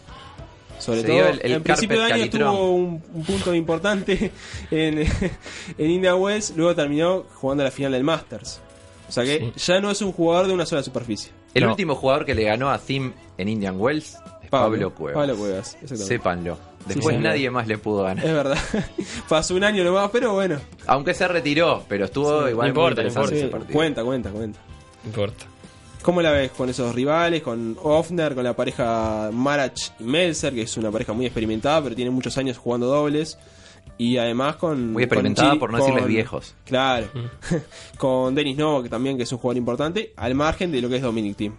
Sobre 0.79 1.01
Se 1.03 1.07
todo, 1.09 1.29
el- 1.29 1.41
el 1.43 1.53
en 1.53 1.63
principio 1.63 1.99
de 1.99 2.05
año 2.05 2.15
calitrón. 2.17 2.55
tuvo 2.55 2.71
un, 2.75 3.03
un 3.15 3.25
punto 3.25 3.55
importante 3.55 4.31
en, 4.71 4.99
en 5.79 5.91
Indian 5.91 6.17
Wells, 6.21 6.55
luego 6.57 6.75
terminó 6.75 7.25
jugando 7.35 7.63
la 7.65 7.71
final 7.71 7.93
del 7.93 8.05
Masters. 8.05 8.61
O 9.09 9.13
sea 9.13 9.25
que 9.25 9.53
ya 9.57 9.81
no 9.81 9.91
es 9.91 10.03
un 10.03 10.13
jugador 10.13 10.47
de 10.49 10.55
una 10.55 10.67
sola 10.67 10.83
superficie. 10.83 11.31
El 11.55 11.65
No. 11.65 11.71
último 11.71 11.95
jugador 11.95 12.25
que 12.25 12.35
le 12.35 12.43
ganó 12.45 12.71
a 12.71 12.79
Thiem 12.79 13.13
en 13.39 13.49
Indian 13.49 13.81
Wells 13.81 14.15
es 14.43 14.51
Pablo, 14.51 14.71
Pablo, 14.91 14.95
Cuevas. 14.95 15.15
Pablo 15.27 15.37
Cuevas. 15.37 15.77
Sépanlo. 15.95 16.55
Sí, 16.57 16.95
Después 16.95 17.19
nadie 17.19 17.51
más 17.51 17.67
le 17.67 17.79
pudo 17.79 18.03
ganar. 18.05 18.25
Es 18.25 18.33
verdad. 18.33 18.59
Pasó 19.29 19.55
un 19.57 19.65
año 19.65 19.83
nomás, 19.83 20.09
pero 20.13 20.35
bueno. 20.35 20.61
Aunque 20.87 21.15
se 21.15 21.27
retiró, 21.27 21.83
pero 21.89 22.05
estuvo 22.05 22.45
Sí, 22.45 22.51
igual 22.51 22.69
no 22.69 22.75
muy 22.75 22.81
importa, 22.89 23.03
no 23.03 23.09
interesante 23.09 23.41
importa. 23.45 23.65
ese. 23.67 23.73
Cuenta, 23.73 24.05
cuenta, 24.05 24.31
cuenta. 24.31 24.59
importa. 25.05 25.45
¿Cómo 26.03 26.23
la 26.23 26.31
ves 26.31 26.53
con 26.53 26.69
esos 26.71 26.95
rivales? 26.95 27.43
Con 27.43 27.77
Offner, 27.83 28.37
con 28.37 28.45
la 28.45 28.55
pareja 28.55 29.31
Marach 29.33 29.89
y 29.99 30.05
Melzer, 30.05 30.55
que 30.55 30.63
es 30.63 30.77
una 30.77 30.93
pareja 30.93 31.13
muy 31.13 31.27
experimentada, 31.27 31.83
pero 31.83 31.97
tiene 31.97 32.13
muchos 32.13 32.39
años 32.39 32.57
jugando 32.59 32.87
dobles. 32.87 33.37
Y 33.99 34.19
además 34.19 34.57
con. 34.57 34.93
Muy 34.93 35.05
experimentada, 35.05 35.51
con 35.51 35.59
por 35.59 35.71
no 35.73 35.79
decirles 35.79 36.03
con- 36.03 36.11
viejos. 36.13 36.55
Claro. 36.65 37.07
con 37.99 38.35
Denis 38.35 38.57
Novak 38.57 38.91
también, 38.91 39.17
que 39.17 39.23
es 39.23 39.33
un 39.33 39.39
jugador 39.39 39.57
importante, 39.57 40.13
al 40.17 40.35
margen 40.35 40.71
de 40.73 40.81
lo 40.83 40.89
que 40.89 40.97
es 40.97 41.03
Dominic 41.03 41.37
Team. 41.37 41.57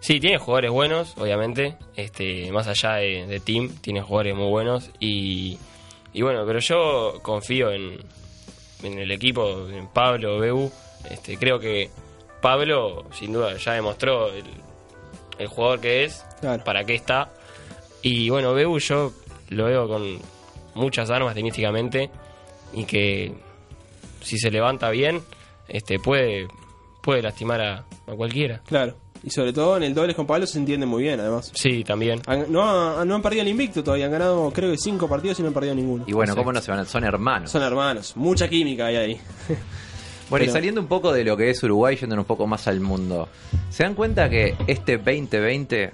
Sí, 0.00 0.18
tiene 0.20 0.38
jugadores 0.38 0.70
buenos, 0.70 1.14
obviamente. 1.16 1.76
Este, 1.96 2.50
más 2.52 2.66
allá 2.66 2.94
de, 2.94 3.26
de 3.26 3.40
Team, 3.40 3.68
tiene 3.80 4.00
jugadores 4.02 4.34
muy 4.36 4.48
buenos. 4.48 4.90
Y, 5.00 5.58
y 6.12 6.22
bueno, 6.22 6.44
pero 6.46 6.58
yo 6.58 7.20
confío 7.22 7.70
en, 7.72 7.98
en 8.82 8.98
el 8.98 9.10
equipo, 9.12 9.68
en 9.68 9.86
Pablo, 9.88 10.38
Beu. 10.40 10.70
Este, 11.08 11.36
creo 11.36 11.58
que 11.60 11.90
Pablo, 12.40 13.04
sin 13.12 13.32
duda, 13.32 13.56
ya 13.56 13.72
demostró 13.74 14.28
el, 14.32 14.44
el 15.38 15.46
jugador 15.46 15.80
que 15.80 16.04
es, 16.04 16.24
para 16.64 16.84
qué 16.84 16.94
está. 16.94 17.32
Y 18.02 18.28
bueno, 18.30 18.54
Beu 18.54 18.78
yo 18.80 19.12
lo 19.50 19.64
veo 19.66 19.86
con 19.86 20.18
muchas 20.74 21.10
armas 21.10 21.34
tenísticamente 21.34 22.10
y 22.72 22.84
que 22.84 23.32
si 24.20 24.38
se 24.38 24.50
levanta 24.50 24.90
bien, 24.90 25.20
este 25.68 25.98
puede, 25.98 26.48
puede 27.02 27.22
lastimar 27.22 27.60
a, 27.60 27.78
a 28.06 28.12
cualquiera. 28.16 28.60
Claro. 28.66 28.94
Y 29.24 29.30
sobre 29.30 29.52
todo 29.52 29.76
en 29.76 29.84
el 29.84 29.94
dobles 29.94 30.16
con 30.16 30.26
Pablo 30.26 30.46
se 30.48 30.58
entiende 30.58 30.84
muy 30.84 31.04
bien, 31.04 31.20
además. 31.20 31.52
Sí, 31.54 31.84
también. 31.84 32.20
Han- 32.26 32.50
no, 32.50 32.62
ha- 32.98 33.04
no 33.04 33.14
han 33.14 33.22
perdido 33.22 33.42
el 33.42 33.48
invicto 33.48 33.84
todavía, 33.84 34.06
han 34.06 34.12
ganado 34.12 34.50
creo 34.52 34.70
que 34.72 34.78
cinco 34.78 35.08
partidos 35.08 35.38
y 35.38 35.42
no 35.42 35.48
han 35.48 35.54
perdido 35.54 35.74
ninguno. 35.76 36.04
Y 36.08 36.12
bueno, 36.12 36.34
¿cómo 36.34 36.52
no 36.52 36.60
se 36.60 36.70
van 36.72 36.80
a... 36.80 36.84
Son 36.84 37.04
hermanos. 37.04 37.50
Son 37.50 37.62
hermanos, 37.62 38.16
mucha 38.16 38.48
química 38.48 38.86
hay 38.86 38.96
ahí. 38.96 39.20
Bueno, 40.30 40.46
y 40.46 40.48
saliendo 40.48 40.80
un 40.80 40.86
poco 40.86 41.12
de 41.12 41.24
lo 41.24 41.36
que 41.36 41.50
es 41.50 41.62
Uruguay, 41.62 41.94
yendo 41.96 42.16
un 42.16 42.24
poco 42.24 42.46
más 42.46 42.66
al 42.66 42.80
mundo, 42.80 43.28
¿se 43.68 43.82
dan 43.82 43.94
cuenta 43.94 44.30
que 44.30 44.56
este 44.66 44.96
2020 44.96 45.92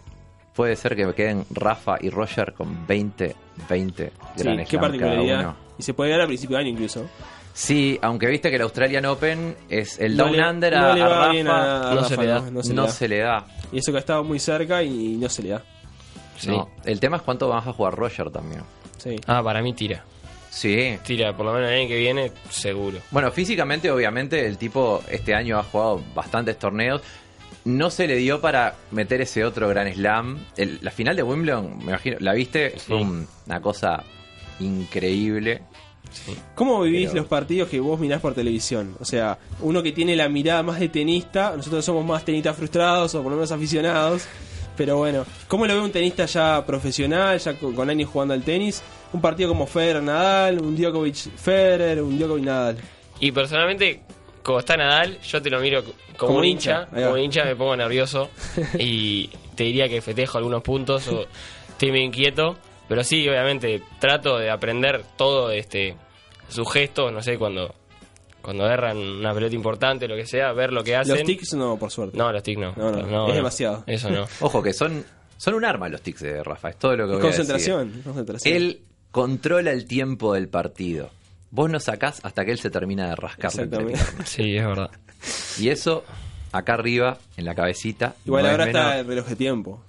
puede 0.55 0.77
ser 0.77 0.95
que 0.95 1.13
queden 1.13 1.45
Rafa 1.51 1.97
y 2.01 2.09
Roger 2.11 2.53
con 2.55 2.87
20, 2.87 3.35
20 3.69 4.13
Sí, 4.37 4.43
Grand 4.43 4.67
qué 4.67 4.79
cada 4.79 5.21
uno? 5.21 5.57
Y 5.79 5.83
se 5.83 5.95
puede 5.95 6.11
dar 6.11 6.23
a 6.23 6.27
principio 6.27 6.57
de 6.57 6.63
año 6.65 6.71
incluso. 6.73 7.09
Sí, 7.55 7.99
aunque 8.03 8.27
viste 8.29 8.51
que 8.51 8.57
el 8.57 8.63
Australian 8.63 9.05
Open 9.07 9.57
es 9.69 9.99
el 9.99 10.17
No 10.17 10.25
Down 10.27 10.37
le- 10.37 10.49
Under 10.51 10.73
no 10.77 10.87
a, 10.87 10.95
le 10.95 11.03
a 11.03 11.09
va 11.09 11.19
Rafa, 11.19 11.33
bien 11.33 11.49
a- 11.49 11.91
a 11.91 11.95
no, 11.95 11.97
Rafa, 12.03 12.09
se 12.09 12.17
le 12.17 12.27
da. 12.27 12.41
no, 12.41 12.51
No, 12.51 12.51
no 12.53 12.63
se 12.63 12.69
le 12.73 12.77
da. 12.83 12.89
se 12.89 13.09
le 13.09 13.19
da. 13.19 13.47
Y 13.73 13.79
eso 13.79 13.91
que 13.93 13.97
ha 13.97 14.01
estado 14.01 14.25
muy 14.25 14.39
cerca 14.39 14.83
y 14.83 15.17
no 15.17 15.29
se 15.29 15.43
le 15.43 15.49
da. 15.51 15.63
No, 16.47 16.71
El 16.85 17.01
tema 17.01 17.17
es 17.17 17.23
cuánto 17.25 17.49
vas 17.49 17.67
a 17.67 17.73
jugar 17.73 17.95
Roger 17.95 18.31
también. 18.31 18.63
Sí. 18.99 19.17
Ah, 19.27 19.43
para 19.43 19.61
mí 19.61 19.73
tira. 19.75 20.05
Sí. 20.51 20.97
Tira, 21.05 21.37
por 21.37 21.47
lo 21.47 21.53
menos 21.53 21.69
el 21.69 21.81
año 21.81 21.89
que 21.89 21.97
viene, 21.97 22.33
seguro. 22.49 22.99
Bueno, 23.11 23.31
físicamente, 23.33 23.91
obviamente, 23.91 24.47
el 24.47 24.57
tipo 24.57 25.03
este 25.11 25.35
año 25.35 25.59
ha 25.59 25.63
jugado 25.65 26.01
bastantes 26.15 26.59
torneos. 26.59 27.03
No 27.65 27.91
se 27.91 28.07
le 28.07 28.17
dio 28.17 28.41
para 28.41 28.77
meter 28.93 29.21
ese 29.21 29.45
otro 29.45 29.69
Gran 29.69 29.93
Slam. 29.93 30.39
El- 30.57 30.79
la 30.83 30.91
final 30.91 31.17
de 31.17 31.23
Wimbledon, 31.23 31.79
me 31.79 31.85
imagino, 31.85 32.17
¿la 32.21 32.33
viste? 32.33 32.71
Fue 32.79 32.97
un- 32.97 33.27
una 33.47 33.61
cosa 33.61 34.03
increíble. 34.61 35.63
¿Cómo 36.55 36.81
vivís 36.83 37.09
Pero- 37.11 37.21
los 37.23 37.27
partidos 37.29 37.69
que 37.69 37.81
vos 37.81 38.01
mirás 38.01 38.21
por 38.21 38.35
televisión? 38.35 38.97
O 39.01 39.05
sea, 39.05 39.39
uno 39.61 39.83
que 39.83 39.93
tiene 39.93 40.17
la 40.17 40.29
mirada 40.29 40.63
más 40.63 40.81
de 40.81 40.89
tenista, 40.89 41.55
nosotros 41.57 41.85
somos 41.85 42.05
más 42.05 42.25
tenistas 42.25 42.57
frustrados 42.57 43.15
o 43.15 43.23
por 43.23 43.31
lo 43.31 43.37
menos 43.37 43.53
aficionados. 43.53 44.27
Pero 44.77 44.97
bueno, 44.97 45.27
¿cómo 45.49 45.67
lo 45.67 45.75
ve 45.75 45.81
un 45.81 45.91
tenista 45.91 46.25
ya 46.27 46.65
profesional, 46.65 47.39
ya 47.39 47.59
con, 47.59 47.75
con 47.75 47.91
años 47.91 48.09
jugando 48.11 48.33
al 48.33 48.43
tenis? 48.43 48.81
Un 49.13 49.21
partido 49.21 49.49
como 49.49 49.67
Federer 49.67 50.03
Nadal, 50.03 50.61
un 50.61 50.77
Djokovic 50.77 51.17
Federer, 51.37 52.01
un 52.03 52.17
Djokovic 52.19 52.45
Nadal. 52.45 52.77
Y 53.21 53.33
personalmente, 53.33 54.03
como 54.49 54.61
está 54.61 54.79
Nadal, 54.79 55.21
yo 55.21 55.43
te 55.43 55.51
lo 55.51 55.61
miro 55.61 55.85
co- 55.85 55.93
como, 56.17 56.29
Como 56.29 56.39
un 56.39 56.45
hincha. 56.47 56.87
Como 56.87 57.19
hincha 57.19 57.45
me 57.45 57.55
pongo 57.55 57.77
nervioso 57.77 58.31
y 58.79 59.29
te 59.55 59.65
diría 59.65 59.91
que 59.91 60.01
festejo 60.01 60.39
algunos 60.39 60.63
puntos 60.63 61.07
o 61.09 61.27
estoy 61.69 61.93
medio 61.93 62.07
inquieto. 62.07 62.57
Pero 62.89 63.05
sí, 63.05 63.29
obviamente, 63.29 63.83
trato 63.99 64.39
de 64.39 64.49
aprender 64.51 65.03
todo 65.19 65.51
este 65.51 65.97
sus 66.49 66.67
gestos, 66.73 67.13
no 67.13 67.21
sé, 67.23 67.37
cuando 67.37 67.75
cuando 68.41 68.65
agarran 68.65 68.97
una 68.97 69.35
pelota 69.35 69.55
importante, 69.55 70.09
lo 70.09 70.17
que 70.17 70.25
sea, 70.25 70.51
ver 70.55 70.73
lo 70.73 70.83
que 70.83 70.97
hacen. 70.97 71.17
Los 71.17 71.25
tics 71.25 71.53
no, 71.53 71.77
por 71.79 71.91
suerte. 71.91 72.17
No, 72.17 72.33
los 72.33 72.43
tics 72.43 72.59
no. 72.59 72.73
No, 72.75 72.91
no, 72.93 73.29
es 73.29 73.35
demasiado. 73.35 73.85
Eso 73.87 74.09
no. 74.09 74.25
Ojo, 74.41 74.63
que 74.63 74.73
son, 74.73 75.05
son 75.37 75.53
un 75.53 75.67
arma 75.67 75.91
los 75.91 76.01
tics 76.01 76.23
de 76.23 76.43
Rafa. 76.43 76.71
Es 76.71 76.79
todo 76.79 76.97
lo 76.97 77.07
que 77.07 77.13
Es 77.13 77.19
voy 77.19 77.27
a 77.27 77.29
concentración, 77.29 77.89
decir. 77.89 78.03
concentración. 78.05 78.57
Él 78.57 78.81
controla 79.11 79.73
el 79.73 79.87
tiempo 79.87 80.33
del 80.33 80.49
partido. 80.49 81.11
Vos 81.51 81.71
no 81.71 81.81
sacás 81.81 82.21
hasta 82.23 82.45
que 82.45 82.53
él 82.53 82.59
se 82.59 82.71
termina 82.71 83.09
de 83.09 83.17
rascar. 83.17 83.51
Sí, 84.25 84.57
es 84.57 84.67
verdad. 84.67 84.91
Y 85.59 85.69
eso, 85.71 86.05
acá 86.53 86.75
arriba, 86.75 87.19
en 87.37 87.45
la 87.45 87.55
cabecita. 87.55 88.15
Igual 88.25 88.43
no 88.43 88.49
es 88.49 88.53
ahora 88.53 88.67
está 88.67 88.99
el 89.01 89.07
reloj 89.07 89.27
de 89.27 89.37
tiempo. 89.37 89.83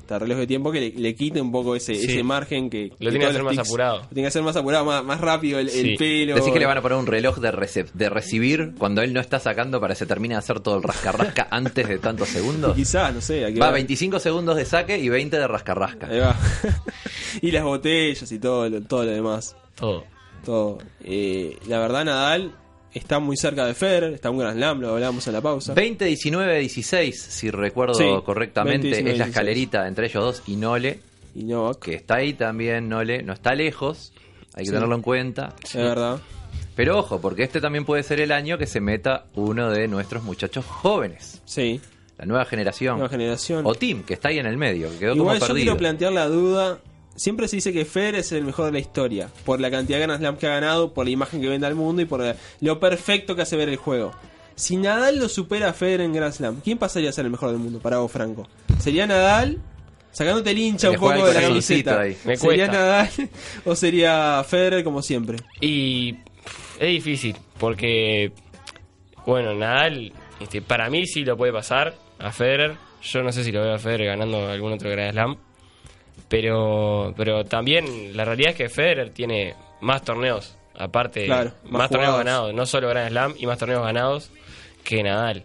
Está 0.00 0.16
el 0.16 0.22
reloj 0.22 0.38
de 0.38 0.46
tiempo 0.48 0.72
que 0.72 0.80
le, 0.80 0.90
le 0.90 1.14
quite 1.14 1.40
un 1.40 1.52
poco 1.52 1.76
ese, 1.76 1.94
Sí. 1.94 2.06
ese 2.10 2.24
margen 2.24 2.68
que... 2.68 2.88
Lo 2.88 2.96
que 2.96 3.10
tiene 3.10 3.18
que 3.20 3.26
hacer 3.26 3.42
más 3.44 3.54
tics- 3.54 3.60
apurado. 3.66 3.98
Lo 4.00 4.06
tiene 4.08 4.22
que 4.22 4.26
hacer 4.26 4.42
más 4.42 4.56
apurado, 4.56 4.84
más, 4.84 5.04
más 5.04 5.20
rápido 5.20 5.60
el, 5.60 5.68
el 5.68 5.72
Sí. 5.90 5.94
pelo. 5.96 6.34
Decís 6.34 6.52
que 6.52 6.58
le 6.58 6.66
van 6.66 6.78
a 6.78 6.82
poner 6.82 6.98
un 6.98 7.06
reloj 7.06 7.38
de, 7.38 7.52
recep- 7.52 7.92
de 7.92 8.10
recibir 8.10 8.74
cuando 8.76 9.02
él 9.02 9.12
no 9.14 9.20
está 9.20 9.38
sacando 9.38 9.80
para 9.80 9.94
que 9.94 9.98
se 10.00 10.06
termine 10.06 10.34
de 10.34 10.40
hacer 10.40 10.58
todo 10.58 10.78
el 10.78 10.82
rascarrasca 10.82 11.46
antes 11.52 11.86
de 11.86 11.98
tantos 12.00 12.28
segundos. 12.28 12.74
Quizás, 12.74 13.14
no 13.14 13.20
sé. 13.20 13.42
Va 13.56 13.66
ver. 13.66 13.74
25 13.74 14.18
segundos 14.18 14.56
de 14.56 14.64
saque 14.64 14.98
y 14.98 15.08
20 15.08 15.38
de 15.38 15.46
rascarrasca. 15.46 16.08
Ahí 16.08 16.18
va. 16.18 16.36
y 17.40 17.52
las 17.52 17.62
botellas 17.62 18.32
y 18.32 18.38
todo, 18.40 18.68
lo- 18.68 18.82
todo 18.82 19.04
lo 19.04 19.12
demás. 19.12 19.54
Todo. 19.76 20.04
Todo. 20.44 20.78
Eh, 21.04 21.58
la 21.68 21.78
verdad, 21.78 22.04
Nadal 22.04 22.52
está 22.92 23.18
muy 23.20 23.36
cerca 23.36 23.66
de 23.66 23.74
Federer, 23.74 24.14
está 24.14 24.30
un 24.30 24.38
gran 24.38 24.54
slam, 24.56 24.80
lo 24.80 24.90
hablábamos 24.94 25.26
en 25.26 25.32
la 25.34 25.40
pausa. 25.40 25.74
20, 25.74 26.04
19, 26.04 26.58
16, 26.60 27.20
si 27.22 27.50
recuerdo 27.50 27.94
Sí, 27.94 28.04
correctamente, 28.24 28.88
20, 28.90 28.96
19, 28.96 29.10
es 29.12 29.18
la 29.18 29.24
16. 29.26 29.28
escalerita 29.28 29.86
entre 29.88 30.06
ellos 30.06 30.24
dos 30.24 30.42
y 30.46 30.56
Nole, 30.56 30.98
Y 31.34 31.46
que 31.80 31.94
está 31.94 32.16
ahí 32.16 32.32
también, 32.34 32.88
Nole, 32.88 33.22
no 33.22 33.32
está 33.32 33.54
lejos, 33.54 34.12
hay 34.54 34.64
que 34.64 34.70
Sí. 34.70 34.72
tenerlo 34.74 34.94
en 34.96 35.02
cuenta. 35.02 35.54
es 35.62 35.74
verdad. 35.74 36.18
Pero 36.74 36.98
ojo, 36.98 37.20
porque 37.20 37.42
este 37.44 37.60
también 37.60 37.84
puede 37.84 38.02
ser 38.02 38.20
el 38.20 38.32
año 38.32 38.56
que 38.58 38.66
se 38.66 38.80
meta 38.80 39.26
uno 39.34 39.70
de 39.70 39.86
nuestros 39.86 40.22
muchachos 40.24 40.64
jóvenes, 40.64 41.42
Sí, 41.44 41.80
la 42.18 42.24
nueva 42.26 42.44
generación. 42.46 42.94
nueva 42.96 43.08
generación. 43.10 43.62
O 43.66 43.74
Tim, 43.74 44.02
que 44.02 44.14
está 44.14 44.30
ahí 44.30 44.38
en 44.38 44.46
el 44.46 44.56
medio, 44.56 44.90
que 44.90 44.98
quedó 44.98 45.14
Igual 45.14 45.38
como 45.38 45.40
yo 45.40 45.46
perdido. 45.46 45.64
quiero 45.64 45.76
plantear 45.78 46.12
la 46.12 46.26
duda. 46.26 46.78
Siempre 47.16 47.48
se 47.48 47.56
dice 47.56 47.72
que 47.72 47.84
Federer 47.84 48.20
es 48.20 48.32
el 48.32 48.44
mejor 48.44 48.66
de 48.66 48.72
la 48.72 48.78
historia, 48.78 49.28
por 49.44 49.60
la 49.60 49.70
cantidad 49.70 49.98
de 49.98 50.06
Grand 50.06 50.20
Slam 50.20 50.36
que 50.36 50.46
ha 50.46 50.50
ganado, 50.50 50.94
por 50.94 51.04
la 51.04 51.10
imagen 51.10 51.40
que 51.40 51.48
vende 51.48 51.66
al 51.66 51.74
mundo 51.74 52.00
y 52.00 52.06
por 52.06 52.22
lo 52.60 52.80
perfecto 52.80 53.36
que 53.36 53.42
hace 53.42 53.56
ver 53.56 53.68
el 53.68 53.76
juego. 53.76 54.12
Si 54.54 54.76
Nadal 54.76 55.18
lo 55.18 55.28
supera 55.28 55.70
a 55.70 55.72
Federer 55.72 56.02
en 56.02 56.12
Grand 56.12 56.32
Slam, 56.32 56.60
¿quién 56.62 56.78
pasaría 56.78 57.10
a 57.10 57.12
ser 57.12 57.24
el 57.24 57.30
mejor 57.30 57.50
del 57.50 57.58
mundo 57.58 57.78
para 57.78 57.98
vos, 57.98 58.10
Franco? 58.12 58.48
¿Sería 58.78 59.06
Nadal? 59.06 59.58
Sacándote 60.12 60.50
el 60.50 60.58
hincha 60.58 60.90
un 60.90 60.96
poco 60.96 61.24
de 61.24 61.34
la 61.34 61.40
camiseta. 61.40 62.02
¿Sería. 62.36 62.66
Nadal 62.66 63.08
o 63.64 63.76
sería 63.76 64.44
Federer 64.46 64.82
como 64.82 65.02
siempre? 65.02 65.38
Y 65.60 66.16
es 66.78 66.88
difícil, 66.88 67.36
porque, 67.58 68.32
bueno, 69.24 69.54
Nadal, 69.54 70.12
este, 70.40 70.62
para 70.62 70.90
mí 70.90 71.06
sí 71.06 71.24
lo 71.24 71.36
puede 71.36 71.52
pasar 71.52 71.94
a 72.18 72.32
Federer. 72.32 72.76
Yo 73.02 73.22
no 73.22 73.32
sé 73.32 73.44
si 73.44 73.52
lo 73.52 73.62
veo 73.62 73.74
a 73.74 73.78
Federer 73.78 74.08
ganando 74.08 74.48
algún 74.48 74.72
otro 74.72 74.90
Grand 74.90 75.12
Slam. 75.12 75.36
Pero, 76.28 77.12
pero 77.16 77.44
también 77.44 78.16
la 78.16 78.24
realidad 78.24 78.50
es 78.52 78.56
que 78.56 78.68
Federer 78.68 79.10
tiene 79.10 79.54
más 79.80 80.02
torneos, 80.02 80.56
aparte, 80.78 81.26
Claro, 81.26 81.52
más, 81.64 81.72
más 81.72 81.90
torneos 81.90 82.16
ganados, 82.18 82.54
no 82.54 82.66
solo 82.66 82.88
Grand 82.88 83.08
Slam 83.10 83.34
y 83.38 83.46
más 83.46 83.58
torneos 83.58 83.82
ganados 83.84 84.30
que 84.84 85.02
Nadal. 85.02 85.44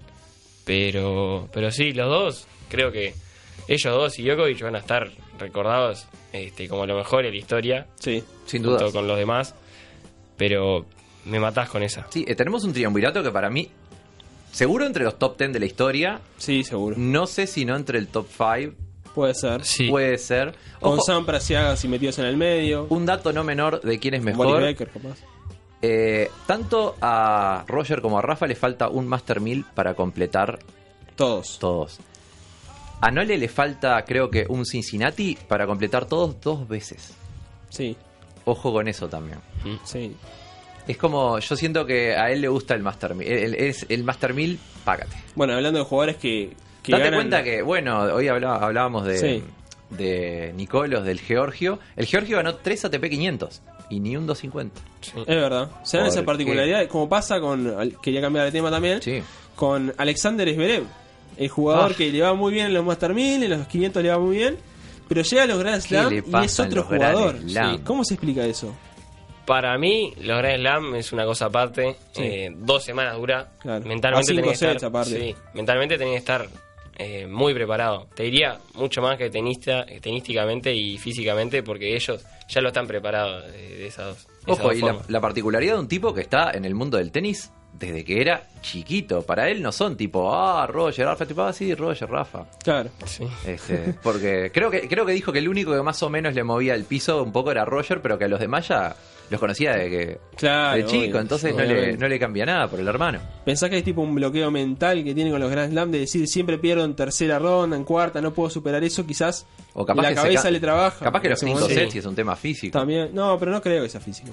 Pero, 0.65 1.47
pero 1.53 1.71
sí, 1.71 1.91
los 1.93 2.07
dos, 2.09 2.47
creo 2.69 2.91
que 2.91 3.13
ellos 3.67 3.93
dos 3.93 4.19
y 4.19 4.23
Djokovic 4.23 4.61
van 4.61 4.75
a 4.75 4.79
estar 4.79 5.09
recordados 5.39 6.07
este, 6.33 6.67
como 6.67 6.85
lo 6.85 6.95
mejor 6.97 7.25
en 7.25 7.31
la 7.31 7.37
historia. 7.37 7.87
Sí, 7.99 8.23
sin 8.45 8.63
junto 8.63 8.79
dudas. 8.79 8.93
con 8.93 9.07
los 9.07 9.17
demás. 9.17 9.55
Pero 10.37 10.85
me 11.25 11.39
matás 11.39 11.69
con 11.69 11.81
esa. 11.83 12.05
Sí, 12.09 12.25
eh, 12.27 12.35
tenemos 12.35 12.63
un 12.63 12.73
triunvirato 12.73 13.23
que 13.23 13.31
para 13.31 13.49
mí, 13.49 13.69
seguro 14.51 14.85
entre 14.85 15.03
los 15.03 15.17
top 15.17 15.37
10 15.37 15.53
de 15.53 15.59
la 15.59 15.65
historia, 15.65 16.19
Sí, 16.37 16.63
seguro. 16.63 16.95
no 16.97 17.25
sé 17.27 17.47
si 17.47 17.63
no 17.65 17.75
entre 17.75 17.97
el 17.99 18.07
top 18.07 18.27
5 18.29 18.73
Puede 19.15 19.33
ser. 19.33 19.61
Puede 19.89 20.17
ser. 20.19 20.53
Con 20.79 20.93
Ojo, 20.93 21.01
Sam 21.05 21.25
Prasiagas 21.25 21.83
y 21.83 21.87
metidos 21.87 22.19
en 22.19 22.25
el 22.25 22.35
medio. 22.37 22.85
un 22.89 23.05
dato 23.05 23.31
no 23.33 23.43
menor 23.43 23.81
de 23.81 23.97
quién 23.97 24.13
es 24.13 24.21
Wally 24.23 24.37
mejor. 24.37 24.61
Baker, 24.61 24.89
capaz. 24.89 25.17
Eh, 25.81 26.29
tanto 26.45 26.95
a 27.01 27.63
Roger 27.67 28.01
como 28.01 28.19
a 28.19 28.21
Rafa 28.21 28.45
le 28.47 28.55
falta 28.55 28.89
un 28.89 29.07
Master 29.07 29.39
1000 29.39 29.65
para 29.73 29.93
completar 29.93 30.59
todos. 31.15 31.57
Todos. 31.59 31.99
A 33.01 33.11
Nole 33.11 33.37
le 33.37 33.47
falta, 33.47 34.03
creo 34.05 34.29
que, 34.29 34.45
un 34.49 34.65
Cincinnati 34.65 35.37
para 35.47 35.65
completar 35.67 36.05
todos 36.05 36.39
dos 36.41 36.67
veces. 36.67 37.13
Sí. 37.69 37.95
Ojo 38.45 38.71
con 38.73 38.87
eso 38.87 39.07
también. 39.07 39.39
Sí. 39.85 40.15
Es 40.87 40.97
como, 40.97 41.39
yo 41.39 41.55
siento 41.55 41.85
que 41.85 42.15
a 42.15 42.31
él 42.31 42.41
le 42.41 42.47
gusta 42.47 42.73
el 42.73 42.83
Master 42.83 43.15
1000. 43.15 43.27
El, 43.27 43.37
el- 43.43 43.55
es 43.55 43.85
el 43.89 44.03
Master 44.03 44.33
1000, 44.33 44.59
págate. 44.83 45.15
Bueno, 45.35 45.53
hablando 45.53 45.79
de 45.79 45.85
jugadores 45.85 46.15
que, 46.17 46.53
que 46.85 46.91
Date 46.91 47.03
ganan- 47.05 47.17
cuenta 47.19 47.43
que, 47.43 47.61
bueno, 47.61 47.99
hoy 48.13 48.27
hablá- 48.27 48.57
hablábamos 48.61 49.05
de, 49.05 49.17
Sí. 49.17 49.43
de 49.89 50.53
Nicolos, 50.55 51.03
del 51.05 51.19
Georgio. 51.19 51.79
El 51.95 52.05
Georgio 52.05 52.37
ganó 52.37 52.55
3 52.55 52.85
ATP 52.85 53.09
500 53.09 53.61
y 53.89 53.99
ni 53.99 54.15
un 54.17 54.25
250. 54.27 54.81
Es 55.15 55.25
verdad. 55.27 55.69
Se 55.83 55.97
dan 55.97 56.07
esa 56.07 56.17
¿Por 56.17 56.25
particularidad, 56.25 56.87
como 56.87 57.07
pasa 57.09 57.39
con. 57.39 57.91
Quería 58.01 58.21
cambiar 58.21 58.45
de 58.45 58.51
tema 58.51 58.69
también. 58.71 58.99
Con 59.55 59.93
Alexander 59.97 60.47
Zverev. 60.53 60.83
El 61.37 61.49
jugador 61.49 61.91
Ah. 61.91 61.95
que 61.97 62.11
le 62.11 62.21
va 62.21 62.33
muy 62.33 62.53
bien 62.53 62.67
en 62.67 62.73
los 62.73 62.85
Master 62.85 63.13
1000, 63.13 63.43
en 63.43 63.49
los 63.49 63.67
500 63.67 64.01
le 64.03 64.09
va 64.09 64.19
muy 64.19 64.37
bien. 64.37 64.57
Pero 65.07 65.21
llega 65.21 65.43
a 65.43 65.45
los 65.45 65.59
Grand 65.59 65.81
¿Qué 65.83 65.87
Slam 65.89 66.13
y 66.41 66.45
es 66.45 66.59
otro 66.59 66.83
jugador. 66.83 67.37
Sí. 67.45 67.79
¿Cómo 67.83 68.03
se 68.03 68.15
explica 68.15 68.43
eso? 68.45 68.73
Para 69.45 69.77
mí, 69.77 70.11
los 70.21 70.37
Grand 70.39 70.57
Slam 70.59 70.95
es 70.95 71.13
una 71.13 71.25
cosa 71.25 71.45
aparte. 71.45 71.97
Sí. 72.13 72.23
Eh, 72.23 72.51
dos 72.57 72.83
semanas 72.83 73.15
dura. 73.17 73.49
Claro. 73.59 73.85
Mentalmente 73.85 74.33
tenés 74.33 74.59
que 74.59 74.71
estar, 74.71 74.85
aparte. 74.85 75.11
sí, 75.19 75.35
mentalmente 75.53 75.97
tenés 75.99 76.13
que 76.13 76.17
estar 76.17 76.47
eh, 76.97 77.27
muy 77.27 77.53
preparado. 77.53 78.07
Te 78.15 78.23
diría 78.23 78.59
mucho 78.73 79.01
más 79.01 79.17
que 79.17 79.29
tenista, 79.29 79.85
tenísticamente 80.01 80.73
y 80.73 80.97
físicamente 80.97 81.63
porque 81.63 81.95
ellos 81.95 82.25
ya 82.47 82.61
lo 82.61 82.69
están 82.69 82.87
preparados 82.87 83.51
de, 83.51 83.77
de 83.77 83.87
esas 83.87 84.05
dos. 84.05 84.27
esas 84.47 84.59
Ojo, 84.59 84.69
dos 84.69 85.07
y 85.07 85.11
la 85.11 85.21
particularidad 85.21 85.73
de 85.73 85.79
un 85.79 85.87
tipo 85.87 86.13
que 86.13 86.21
está 86.21 86.51
en 86.51 86.65
el 86.65 86.75
mundo 86.75 86.97
del 86.97 87.11
tenis 87.11 87.51
desde 87.77 88.03
que 88.03 88.21
era 88.21 88.43
chiquito. 88.61 89.21
Para 89.21 89.49
él 89.49 89.61
no 89.61 89.71
son 89.71 89.95
tipo, 89.97 90.33
ah, 90.33 90.65
Roger, 90.67 91.05
Rafa, 91.05 91.25
tipo, 91.25 91.41
ah, 91.43 91.53
sí, 91.53 91.73
Roger, 91.75 92.09
Rafa. 92.09 92.45
Claro. 92.63 92.89
Este, 93.45 93.93
porque 94.01 94.51
creo 94.53 94.69
que 94.71 94.87
creo 94.87 95.05
que 95.05 95.13
dijo 95.13 95.31
que 95.31 95.39
el 95.39 95.47
único 95.49 95.73
que 95.73 95.81
más 95.81 96.01
o 96.03 96.09
menos 96.09 96.33
le 96.33 96.43
movía 96.43 96.73
el 96.75 96.85
piso 96.85 97.21
un 97.23 97.31
poco 97.31 97.51
era 97.51 97.65
Roger, 97.65 98.01
pero 98.01 98.17
que 98.17 98.25
a 98.25 98.27
los 98.27 98.39
demás 98.39 98.67
ya 98.67 98.95
los 99.29 99.39
conocía 99.39 99.71
de 99.75 99.89
que 99.89 100.19
Claro, 100.37 100.77
de 100.77 100.85
chico, 100.85 101.03
obvio, 101.05 101.19
entonces 101.21 101.55
no 101.55 101.63
le, 101.63 101.97
no 101.97 102.07
le 102.07 102.19
cambia 102.19 102.45
nada 102.45 102.67
por 102.67 102.79
el 102.79 102.87
hermano. 102.87 103.19
Pensás 103.43 103.71
que 103.71 103.79
es 103.79 103.83
tipo 103.83 104.01
un 104.01 104.13
bloqueo 104.13 104.51
mental 104.51 105.03
que 105.03 105.15
tiene 105.15 105.31
con 105.31 105.39
los 105.39 105.49
Grand 105.49 105.71
Slam 105.71 105.89
de 105.91 105.99
decir 105.99 106.27
siempre 106.27 106.59
pierdo 106.59 106.85
en 106.85 106.95
tercera 106.95 107.39
ronda, 107.39 107.75
en 107.75 107.83
cuarta, 107.85 108.21
no 108.21 108.33
puedo 108.33 108.51
superar 108.51 108.83
eso, 108.83 109.03
quizás 109.05 109.47
O 109.73 109.83
capaz 109.83 110.03
la 110.03 110.09
que 110.09 110.15
se 110.15 110.21
cabeza 110.21 110.43
ca- 110.43 110.51
le 110.51 110.59
trabaja. 110.59 111.05
Capaz 111.05 111.21
que 111.21 111.29
los 111.29 111.39
cinco 111.39 111.67
sets 111.67 111.95
y 111.95 111.97
es 111.97 112.05
un 112.05 112.13
tema 112.15 112.35
físico. 112.35 112.77
También, 112.77 113.09
no, 113.13 113.37
pero 113.39 113.51
no 113.51 113.61
creo 113.63 113.81
que 113.83 113.89
sea 113.89 113.99
físico. 114.01 114.29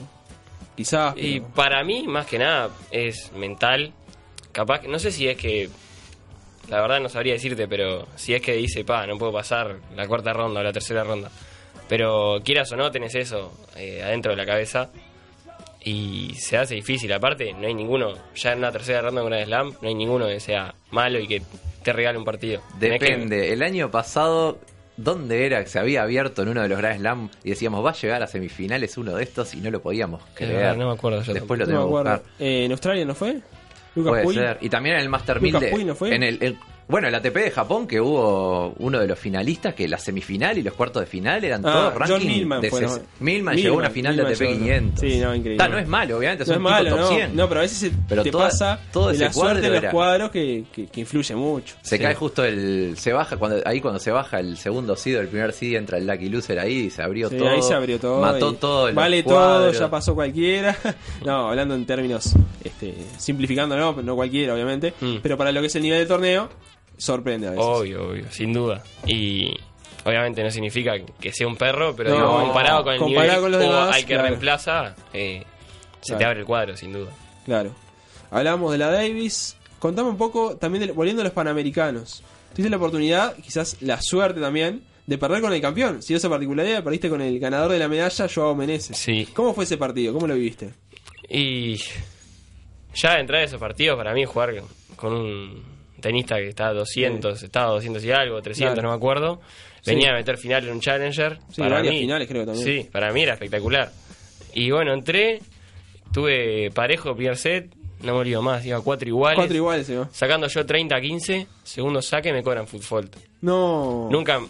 Quizás. 0.84 1.14
Y 1.16 1.40
pero- 1.40 1.54
para 1.54 1.84
mí, 1.84 2.04
más 2.06 2.26
que 2.26 2.38
nada, 2.38 2.70
es 2.90 3.32
mental. 3.32 3.92
Capaz 4.52 4.80
que, 4.80 4.88
no 4.88 4.98
sé 4.98 5.10
si 5.12 5.28
es 5.28 5.36
que, 5.36 5.68
la 6.68 6.80
verdad 6.80 7.00
no 7.00 7.08
sabría 7.08 7.32
decirte, 7.34 7.66
pero 7.68 8.06
si 8.16 8.34
es 8.34 8.42
que 8.42 8.52
dice, 8.54 8.84
pa, 8.84 9.06
no 9.06 9.16
puedo 9.18 9.32
pasar 9.32 9.76
la 9.96 10.06
cuarta 10.06 10.32
ronda 10.32 10.60
o 10.60 10.62
la 10.62 10.72
tercera 10.72 11.04
ronda. 11.04 11.30
Pero 11.88 12.40
quieras 12.44 12.70
o 12.72 12.76
no, 12.76 12.90
tenés 12.90 13.14
eso 13.14 13.52
eh, 13.76 14.02
adentro 14.02 14.32
de 14.32 14.36
la 14.36 14.46
cabeza 14.46 14.90
y 15.84 16.34
se 16.38 16.56
hace 16.56 16.74
difícil. 16.76 17.12
Aparte, 17.12 17.52
no 17.54 17.66
hay 17.66 17.74
ninguno, 17.74 18.14
ya 18.34 18.52
en 18.52 18.58
una 18.58 18.70
tercera 18.72 19.00
ronda 19.02 19.20
de 19.22 19.26
una 19.26 19.44
Slam, 19.44 19.74
no 19.80 19.88
hay 19.88 19.94
ninguno 19.94 20.26
que 20.28 20.38
sea 20.40 20.74
malo 20.90 21.18
y 21.18 21.26
que 21.26 21.42
te 21.82 21.92
regale 21.92 22.16
un 22.18 22.24
partido. 22.24 22.62
Que- 22.78 22.90
Depende. 22.90 23.52
El 23.52 23.62
año 23.62 23.90
pasado, 23.90 24.58
¿dónde 24.97 25.47
era 25.47 25.62
que 25.62 25.68
se 25.70 25.78
había 25.78 26.03
abierto 26.03 26.43
en 26.43 26.49
uno 26.49 26.62
de 26.62 26.68
los 26.68 26.78
Grand 26.78 26.99
Slam 27.01 27.28
y 27.45 27.51
decíamos, 27.51 27.84
va 27.84 27.90
a 27.90 27.95
llegar 27.95 28.22
a 28.22 28.26
semifinales 28.26 28.97
uno 28.99 29.14
de 29.16 29.22
estos 29.24 29.55
y 29.55 29.61
no 29.61 29.70
lo 29.70 29.80
podíamos 29.82 30.22
creer? 30.34 30.55
verdad, 30.57 30.76
no 30.76 30.88
me 30.88 30.95
acuerdo 30.95 31.22
yo 31.22 31.32
Después 31.34 31.59
lo 31.59 31.64
no 31.64 31.66
tenemos 31.66 31.86
que 31.86 31.90
buscar. 31.93 32.22
Eh, 32.38 32.64
¿En 32.64 32.72
Australia 32.72 33.05
no 33.05 33.14
fue? 33.14 33.40
Lucas 33.95 34.22
Puede 34.22 34.34
ser. 34.38 34.59
Y 34.61 34.68
también 34.70 34.97
en 34.97 35.03
el 35.03 35.09
Master 35.09 35.40
1000 35.40 35.53
Lucas 35.55 35.70
de- 35.78 35.84
¿no 35.84 35.95
fue? 35.95 36.14
En 36.14 36.22
el, 36.22 36.38
el- 36.43 36.57
bueno, 36.88 37.08
el 37.08 37.14
ATP 37.14 37.34
de 37.36 37.50
Japón 37.50 37.86
que 37.86 38.00
hubo 38.00 38.74
uno 38.78 38.98
de 39.00 39.06
los 39.06 39.18
finalistas 39.18 39.74
que 39.74 39.88
la 39.88 39.98
semifinal 39.98 40.58
y 40.58 40.62
los 40.62 40.74
cuartos 40.74 41.00
de 41.00 41.06
final 41.06 41.42
eran 41.44 41.60
Ah, 41.64 41.72
todos 41.72 41.92
John 41.92 42.00
ranking 42.20 42.26
Millman 42.28 42.60
de 42.60 42.70
fue. 42.70 42.86
Milman 43.20 43.56
llegó 43.56 43.74
a 43.76 43.78
una 43.78 43.90
final 43.90 44.16
de 44.16 44.22
ATP 44.22 44.38
llegó, 44.40 44.50
¿no? 44.52 44.58
500. 44.58 45.00
Sí, 45.00 45.18
no, 45.20 45.34
increíble. 45.34 45.56
Ta, 45.58 45.68
no 45.68 45.78
es 45.78 45.88
malo, 45.88 46.18
obviamente, 46.18 46.44
No 46.44 46.52
es 46.54 46.60
malo, 46.60 46.90
top 46.90 46.98
no. 46.98 47.08
100. 47.08 47.36
No, 47.36 47.48
pero 47.48 47.60
a 47.60 47.62
veces 47.62 47.78
se 47.78 47.92
Pero 48.08 48.22
te 48.22 48.30
toda- 48.30 48.44
pasa 48.48 48.80
todo 48.92 49.08
de 49.08 49.18
la 49.18 49.32
suerte 49.32 49.60
de 49.62 49.68
los 49.70 49.78
era- 49.78 49.90
cuadros 49.90 50.30
que, 50.30 50.64
que, 50.72 50.86
que 50.86 51.00
influye 51.00 51.34
mucho. 51.34 51.76
Se 51.82 51.96
Sí. 51.96 52.02
cae 52.02 52.14
justo 52.14 52.44
el. 52.44 52.94
Se 52.98 53.12
baja, 53.12 53.36
cuando 53.36 53.60
ahí 53.64 53.80
cuando 53.80 53.98
se 54.00 54.10
baja 54.10 54.40
el 54.40 54.56
segundo 54.58 54.94
seed, 54.96 55.16
el 55.18 55.28
primer 55.28 55.52
seed, 55.52 55.76
entra 55.76 55.98
el 55.98 56.06
Lucky 56.06 56.28
Loser 56.28 56.58
ahí 56.58 56.72
y 56.86 56.90
se 56.90 57.02
abrió 57.02 57.28
Sí, 57.30 57.36
todo. 57.36 57.48
ahí 57.48 57.62
se 57.62 57.74
abrió 57.74 57.98
todo. 57.98 58.20
Mató 58.20 58.52
todo. 58.54 58.86
los 58.86 58.94
Vale 58.94 59.22
todo, 59.22 59.72
ya 59.72 59.88
pasó 59.90 60.14
cualquiera. 60.14 60.76
no, 61.24 61.48
hablando 61.50 61.74
en 61.74 61.86
términos, 61.86 62.34
este, 62.64 62.94
simplificando, 63.18 63.76
no, 63.76 63.92
no 64.02 64.14
cualquiera, 64.16 64.52
obviamente. 64.54 64.94
Mm. 65.00 65.16
Pero 65.22 65.36
para 65.38 65.52
lo 65.52 65.60
que 65.60 65.68
es 65.68 65.76
el 65.76 65.82
nivel 65.82 66.00
de 66.00 66.06
torneo, 66.06 66.48
sorprende 67.03 67.48
a 67.48 67.50
veces. 67.50 67.64
Obvio, 67.66 68.09
obvio, 68.09 68.24
sin 68.30 68.53
duda. 68.53 68.82
Y 69.07 69.55
obviamente 70.05 70.42
no 70.42 70.50
significa 70.50 70.92
que 71.20 71.32
sea 71.32 71.46
un 71.46 71.57
perro, 71.57 71.94
pero 71.96 72.11
No, 72.11 72.16
digo, 72.16 72.40
comparado 72.44 72.84
con 72.84 72.92
el 72.94 72.98
comparado 73.00 73.28
nivel 73.28 73.40
con 73.42 73.53
los 73.53 73.61
o 73.61 73.64
demás, 73.64 73.96
al 73.96 74.00
que 74.03 74.07
claro. 74.14 74.28
reemplaza, 74.28 74.96
eh, 75.12 75.44
se 76.00 76.07
Claro. 76.09 76.18
te 76.18 76.24
abre 76.24 76.40
el 76.40 76.46
cuadro, 76.46 76.76
sin 76.76 76.92
duda. 76.92 77.11
Claro. 77.44 77.74
Hablamos 78.30 78.72
de 78.72 78.78
la 78.78 78.90
Davis. 78.90 79.57
Contame 79.78 80.09
un 80.09 80.16
poco 80.16 80.57
también, 80.57 80.86
de- 80.86 80.92
volviendo 80.92 81.22
a 81.22 81.24
los 81.24 81.32
panamericanos. 81.32 82.22
Tuviste 82.50 82.70
la 82.70 82.76
oportunidad, 82.76 83.34
quizás 83.36 83.76
la 83.80 84.00
suerte 84.00 84.40
también, 84.40 84.84
de 85.07 85.18
perder 85.18 85.40
con 85.40 85.53
el 85.53 85.61
campeón. 85.61 86.03
Si 86.03 86.14
esa 86.14 86.28
particularidad, 86.28 86.84
perdiste 86.84 87.09
con 87.11 87.20
el 87.20 87.38
ganador 87.40 87.72
de 87.72 87.78
la 87.78 87.88
medalla, 87.88 88.28
Joao 88.32 88.55
Meneses. 88.55 88.96
Sí. 88.96 89.26
¿Cómo 89.34 89.53
fue 89.55 89.64
ese 89.64 89.76
partido? 89.76 90.12
¿Cómo 90.14 90.26
lo 90.28 90.34
viviste? 90.34 90.70
Y 91.28 91.76
ya 92.94 93.14
de 93.14 93.20
entrar 93.20 93.40
a 93.40 93.44
esos 93.44 93.59
partidos, 93.59 93.96
para 93.96 94.12
mí 94.14 94.24
jugar 94.24 94.55
con 94.96 95.12
un 95.14 95.71
tenista 96.03 96.36
que 96.36 96.48
está 96.48 96.66
a 96.68 96.72
200, 96.74 97.42
estaba 97.42 97.68
a 97.68 97.72
200 97.72 98.05
y 98.05 98.11
algo, 98.12 98.42
300, 98.42 98.74
Claro. 98.74 98.88
no 98.88 98.92
me 98.94 98.96
acuerdo, 98.98 99.40
Sí. 99.80 99.92
venía 99.92 100.11
a 100.11 100.14
meter 100.14 100.36
final 100.36 100.64
en 100.64 100.72
un 100.74 100.80
Challenger. 100.80 101.38
Sí, 101.50 101.62
varias 101.62 101.94
finales 101.94 102.28
creo 102.28 102.44
también. 102.44 102.64
Sí, 102.66 102.88
para 102.92 103.11
mí 103.12 103.22
era 103.22 103.32
espectacular. 103.32 103.90
Y 104.53 104.70
bueno, 104.70 104.92
entré, 104.92 105.40
tuve 106.12 106.70
parejo 106.72 107.14
primer 107.14 107.36
set, 107.36 107.70
no 108.03 108.12
me 108.14 108.18
olvido 108.20 108.42
más, 108.42 108.64
iba 108.66 108.80
cuatro 108.82 109.09
iguales. 109.09 109.36
Cuatro 109.38 109.57
iguales, 109.57 109.86
se 109.86 109.96
va. 109.96 110.09
Sacando 110.12 110.46
yo 110.48 110.66
30 110.66 110.96
a 110.96 111.00
15, 111.00 111.46
segundo 111.62 112.03
saque 112.03 112.32
me 112.32 112.42
cobran 112.42 112.66
full 112.66 112.80
fault. 112.80 113.16
No. 113.40 114.09
Nunca, 114.11 114.40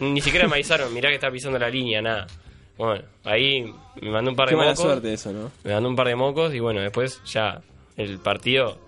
ni 0.00 0.20
siquiera 0.20 0.46
me 0.48 0.54
avisaron, 0.54 0.92
mirá 0.94 1.08
que 1.08 1.16
está 1.16 1.30
pisando 1.30 1.58
la 1.58 1.68
línea, 1.68 2.00
nada. 2.00 2.26
Bueno, 2.78 3.02
ahí 3.24 3.70
me 4.00 4.10
mandó 4.10 4.30
un 4.30 4.36
par 4.36 4.48
Qué 4.48 4.54
de 4.54 4.56
mala 4.56 4.70
mocos. 4.70 4.84
suerte 4.84 5.12
eso, 5.12 5.32
¿no? 5.32 5.50
Me 5.64 5.74
mandó 5.74 5.88
un 5.90 5.96
par 5.96 6.06
de 6.08 6.14
mocos 6.16 6.54
y 6.54 6.60
bueno, 6.60 6.80
después 6.80 7.20
ya 7.26 7.60
el 7.96 8.18
partido, 8.20 8.78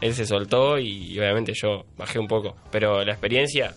él 0.00 0.14
se 0.14 0.26
soltó 0.26 0.78
y, 0.78 1.12
y 1.12 1.18
obviamente 1.18 1.52
yo 1.54 1.84
bajé 1.96 2.18
un 2.18 2.28
poco. 2.28 2.56
Pero 2.70 3.04
la 3.04 3.12
experiencia 3.12 3.74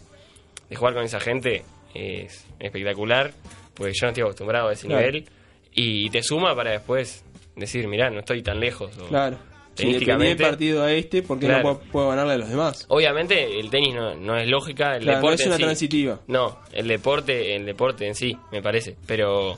de 0.69 0.75
jugar 0.75 0.93
con 0.93 1.03
esa 1.03 1.19
gente 1.19 1.63
es 1.93 2.45
espectacular, 2.59 3.31
porque 3.73 3.93
yo 3.93 4.05
no 4.05 4.09
estoy 4.09 4.23
acostumbrado 4.23 4.69
a 4.69 4.73
ese 4.73 4.87
Claro. 4.87 5.05
nivel 5.05 5.25
y 5.73 6.09
te 6.09 6.21
suma 6.23 6.55
para 6.55 6.71
después 6.71 7.23
decir, 7.55 7.87
mirá, 7.87 8.09
no 8.09 8.19
estoy 8.19 8.41
tan 8.41 8.59
lejos. 8.59 8.97
o 8.97 9.07
Claro. 9.07 9.37
Si 9.75 9.87
le 9.91 10.35
partido 10.35 10.83
a 10.83 10.91
este, 10.93 11.23
¿por 11.23 11.39
qué 11.39 11.47
Claro. 11.47 11.63
no 11.69 11.77
puedo, 11.79 11.91
puedo 11.91 12.09
ganarle 12.09 12.33
a 12.33 12.37
los 12.37 12.49
demás? 12.49 12.85
Obviamente 12.89 13.59
el 13.59 13.71
tenis 13.71 13.95
no, 13.95 14.13
no 14.13 14.37
es 14.37 14.47
lógica, 14.47 14.95
el 14.97 15.01
Claro, 15.01 15.17
no 15.19 15.21
deporte 15.23 15.35
es 15.35 15.41
en 15.41 15.47
una 15.47 15.57
sí. 15.57 15.63
transitiva. 15.63 16.19
No, 16.27 16.59
el 16.71 16.87
deporte, 16.87 17.55
el 17.55 17.65
deporte 17.65 18.05
en 18.07 18.13
sí, 18.13 18.37
me 18.51 18.61
parece. 18.61 18.95
Pero, 19.07 19.57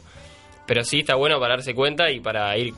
pero 0.66 0.86
sí 0.86 1.00
está 1.00 1.16
bueno 1.16 1.38
para 1.38 1.56
darse 1.56 1.76
cuenta 1.76 2.10
y 2.12 2.22
para 2.22 2.58
ir, 2.58 2.74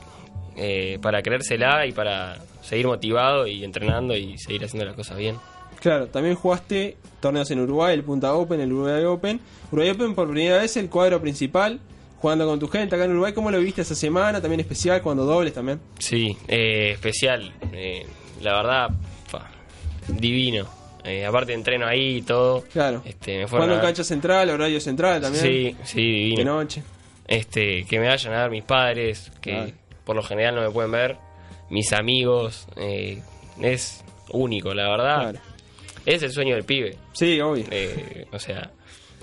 eh, 0.55 0.97
para 0.99 1.21
creérsela 1.21 1.85
y 1.85 1.91
para 1.91 2.37
seguir 2.67 2.87
motivado 2.87 3.47
y 3.47 3.63
entrenando 3.63 4.15
y 4.15 4.37
seguir 4.37 4.65
haciendo 4.65 4.85
las 4.85 4.95
cosas 4.95 5.17
bien. 5.17 5.37
Claro, 5.79 6.07
también 6.07 6.35
jugaste 6.35 6.97
torneos 7.19 7.49
en 7.51 7.59
Uruguay, 7.61 7.93
el 7.93 8.03
Punta 8.03 8.33
Open, 8.33 8.59
el 8.59 8.73
Uruguay 8.73 9.03
Open. 9.05 9.39
Uruguay 9.71 9.91
Open 9.91 10.15
por 10.15 10.29
primera 10.29 10.57
vez 10.57 10.75
el 10.77 10.89
cuadro 10.89 11.21
principal, 11.21 11.79
jugando 12.19 12.45
con 12.47 12.59
tu 12.59 12.67
gente 12.67 12.95
acá 12.95 13.05
en 13.05 13.11
Uruguay. 13.11 13.31
¿Cómo 13.33 13.51
lo 13.51 13.59
viste 13.59 13.83
esa 13.83 13.95
semana? 13.95 14.41
También 14.41 14.59
especial, 14.59 15.01
cuando 15.01 15.23
dobles 15.23 15.53
también. 15.53 15.79
Sí, 15.99 16.35
eh, 16.47 16.91
especial. 16.93 17.53
eh, 17.73 18.05
la 18.41 18.53
verdad, 18.53 18.89
divino. 20.07 20.67
Eh, 21.03 21.25
aparte 21.25 21.53
entreno 21.53 21.85
ahí 21.87 22.17
y 22.17 22.21
todo. 22.21 22.63
Claro. 22.73 23.01
Este, 23.05 23.37
me 23.37 23.47
Jugando 23.47 23.75
en 23.75 23.81
cancha 23.81 24.03
central, 24.03 24.49
horario 24.49 24.81
central 24.81 25.21
también. 25.21 25.43
Sí, 25.43 25.75
sí, 25.83 26.01
divino. 26.01 26.37
De 26.39 26.45
noche. 26.45 26.83
Este, 27.27 27.85
que 27.85 27.99
me 27.99 28.07
vayan 28.07 28.33
a 28.33 28.41
ver 28.43 28.51
mis 28.51 28.63
padres, 28.63 29.31
que 29.41 29.51
Claro. 29.51 29.71
por 30.05 30.15
lo 30.15 30.23
general 30.23 30.55
no 30.55 30.61
me 30.61 30.69
pueden 30.69 30.91
ver, 30.91 31.17
mis 31.69 31.93
amigos, 31.93 32.67
eh, 32.77 33.21
es 33.61 34.03
único, 34.29 34.73
la 34.73 34.89
verdad. 34.89 35.31
Claro. 35.31 35.39
Es 36.05 36.23
el 36.23 36.31
sueño 36.31 36.55
del 36.55 36.63
pibe. 36.63 36.95
Sí, 37.13 37.39
obvio. 37.41 37.65
Eh, 37.69 38.25
o 38.31 38.39
sea, 38.39 38.71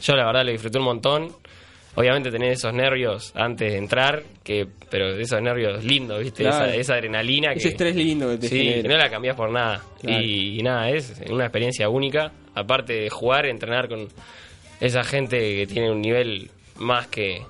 yo 0.01 0.15
la 0.15 0.27
verdad 0.27 0.45
lo 0.45 0.53
disfruté 0.53 0.79
un 0.79 0.85
montón. 0.85 1.33
Obviamente 1.97 2.31
tener 2.31 2.51
esos 2.51 2.75
nervios 2.75 3.31
antes 3.37 3.71
de 3.71 3.79
entrar, 3.79 4.25
que 4.43 4.67
pero 4.91 5.13
esos 5.17 5.41
nervios 5.41 5.85
lindos, 5.85 6.21
¿viste? 6.21 6.43
Claro. 6.43 6.67
Esa, 6.67 6.75
esa 6.75 6.95
adrenalina 6.95 7.53
que 7.53 7.61
Ese 7.61 7.69
estrés 7.69 7.95
lindo 7.95 8.29
que 8.31 8.39
te 8.39 8.49
sí, 8.49 8.59
genera. 8.59 8.83
que 8.83 8.89
no 8.89 8.97
la 8.97 9.11
cambiás 9.11 9.37
por 9.37 9.51
nada. 9.51 9.85
Claro. 10.01 10.23
Y, 10.23 10.59
y 10.59 10.63
nada, 10.63 10.91
es 10.91 11.15
una 11.31 11.45
experiencia 11.45 11.89
única. 11.89 12.33
Aparte 12.57 12.95
de 12.95 13.11
jugar, 13.11 13.47
entrenar 13.47 13.89
con, 13.89 14.09
esa 14.81 15.03
gente 15.05 15.39
que 15.39 15.67
tiene 15.67 15.91
un 15.91 16.01
nivel 16.01 16.51
más 16.77 17.07
que, 17.07 17.43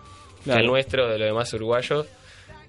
el 0.46 0.66
nuestro, 0.66 1.08
de 1.08 1.18
los 1.18 1.26
demás 1.26 1.52
uruguayos, 1.54 2.06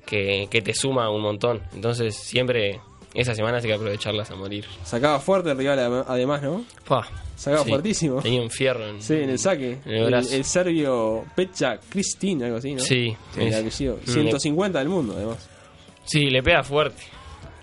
que, 0.05 0.47
que 0.49 0.61
te 0.61 0.73
suma 0.73 1.09
un 1.09 1.21
montón. 1.21 1.61
Entonces 1.73 2.15
siempre 2.15 2.79
esas 3.13 3.35
semanas 3.37 3.63
hay 3.63 3.69
que 3.69 3.75
aprovecharlas 3.75 4.29
a 4.31 4.35
morir. 4.35 4.65
Sacaba 4.83 5.19
fuerte 5.19 5.51
el 5.51 5.57
rival 5.57 5.79
adem- 5.79 6.05
además, 6.07 6.41
¿no? 6.43 6.65
Pa, 6.87 7.07
Sacaba 7.35 7.63
sí, 7.63 7.69
fuertísimo. 7.69 8.21
Tenía 8.21 8.41
un 8.41 8.49
fierro 8.49 8.87
en, 8.87 9.01
Sí, 9.01 9.13
en 9.15 9.29
el 9.29 9.39
saque. 9.39 9.77
en 9.85 9.93
el 9.93 10.13
el, 10.13 10.43
serbio 10.45 11.25
Pecha 11.35 11.79
Kristin, 11.89 12.43
algo 12.43 12.57
así, 12.57 12.73
¿no? 12.75 12.81
Sí, 12.81 13.15
El 13.37 13.47
es- 13.49 13.55
apellido. 13.55 13.99
mm, 14.05 14.09
150 14.09 14.79
del 14.79 14.89
mundo, 14.89 15.13
además. 15.17 15.49
Sí, 16.05 16.29
le 16.29 16.41
pega 16.43 16.63
fuerte. 16.63 17.01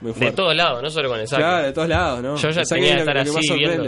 Muy 0.00 0.12
De 0.12 0.18
fuerte. 0.18 0.36
todos 0.36 0.56
lados, 0.56 0.82
no 0.82 0.90
solo 0.90 1.08
con 1.08 1.20
el 1.20 1.28
saque. 1.28 1.42
Claro, 1.42 1.66
de 1.66 1.72
todos 1.72 1.88
lados, 1.88 2.22
¿no? 2.22 2.36
Yo 2.36 2.50
ya 2.50 2.62
tenía 2.62 2.94
que 2.94 3.00
estar 3.00 3.18
así 3.18 3.54
viendo, 3.54 3.86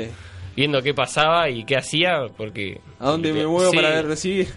viendo 0.54 0.82
qué 0.82 0.94
pasaba 0.94 1.50
y 1.50 1.64
qué 1.64 1.76
hacía, 1.76 2.26
porque... 2.36 2.80
¿A 3.00 3.10
dónde 3.10 3.32
le 3.32 3.40
me 3.40 3.46
muevo 3.46 3.70
Sí, 3.70 3.76
para 3.76 3.90
ver 3.90 4.06
recibir? 4.06 4.48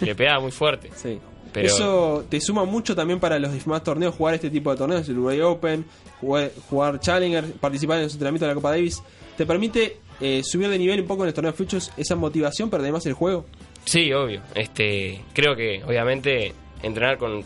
Le 0.00 0.14
pegaba 0.14 0.40
muy 0.40 0.50
fuerte. 0.52 0.90
Sí. 0.96 1.18
Pero 1.52 1.66
Eso 1.66 2.24
te 2.28 2.40
suma 2.40 2.64
mucho 2.64 2.96
también 2.96 3.20
para 3.20 3.38
los 3.38 3.52
demás 3.52 3.84
torneos, 3.84 4.14
jugar 4.14 4.34
este 4.34 4.50
tipo 4.50 4.70
de 4.70 4.76
torneos, 4.78 5.06
el 5.08 5.14
Uruguay 5.14 5.40
Open, 5.42 5.84
jugar, 6.20 6.50
jugar 6.68 7.00
Challenger, 7.00 7.44
participar 7.54 7.98
en 7.98 8.04
los 8.04 8.12
entrenamientos 8.12 8.48
de 8.48 8.54
la 8.54 8.54
Copa 8.54 8.70
Davis. 8.70 9.02
¿Te 9.36 9.44
permite 9.44 9.98
eh, 10.20 10.42
subir 10.42 10.68
de 10.68 10.78
nivel 10.78 11.00
un 11.00 11.06
poco 11.06 11.24
en 11.24 11.28
el 11.28 11.34
torneo 11.34 11.52
Futures 11.52 11.92
esa 11.96 12.16
motivación, 12.16 12.70
pero 12.70 12.82
además 12.82 13.04
el 13.06 13.12
juego? 13.12 13.44
Sí, 13.84 14.12
obvio. 14.12 14.40
Este, 14.54 15.20
creo 15.34 15.54
que 15.54 15.82
obviamente 15.84 16.52
entrenar 16.82 17.18
con 17.18 17.44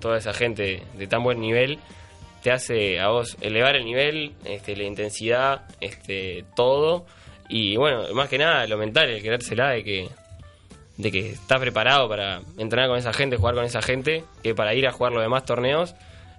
toda 0.00 0.18
esa 0.18 0.32
gente 0.32 0.82
de 0.96 1.06
tan 1.06 1.22
buen 1.22 1.40
nivel 1.40 1.78
te 2.42 2.52
hace 2.52 3.00
a 3.00 3.08
vos 3.08 3.36
elevar 3.40 3.76
el 3.76 3.84
nivel, 3.84 4.32
este, 4.44 4.76
la 4.76 4.84
intensidad, 4.84 5.62
este, 5.80 6.44
todo 6.54 7.06
y 7.48 7.76
bueno, 7.76 8.04
más 8.14 8.28
que 8.28 8.38
nada 8.38 8.66
lo 8.66 8.76
mental, 8.76 9.08
el 9.08 9.22
querérsela 9.22 9.70
de 9.70 9.84
que 9.84 10.08
de 10.96 11.10
que 11.12 11.30
estás 11.32 11.60
preparado 11.60 12.08
para 12.08 12.40
entrenar 12.58 12.88
con 12.88 12.98
esa 12.98 13.12
gente, 13.12 13.36
jugar 13.36 13.54
con 13.54 13.64
esa 13.64 13.82
gente, 13.82 14.24
que 14.42 14.54
para 14.54 14.74
ir 14.74 14.86
a 14.86 14.92
jugar 14.92 15.12
los 15.12 15.22
demás 15.22 15.44
torneos 15.44 15.94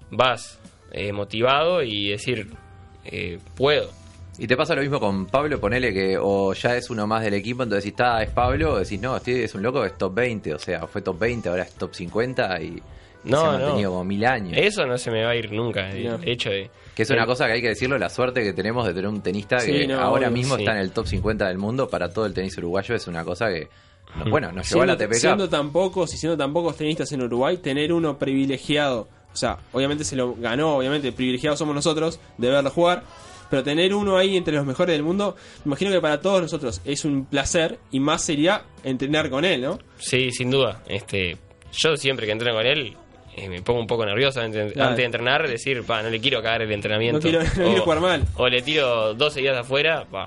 vas 0.09 0.59
eh, 0.91 1.11
motivado 1.11 1.83
y 1.83 2.09
decir 2.09 2.47
eh, 3.05 3.39
puedo. 3.55 3.89
Y 4.39 4.45
te 4.47 4.55
pasa 4.55 4.75
lo 4.75 4.81
mismo 4.81 4.99
con 4.99 5.25
Pablo, 5.25 5.59
ponele 5.59 5.91
que 5.93 6.17
o 6.19 6.53
ya 6.53 6.75
es 6.77 6.89
uno 6.91 7.07
más 7.07 7.23
del 7.23 7.33
equipo, 7.33 7.63
entonces 7.63 7.83
si 7.83 7.89
está, 7.89 8.21
es 8.21 8.29
Pablo, 8.29 8.73
o 8.73 8.79
decís, 8.79 8.99
no, 9.01 9.17
este 9.17 9.43
es 9.43 9.55
un 9.55 9.63
loco, 9.63 9.83
es 9.83 9.97
top 9.97 10.13
20, 10.13 10.53
o 10.53 10.59
sea, 10.59 10.85
fue 10.87 11.01
top 11.01 11.17
20, 11.19 11.49
ahora 11.49 11.63
es 11.63 11.73
top 11.73 11.93
50 11.95 12.61
y, 12.61 12.65
y 12.65 12.81
No, 13.23 13.41
se 13.41 13.47
ha 13.47 13.51
no. 13.53 13.59
mantenido 13.59 13.91
como 13.91 14.03
mil 14.03 14.23
años. 14.25 14.53
Eso 14.55 14.85
no 14.85 14.97
se 14.99 15.09
me 15.09 15.23
va 15.23 15.31
a 15.31 15.35
ir 15.35 15.51
nunca, 15.51 15.89
el 15.89 16.03
No. 16.05 16.19
hecho 16.23 16.51
de... 16.51 16.69
Que 16.93 17.01
es 17.03 17.09
una 17.09 17.25
cosa 17.25 17.47
que 17.47 17.53
hay 17.53 17.61
que 17.61 17.69
decirlo, 17.69 17.97
la 17.97 18.09
suerte 18.09 18.43
que 18.43 18.53
tenemos 18.53 18.85
de 18.85 18.93
tener 18.93 19.07
un 19.09 19.21
tenista 19.21 19.59
Sí, 19.59 19.71
que 19.71 19.87
no, 19.87 19.99
ahora 19.99 20.27
obvio, 20.27 20.37
mismo 20.37 20.55
sí. 20.55 20.61
está 20.61 20.73
en 20.73 20.79
el 20.79 20.91
top 20.91 21.07
50 21.07 21.47
del 21.47 21.57
mundo 21.57 21.89
para 21.89 22.09
todo 22.13 22.25
el 22.27 22.33
tenis 22.33 22.55
uruguayo 22.59 22.93
es 22.95 23.07
una 23.07 23.23
cosa 23.23 23.47
que, 23.49 23.67
no- 24.15 24.29
bueno, 24.29 24.51
nos 24.51 24.69
llevó 24.69 24.81
a 24.81 24.85
siendo, 24.85 24.93
la 24.93 24.97
TPK. 24.97 25.19
siendo 25.19 25.49
tan 25.49 25.71
pocos 25.71 26.13
y 26.13 26.17
siendo 26.17 26.37
tan 26.37 26.53
pocos 26.53 26.75
tenistas 26.77 27.11
en 27.11 27.21
Uruguay, 27.23 27.57
tener 27.57 27.91
uno 27.93 28.17
privilegiado, 28.17 29.07
o 29.33 29.35
sea, 29.35 29.57
obviamente 29.73 30.03
se 30.03 30.15
lo 30.15 30.33
ganó, 30.35 30.77
obviamente 30.77 31.11
privilegiados 31.11 31.59
somos 31.59 31.75
nosotros 31.75 32.19
de 32.37 32.49
verlo 32.49 32.69
jugar, 32.71 33.03
pero 33.49 33.63
tener 33.63 33.93
uno 33.93 34.17
ahí 34.17 34.35
entre 34.35 34.55
los 34.55 34.65
mejores 34.65 34.93
del 34.93 35.03
mundo, 35.03 35.35
me 35.63 35.69
imagino 35.69 35.91
que 35.91 36.01
para 36.01 36.19
todos 36.19 36.41
nosotros 36.41 36.81
es 36.83 37.05
un 37.05 37.25
placer 37.25 37.79
y 37.91 37.99
más 37.99 38.21
sería 38.23 38.63
entrenar 38.83 39.29
con 39.29 39.45
él, 39.45 39.61
¿no? 39.61 39.79
Sí, 39.97 40.31
sin 40.31 40.49
duda. 40.51 40.81
Este, 40.87 41.37
yo 41.71 41.95
siempre 41.95 42.25
que 42.25 42.31
entreno 42.33 42.55
con 42.55 42.65
él 42.65 42.95
eh, 43.37 43.47
me 43.49 43.61
pongo 43.61 43.79
un 43.79 43.87
poco 43.87 44.03
nervioso 44.05 44.41
antes, 44.41 44.73
Claro. 44.73 44.89
antes 44.89 44.97
de 45.03 45.05
entrenar, 45.05 45.47
decir, 45.47 45.83
pa, 45.83 46.01
no 46.01 46.09
le 46.09 46.19
quiero 46.19 46.41
cagar 46.41 46.63
el 46.63 46.71
entrenamiento. 46.71 47.19
No 47.19 47.21
quiero- 47.21 47.43
no 47.57 47.67
quiero 47.69 47.83
jugar 47.83 48.01
mal. 48.01 48.23
O 48.35 48.47
le 48.49 48.61
tiro 48.63 49.13
12 49.13 49.41
días 49.41 49.55
afuera, 49.55 50.05
pa. 50.09 50.25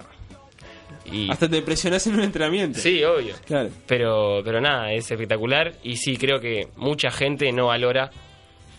Y, 1.05 1.31
Hasta 1.31 1.49
te 1.49 1.63
presionás 1.63 2.07
en 2.07 2.15
un 2.15 2.23
entrenamiento. 2.23 2.79
sí, 2.79 3.03
obvio. 3.05 3.35
Claro. 3.47 3.71
Pero, 3.87 4.43
pero 4.45 4.61
nada, 4.61 4.93
es 4.93 5.11
espectacular. 5.11 5.75
Y 5.83 5.97
sí, 5.97 6.17
creo 6.17 6.41
que 6.41 6.69
mucha 6.77 7.11
gente 7.11 7.51
no 7.53 7.67
valora 7.67 8.11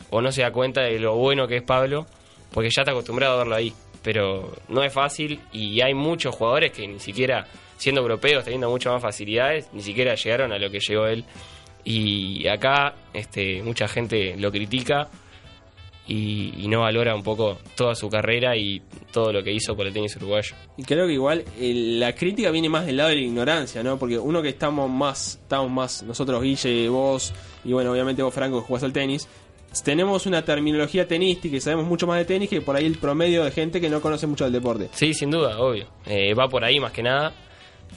o 0.09 0.21
no 0.21 0.31
se 0.31 0.41
da 0.41 0.51
cuenta 0.51 0.81
de 0.81 0.99
lo 0.99 1.15
bueno 1.15 1.47
que 1.47 1.57
es 1.57 1.63
Pablo, 1.63 2.05
porque 2.51 2.69
ya 2.69 2.81
está 2.81 2.91
acostumbrado 2.91 3.35
a 3.35 3.37
verlo 3.39 3.55
ahí. 3.55 3.73
Pero 4.03 4.51
no 4.67 4.83
es 4.83 4.93
fácil 4.93 5.39
y 5.51 5.81
hay 5.81 5.93
muchos 5.93 6.35
jugadores 6.35 6.71
que 6.71 6.87
ni 6.87 6.99
siquiera, 6.99 7.47
siendo 7.77 8.01
europeos, 8.01 8.43
teniendo 8.43 8.69
muchas 8.69 8.93
más 8.93 9.01
facilidades, 9.01 9.69
ni 9.73 9.81
siquiera 9.81 10.15
llegaron 10.15 10.51
a 10.51 10.57
lo 10.57 10.69
que 10.69 10.79
llegó 10.79 11.05
él. 11.07 11.23
Y 11.83 12.47
acá 12.47 12.95
este, 13.13 13.61
mucha 13.63 13.87
gente 13.87 14.35
lo 14.37 14.51
critica 14.51 15.09
y, 16.07 16.53
y 16.57 16.67
no 16.67 16.81
valora 16.81 17.15
un 17.15 17.23
poco 17.23 17.57
toda 17.75 17.95
su 17.95 18.09
carrera 18.09 18.55
y 18.57 18.81
todo 19.11 19.31
lo 19.31 19.43
que 19.43 19.51
hizo 19.51 19.75
por 19.75 19.87
el 19.87 19.93
tenis 19.93 20.15
uruguayo. 20.15 20.55
Y 20.77 20.83
creo 20.83 21.07
que 21.07 21.13
igual 21.13 21.45
eh, 21.59 21.73
la 21.99 22.13
crítica 22.13 22.51
viene 22.51 22.69
más 22.69 22.85
del 22.85 22.97
lado 22.97 23.09
de 23.09 23.15
la 23.15 23.21
ignorancia, 23.21 23.83
¿no? 23.83 23.97
Porque 23.97 24.17
uno 24.17 24.41
que 24.41 24.49
estamos 24.49 24.89
más, 24.89 25.39
estamos 25.41 25.71
más, 25.71 26.03
nosotros, 26.03 26.41
Guille, 26.41 26.89
vos, 26.89 27.33
y 27.63 27.73
bueno, 27.73 27.91
obviamente 27.91 28.23
vos, 28.23 28.33
Franco, 28.33 28.61
que 28.61 28.67
jugás 28.67 28.83
al 28.83 28.93
tenis, 28.93 29.27
tenemos 29.83 30.25
una 30.25 30.43
terminología 30.43 31.07
tenística 31.07 31.55
y 31.55 31.61
sabemos 31.61 31.85
mucho 31.85 32.05
más 32.05 32.17
de 32.17 32.25
tenis 32.25 32.49
que 32.49 32.61
por 32.61 32.75
ahí 32.75 32.85
el 32.85 32.97
promedio 32.97 33.43
de 33.43 33.51
gente 33.51 33.79
que 33.79 33.89
no 33.89 34.01
conoce 34.01 34.27
mucho 34.27 34.43
del 34.43 34.53
deporte. 34.53 34.89
Sí, 34.91 35.13
sin 35.13 35.31
duda, 35.31 35.59
obvio. 35.59 35.87
Eh, 36.05 36.33
va 36.33 36.49
por 36.49 36.65
ahí 36.65 36.79
más 36.79 36.91
que 36.91 37.03
nada. 37.03 37.33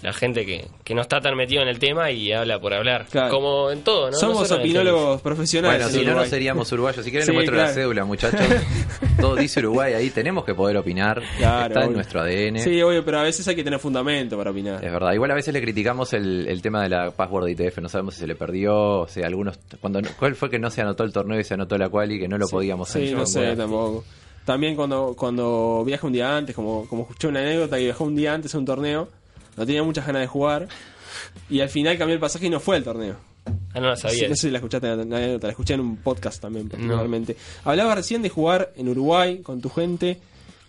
La 0.03 0.13
gente 0.13 0.45
que, 0.45 0.67
que 0.85 0.95
no 0.95 1.01
está 1.01 1.21
tan 1.21 1.35
metido 1.37 1.63
en 1.63 1.69
el 1.69 1.79
tema 1.79 2.11
y 2.11 2.31
habla 2.33 2.61
por 2.61 2.75
hablar. 2.75 3.07
Claro. 3.11 3.31
Como 3.35 3.71
en 3.71 3.83
todo, 3.83 4.11
¿no? 4.11 4.17
Somos 4.19 4.51
opinólogos 4.51 5.23
profesionales. 5.23 5.79
Bueno, 5.83 5.95
en 5.95 6.01
si 6.01 6.07
no, 6.07 6.15
no 6.15 6.25
seríamos 6.27 6.71
uruguayos. 6.73 7.05
Si 7.05 7.11
quieren, 7.11 7.25
Sí, 7.27 7.33
les 7.33 7.37
muestro 7.37 7.55
claro. 7.55 7.69
la 7.69 7.75
cédula, 7.75 8.05
muchachos. 8.05 8.41
Todo 9.21 9.37
dice 9.37 9.61
Uruguay 9.61 9.95
ahí. 9.95 10.11
Tenemos 10.11 10.45
que 10.45 10.55
poder 10.55 10.77
opinar. 10.77 11.23
Claro, 11.39 11.67
Está 11.69 11.85
en 11.87 11.93
nuestro 11.95 12.21
ADN. 12.21 12.59
Sí, 12.59 12.83
obvio, 12.83 13.05
pero 13.05 13.21
a 13.21 13.23
veces 13.23 13.47
hay 13.49 13.57
que 13.57 13.65
tener 13.65 13.79
fundamento 13.79 14.37
para 14.37 14.51
opinar. 14.51 14.85
Es 14.85 14.93
verdad. 14.93 15.13
Igual 15.15 15.31
a 15.31 15.35
veces 15.35 15.55
le 15.55 15.63
criticamos 15.63 16.13
el, 16.13 16.47
el 16.49 16.61
tema 16.61 16.83
de 16.83 16.91
la 16.91 17.11
password 17.11 17.47
de 17.47 17.53
ITF. 17.53 17.79
No 17.79 17.89
sabemos 17.89 18.15
si 18.15 18.21
se 18.21 18.27
le 18.27 18.35
perdió. 18.35 19.01
O 19.01 19.09
sea, 19.09 19.27
algunos. 19.27 19.59
cuando 19.81 20.01
¿Cuál 20.19 20.35
fue 20.35 20.51
que 20.51 20.59
no 20.59 20.71
se 20.71 20.83
anotó 20.83 21.05
el 21.05 21.13
torneo 21.13 21.41
y 21.41 21.45
se 21.45 21.55
anotó 21.55 21.79
la 21.79 21.89
quali 21.89 22.19
que 22.19 22.29
no 22.29 22.37
lo 22.37 22.47
podíamos 22.49 22.91
hacer? 22.91 23.03
Sí, 23.05 23.11
Yo 23.13 23.17
no 23.19 23.27
sé 23.27 23.57
tampoco. 23.57 24.05
También 24.45 24.77
cuando, 24.77 25.15
cuando 25.17 25.83
viaja 25.87 26.07
un 26.07 26.13
día 26.13 26.37
antes, 26.37 26.55
como, 26.55 26.87
como 26.87 27.05
escuché 27.05 27.29
una 27.29 27.41
anécdota 27.41 27.79
que 27.79 27.85
viajó 27.85 28.05
un 28.05 28.15
día 28.15 28.35
antes 28.35 28.55
a 28.55 28.59
un 28.59 28.67
torneo, 28.67 29.09
no 29.57 29.67
tenía 29.67 29.83
muchas 29.83 30.07
ganas 30.07 30.23
de 30.23 30.27
jugar, 30.27 30.69
y 31.51 31.61
al 31.61 31.69
final 31.69 31.97
cambió 31.99 32.15
el 32.15 32.21
pasaje 32.21 32.47
y 32.47 32.51
no 32.51 32.61
fue 32.61 32.77
al 32.77 32.85
torneo. 32.85 33.17
Ah, 33.75 33.81
no 33.81 33.89
la 33.89 33.97
sabía. 33.97 34.29
No 34.29 34.35
sé 34.37 34.43
si 34.43 34.51
la 34.51 34.59
escuchaste 34.59 34.87
la 34.89 34.97
la 34.97 35.03
anécdota, 35.17 35.47
la 35.49 35.51
escuché 35.51 35.75
en 35.75 35.81
un 35.81 35.97
podcast 35.99 36.41
también, 36.41 36.69
particularmente. 36.69 37.37
Hablabas 37.65 37.97
recién 37.97 38.23
de 38.23 38.29
jugar 38.31 38.73
en 38.77 38.89
Uruguay 38.89 39.41
con 39.43 39.61
tu 39.61 39.69
gente. 39.69 40.19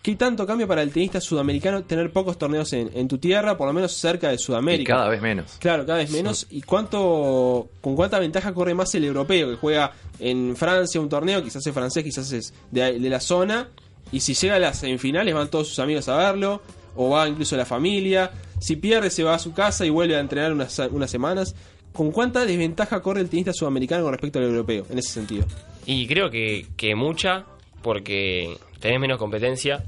¿Qué 0.01 0.15
tanto 0.15 0.45
cambia 0.45 0.67
para 0.67 0.83
el 0.83 0.91
tenista 0.91 1.19
sudamericano 1.19 1.83
tener 1.83 2.11
pocos 2.11 2.38
torneos 2.38 2.71
en, 2.73 2.91
en 2.93 3.07
tu 3.07 3.17
tierra, 3.17 3.57
por 3.57 3.65
lo 3.65 3.73
menos 3.73 3.91
cerca 3.93 4.27
de 4.29 4.36
Y 4.36 4.38
Sudamérica? 4.38 4.93
cada 4.93 5.09
vez 5.09 5.19
menos. 5.21 5.55
Claro, 5.59 5.83
cada 5.86 5.97
vez 5.99 6.11
menos. 6.11 6.45
¿Y 6.51 6.61
cuánto, 6.61 7.69
con 7.81 7.95
cuánta 7.95 8.19
ventaja 8.19 8.53
corre 8.53 8.75
más 8.75 8.93
el 8.93 9.05
europeo 9.05 9.49
que 9.49 9.55
juega 9.55 9.93
en 10.19 10.55
Francia 10.55 11.01
un 11.01 11.09
torneo, 11.09 11.43
quizás 11.43 11.65
es 11.65 11.73
francés, 11.73 12.03
quizás 12.03 12.31
es 12.31 12.53
de, 12.69 12.99
de 12.99 13.09
la 13.09 13.19
zona, 13.19 13.67
y 14.11 14.19
si 14.19 14.36
llega 14.36 14.55
a 14.55 14.59
las 14.59 14.77
semifinales 14.79 15.33
van 15.33 15.49
todos 15.49 15.69
sus 15.69 15.79
amigos 15.79 16.07
a 16.07 16.17
verlo, 16.17 16.61
o 16.96 17.10
va 17.10 17.28
incluso 17.28 17.56
la 17.58 17.66
familia. 17.66 18.32
Si 18.60 18.76
pierde 18.76 19.10
se 19.10 19.24
va 19.24 19.36
a 19.36 19.39
su 19.39 19.54
casa 19.54 19.86
y 19.86 19.89
vuelve 19.89 20.16
a 20.16 20.20
entrenar 20.20 20.52
unas, 20.52 20.78
unas 20.91 21.12
semanas. 21.12 21.56
¿Con 21.93 22.12
cuánta 22.12 22.46
desventaja 22.46 23.02
corre 23.02 23.22
el 23.22 23.30
tenista 23.30 23.54
sudamericano 23.54 24.04
con 24.04 24.12
respecto 24.12 24.39
al 24.39 24.46
europeo 24.46 24.86
en 24.89 24.98
ese 24.98 25.14
sentido? 25.14 25.46
Y 25.86 26.08
creo 26.08 26.30
que, 26.30 26.66
que 26.76 26.93
mucha, 26.93 27.46
porque 27.82 28.58
tenés 28.80 29.00
menos 29.00 29.18
competencia 29.18 29.84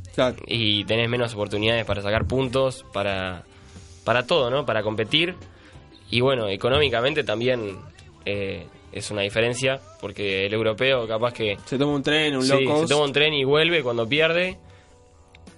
y 0.48 0.86
tenés 0.86 1.10
menos 1.10 1.34
oportunidades 1.34 1.86
para 1.86 2.02
sacar 2.02 2.26
puntos, 2.26 2.86
para, 2.94 3.44
para 4.06 4.26
todo, 4.26 4.50
¿no? 4.50 4.66
Para 4.66 4.84
competir. 4.84 5.36
Y 6.10 6.22
bueno, 6.22 6.48
económicamente 6.48 7.24
también 7.24 7.78
eh, 8.26 8.66
es 8.92 9.12
una 9.12 9.22
diferencia, 9.22 9.82
porque 10.00 10.46
el 10.46 10.54
europeo 10.54 11.08
capaz 11.08 11.34
que... 11.34 11.58
Se 11.66 11.78
toma 11.78 11.94
un 11.96 12.04
tren, 12.04 12.38
un 12.38 12.44
Sí, 12.44 12.64
low 12.64 12.82
se 12.82 12.94
toma 12.94 13.06
un 13.06 13.14
tren 13.14 13.34
y 13.34 13.44
vuelve 13.44 13.84
cuando 13.84 14.08
pierde. 14.08 14.58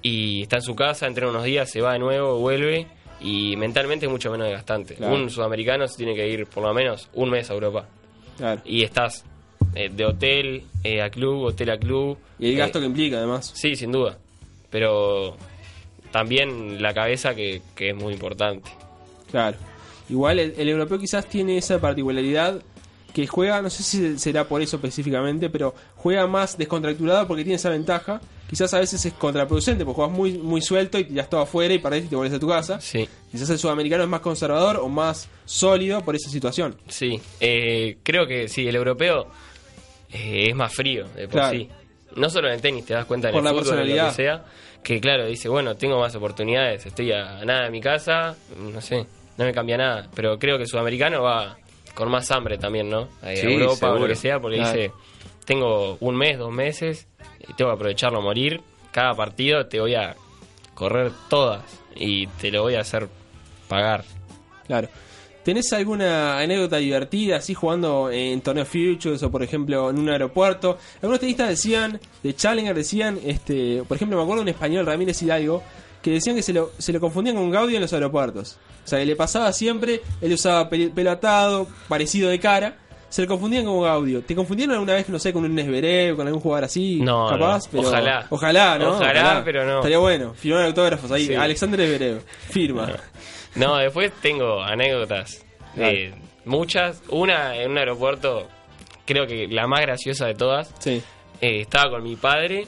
Y 0.01 0.43
está 0.43 0.57
en 0.57 0.61
su 0.61 0.75
casa, 0.75 1.07
entrena 1.07 1.29
unos 1.31 1.43
días, 1.43 1.69
se 1.69 1.81
va 1.81 1.93
de 1.93 1.99
nuevo, 1.99 2.39
vuelve. 2.39 2.87
Y 3.21 3.55
mentalmente 3.57 4.05
es 4.05 4.11
mucho 4.11 4.31
menos 4.31 4.47
desgastante. 4.47 4.95
Claro. 4.95 5.13
Un 5.13 5.29
sudamericano 5.29 5.87
se 5.87 5.97
tiene 5.97 6.15
que 6.15 6.27
ir 6.27 6.45
por 6.47 6.63
lo 6.63 6.73
menos 6.73 7.09
un 7.13 7.29
mes 7.29 7.49
a 7.49 7.53
Europa. 7.53 7.85
Claro. 8.37 8.61
Y 8.63 8.83
estás 8.83 9.25
eh, 9.75 9.89
de 9.93 10.05
hotel 10.05 10.63
eh, 10.83 11.01
a 11.01 11.09
club, 11.09 11.43
hotel 11.43 11.69
a 11.71 11.77
club. 11.77 12.17
Y 12.39 12.47
el 12.47 12.53
Eh, 12.53 12.57
gasto 12.57 12.79
que 12.79 12.85
implica 12.85 13.17
además. 13.17 13.51
Sí, 13.53 13.75
sin 13.75 13.91
duda. 13.91 14.17
Pero 14.69 15.35
también 16.11 16.81
la 16.81 16.93
cabeza 16.93 17.35
que, 17.35 17.61
que 17.75 17.89
es 17.89 17.95
muy 17.95 18.13
importante. 18.13 18.69
Claro. 19.31 19.57
Igual 20.09 20.39
el, 20.39 20.53
el 20.57 20.69
europeo 20.69 20.97
quizás 20.97 21.25
tiene 21.25 21.57
esa 21.57 21.79
particularidad 21.79 22.61
que 23.13 23.27
juega, 23.27 23.61
no 23.61 23.69
sé 23.69 23.83
si 23.83 24.17
será 24.17 24.47
por 24.47 24.61
eso 24.61 24.77
específicamente, 24.77 25.49
pero 25.49 25.75
juega 25.97 26.25
más 26.25 26.57
descontracturado 26.57 27.27
porque 27.27 27.43
tiene 27.43 27.57
esa 27.57 27.69
ventaja. 27.69 28.21
Quizás 28.49 28.73
a 28.73 28.79
veces 28.79 29.05
es 29.05 29.13
contraproducente 29.13 29.85
porque 29.85 29.95
juegas 29.97 30.15
muy, 30.17 30.37
muy 30.39 30.61
suelto 30.61 30.97
y 30.97 31.03
tiras 31.05 31.29
todo 31.29 31.41
afuera 31.41 31.73
y 31.73 31.79
perdés 31.79 32.05
y 32.05 32.07
te 32.07 32.15
vuelves 32.15 32.35
a 32.35 32.39
tu 32.39 32.47
casa. 32.47 32.81
Sí. 32.81 33.07
Quizás 33.31 33.49
el 33.51 33.59
sudamericano 33.59 34.03
es 34.03 34.09
más 34.09 34.21
conservador 34.21 34.77
o 34.77 34.87
más 34.89 35.29
sólido 35.45 36.01
por 36.01 36.15
esa 36.15 36.29
situación. 36.29 36.75
Sí, 36.87 37.21
eh, 37.39 37.97
creo 38.03 38.25
que 38.25 38.47
sí, 38.47 38.67
el 38.67 38.75
europeo 38.75 39.27
eh, 40.11 40.47
es 40.49 40.55
más 40.55 40.73
frío 40.73 41.05
de 41.09 41.23
por 41.27 41.33
Claro. 41.41 41.57
sí. 41.57 41.69
No 42.15 42.27
solo 42.29 42.47
en 42.47 42.55
el 42.55 42.61
tenis, 42.61 42.85
te 42.85 42.95
das 42.95 43.05
cuenta 43.05 43.27
en 43.29 43.33
Por 43.33 43.39
el 43.41 43.45
la 43.45 43.51
fútbol, 43.51 43.61
en 43.65 43.69
lo 43.69 43.75
personalidad. 43.85 44.09
que 44.09 44.15
sea, 44.15 44.45
que 44.83 44.99
claro, 44.99 45.27
dice, 45.27 45.47
bueno, 45.47 45.75
tengo 45.75 45.99
más 45.99 46.15
oportunidades, 46.15 46.83
estoy 46.87 47.11
a 47.11 47.45
nada 47.45 47.65
de 47.65 47.69
mi 47.69 47.79
casa, 47.81 48.35
no 48.57 48.81
sé. 48.81 49.05
no 49.37 49.45
me 49.45 49.53
cambia 49.53 49.77
nada. 49.77 50.09
Pero 50.15 50.39
creo 50.39 50.57
que 50.57 50.63
el 50.63 50.67
sudamericano 50.69 51.21
va 51.21 51.55
con 51.93 52.09
más 52.09 52.29
hambre 52.31 52.57
también, 52.57 52.89
¿no? 52.89 53.09
A 53.21 53.35
Sí, 53.35 53.41
Europa 53.45 53.91
o 53.91 53.99
lo 53.99 54.07
que 54.07 54.15
sea, 54.15 54.39
porque 54.39 54.57
Claro. 54.57 54.73
dice, 54.75 54.91
tengo 55.45 55.97
un 55.99 56.15
mes, 56.17 56.37
dos 56.39 56.51
meses, 56.51 57.07
tengo 57.57 57.71
que 57.71 57.75
aprovecharlo 57.75 58.19
a 58.19 58.21
morir. 58.21 58.61
Cada 58.91 59.13
partido 59.15 59.65
te 59.67 59.79
voy 59.79 59.95
a 59.95 60.15
correr 60.73 61.11
todas 61.29 61.61
y 61.95 62.27
te 62.27 62.51
lo 62.51 62.63
voy 62.63 62.75
a 62.75 62.81
hacer 62.81 63.07
pagar. 63.67 64.03
Claro. 64.67 64.87
¿Tenés 65.43 65.71
alguna 65.73 66.37
anécdota 66.39 66.77
divertida 66.77 67.37
así 67.37 67.53
jugando 67.53 68.11
en 68.11 68.41
torneos 68.41 68.67
Futures 68.67 69.23
o 69.23 69.31
por 69.31 69.41
ejemplo 69.41 69.89
en 69.89 69.97
un 69.97 70.09
aeropuerto? 70.09 70.77
Algunos 71.01 71.19
tenistas 71.19 71.49
decían, 71.49 71.99
de 72.21 72.35
Challenger 72.35 72.75
decían, 72.75 73.19
este, 73.25 73.83
por 73.87 73.95
ejemplo 73.95 74.17
me 74.17 74.23
acuerdo 74.23 74.43
un 74.43 74.49
español, 74.49 74.85
Ramírez 74.85 75.21
Hidalgo, 75.21 75.63
que 76.03 76.11
decían 76.11 76.35
que 76.35 76.43
se 76.43 76.53
lo, 76.53 76.71
se 76.77 76.93
lo 76.93 76.99
confundían 76.99 77.35
con 77.35 77.49
Gaudio 77.49 77.77
en 77.77 77.81
los 77.81 77.93
aeropuertos. 77.93 78.57
O 78.85 78.87
sea, 78.87 78.99
que 78.99 79.05
le 79.05 79.15
pasaba 79.15 79.51
siempre, 79.53 80.01
él 80.21 80.33
usaba 80.33 80.69
pel- 80.69 80.93
pelo 80.93 81.11
atado, 81.11 81.67
parecido 81.87 82.29
de 82.29 82.39
cara, 82.39 82.77
se 83.09 83.23
lo 83.23 83.27
confundían 83.27 83.65
con 83.65 83.81
Gaudio. 83.81 84.21
¿Te 84.21 84.35
confundieron 84.35 84.73
alguna 84.75 84.93
vez, 84.93 85.09
no 85.09 85.19
sé, 85.19 85.33
con 85.33 85.43
un 85.43 85.53
Nesberev, 85.55 86.15
con 86.15 86.27
algún 86.27 86.41
jugador 86.41 86.65
así? 86.65 86.99
No, 87.01 87.27
capaz, 87.29 87.65
no. 87.65 87.71
pero- 87.71 87.87
Ojalá. 87.89 88.27
Ojalá, 88.29 88.77
¿no? 88.79 88.89
Ojalá, 88.91 89.41
pero 89.43 89.65
no. 89.65 89.77
Estaría 89.77 89.97
bueno, 89.97 90.33
firmar 90.33 90.65
autógrafos 90.65 91.11
ahí. 91.11 91.25
Sí. 91.27 91.35
Alexander 91.35 91.79
Nesberev, 91.79 92.21
firma. 92.49 92.91
No, 93.55 93.77
después 93.77 94.11
tengo 94.21 94.61
anécdotas. 94.61 95.43
eh, 95.75 96.13
muchas. 96.45 97.01
Una 97.09 97.55
en 97.55 97.71
un 97.71 97.77
aeropuerto, 97.77 98.47
creo 99.05 99.25
que 99.27 99.47
la 99.47 99.67
más 99.67 99.81
graciosa 99.81 100.25
de 100.27 100.35
todas. 100.35 100.73
Sí. 100.79 101.01
Eh, 101.41 101.61
estaba 101.61 101.91
con 101.91 102.03
mi 102.03 102.15
padre 102.15 102.67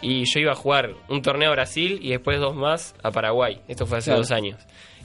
y 0.00 0.24
yo 0.24 0.40
iba 0.40 0.52
a 0.52 0.56
jugar 0.56 0.90
un 1.08 1.22
torneo 1.22 1.50
a 1.50 1.52
Brasil 1.52 1.98
y 2.02 2.10
después 2.10 2.38
dos 2.40 2.54
más 2.56 2.94
a 3.02 3.10
Paraguay. 3.10 3.60
Esto 3.68 3.86
fue 3.86 3.98
hace 3.98 4.10
Claro. 4.10 4.20
dos 4.22 4.30
años. 4.32 4.60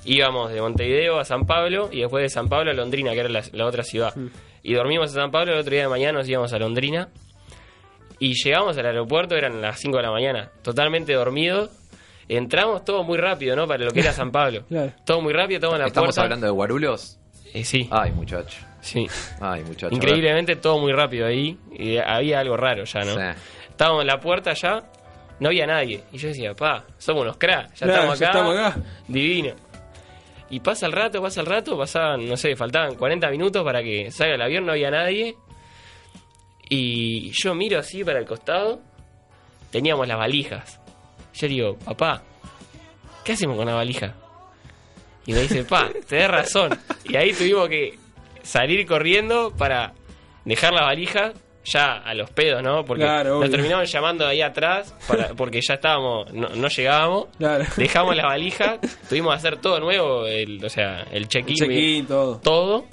Íbamos 0.06 0.52
de 0.52 0.62
Montevideo 0.62 1.20
a 1.20 1.24
San 1.26 1.46
Pablo 1.46 1.90
y 1.92 2.02
después 2.02 2.24
de 2.24 2.30
San 2.30 2.50
Pablo 2.50 2.72
a 2.72 2.74
Londrina, 2.74 3.12
que 3.14 3.20
era 3.22 3.30
la, 3.30 3.42
la 3.54 3.66
otra 3.66 3.84
ciudad. 3.84 4.16
Mm. 4.16 4.28
Y 4.64 4.74
dormimos 4.74 5.10
en 5.14 5.22
San 5.22 5.32
Pablo, 5.32 5.54
el 5.54 5.60
otro 5.60 5.72
día 5.72 5.82
de 5.84 5.90
mañana 5.90 6.20
nos 6.20 6.28
íbamos 6.30 6.52
a 6.54 6.58
Londrina. 6.58 7.10
Y 8.20 8.34
llegamos 8.42 8.78
al 8.78 8.86
aeropuerto, 8.86 9.36
eran 9.36 9.62
las 9.62 9.80
5 9.80 9.98
de 9.98 10.04
la 10.04 10.12
mañana, 10.12 10.52
totalmente 10.62 11.14
dormidos. 11.14 11.70
Entramos 12.30 12.86
todo 12.86 13.04
muy 13.04 13.18
rápido, 13.18 13.56
¿no? 13.56 13.68
Para 13.68 13.84
lo 13.84 13.92
que 13.92 14.00
era 14.00 14.14
San 14.14 14.32
Pablo. 14.32 14.64
Claro. 14.70 14.94
Todo 15.06 15.22
muy 15.22 15.34
rápido, 15.34 15.60
todo 15.60 15.74
en 15.74 15.82
la 15.82 15.88
¿Estamos 15.88 16.08
puerta. 16.08 16.22
hablando 16.24 16.46
de 16.48 16.52
guarulos? 16.54 17.20
Eh, 17.54 17.64
sí. 17.66 17.88
Ay, 17.92 18.12
muchacho. 18.14 18.58
Sí. 18.80 19.06
Ay, 19.42 19.64
muchacho. 19.64 19.94
Increíblemente 19.94 20.56
todo 20.56 20.80
muy 20.80 20.94
rápido 20.94 21.28
ahí. 21.28 21.58
Y 21.74 21.98
había 21.98 22.40
algo 22.40 22.56
raro 22.56 22.86
ya, 22.86 23.02
¿no? 23.02 23.14
Sí. 23.16 23.40
Estábamos 23.70 24.02
en 24.02 24.08
la 24.08 24.20
puerta 24.20 24.54
ya, 24.54 24.84
no 25.40 25.50
había 25.50 25.66
nadie. 25.68 26.02
Y 26.14 26.18
yo 26.18 26.30
decía, 26.30 26.54
pa, 26.54 26.86
somos 26.98 27.24
unos 27.24 27.38
cracks, 27.38 27.80
ya, 27.80 27.88
Claro, 27.88 28.14
estamos, 28.14 28.20
ya 28.20 28.30
acá, 28.30 28.40
estamos 28.40 28.58
acá. 28.58 28.82
Divino. 29.08 29.56
Y 30.54 30.60
pasa 30.60 30.86
el 30.86 30.92
rato, 30.92 31.20
pasa 31.20 31.42
el 31.42 31.48
rato, 31.48 31.76
pasaban, 31.76 32.28
no 32.28 32.38
sé, 32.38 32.56
faltaban 32.56 32.94
40 32.94 33.28
minutos 33.32 33.64
para 33.64 33.82
que 33.82 34.12
salga 34.12 34.36
el 34.36 34.42
avión, 34.44 34.68
no 34.68 34.74
había 34.74 34.92
nadie. 34.92 35.36
Y 36.70 37.32
yo 37.32 37.56
miro 37.56 37.80
así 37.80 38.04
para 38.04 38.20
el 38.20 38.28
costado, 38.28 38.80
teníamos 39.72 40.08
las 40.08 40.20
valijas. 40.20 40.80
Yo 41.34 41.48
digo, 41.48 41.80
papá, 41.80 42.22
¿qué 43.24 43.32
hacemos 43.32 43.58
con 43.58 43.66
la 43.66 43.74
valija? 43.74 44.14
Y 45.26 45.34
me 45.34 45.42
dice, 45.42 45.64
pa, 45.64 45.90
tenés 46.08 46.30
razón. 46.30 46.80
Y 47.06 47.16
ahí 47.16 47.34
tuvimos 47.34 47.68
que 47.68 47.98
salir 48.44 48.86
corriendo 48.86 49.50
para 49.58 49.96
dejar 50.46 50.72
la 50.74 50.84
valija 50.84 51.34
ya 51.66 51.98
a 51.98 52.14
los 52.14 52.30
pedos, 52.32 52.62
¿no? 52.62 52.84
Porque 52.86 53.04
Claro, 53.04 53.40
nos 53.40 53.50
terminaron 53.50 53.86
llamando 53.86 54.28
ahí 54.28 54.42
atrás 54.42 54.94
para, 55.08 55.30
porque 55.30 55.60
ya 55.62 55.76
estábamos, 55.76 56.32
no, 56.34 56.50
no 56.50 56.68
llegábamos. 56.68 57.28
Claro. 57.38 57.66
Dejamos 57.78 58.16
la 58.16 58.26
valija, 58.28 58.80
tuvimos 59.10 59.34
que 59.34 59.38
hacer 59.38 59.58
todo 59.58 59.80
nuevo, 59.80 60.26
el, 60.26 60.64
o 60.64 60.70
sea, 60.70 61.06
el 61.12 61.28
check-in, 61.28 62.06
todo. 62.06 62.38
todo. 62.44 62.86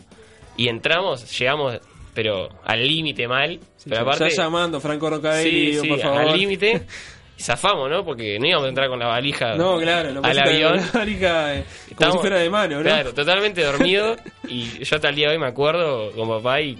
Y 0.57 0.69
entramos, 0.69 1.39
llegamos, 1.39 1.79
pero 2.15 2.49
al 2.65 2.87
límite 2.87 3.27
mal. 3.27 3.59
pero 3.85 3.97
ya- 3.97 4.03
aparte, 4.03 4.31
ya 4.31 4.43
llamando, 4.45 4.81
Franco 4.81 5.09
Rocavelli, 5.11 5.73
sí, 5.75 5.81
sí, 5.81 5.89
por 5.89 5.99
favor. 6.01 6.21
al 6.21 6.37
límite. 6.39 6.83
Y 7.39 7.43
zafamos, 7.43 7.89
¿no? 7.89 8.05
Porque 8.05 8.39
no 8.39 8.47
íbamos 8.47 8.67
a 8.67 8.69
entrar 8.69 8.91
con 8.91 8.99
la 8.99 9.07
valija 9.07 9.55
No, 9.55 9.79
claro, 9.79 10.13
no 10.13 10.21
al 10.23 10.39
avión. 10.39 10.77
la 10.77 10.91
valija, 10.93 11.55
eh, 11.55 11.65
como 11.65 11.87
si 11.87 11.93
Estábamos- 11.95 12.21
fuera 12.21 12.37
de 12.39 12.51
mano, 12.51 12.77
¿no? 12.77 12.83
Claro, 12.83 13.15
totalmente 13.15 13.65
dormido. 13.65 14.17
y 14.47 14.85
yo 14.85 14.97
hasta 14.97 15.09
el 15.09 15.15
día 15.15 15.29
de 15.29 15.37
hoy 15.37 15.41
me 15.41 15.47
acuerdo 15.47 16.13
con 16.13 16.29
papá 16.29 16.61
y 16.61 16.77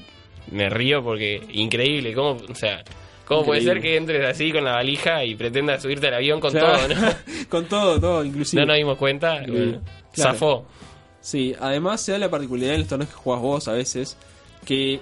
me 0.51 0.69
río 0.71 1.03
porque 1.03 1.43
increíble. 1.53 2.15
¿Cómo, 2.15 2.41
o 2.49 2.55
sea, 2.55 2.83
¿cómo 3.25 3.45
puede 3.45 3.63
ser 3.63 3.81
que 3.81 3.97
entres 3.97 4.25
así 4.25 4.53
con 4.53 4.65
la 4.65 4.73
valija 4.73 5.25
y 5.25 5.35
pretendas 5.35 5.83
subirte 5.83 6.09
al 6.09 6.15
avión 6.15 6.41
con 6.41 6.51
Claro. 6.53 6.79
todo, 6.79 6.89
no? 6.89 7.09
con 7.49 7.65
todo, 7.67 8.01
todo, 8.01 8.25
inclusive. 8.25 8.61
No 8.63 8.67
nos 8.67 8.77
dimos 8.77 8.99
cuenta. 8.99 9.37
Increíble. 9.39 9.65
bueno, 9.65 9.81
Claro. 10.13 10.33
Zafó. 10.33 10.65
Sí, 11.21 11.55
además 11.61 12.01
se 12.01 12.13
da 12.13 12.19
la 12.19 12.31
particularidad 12.31 12.75
en 12.75 12.81
los 12.81 12.89
torneos 12.89 13.11
que 13.11 13.17
jugás 13.17 13.41
vos 13.43 13.69
a 13.69 13.73
veces, 13.73 14.17
que 14.65 15.01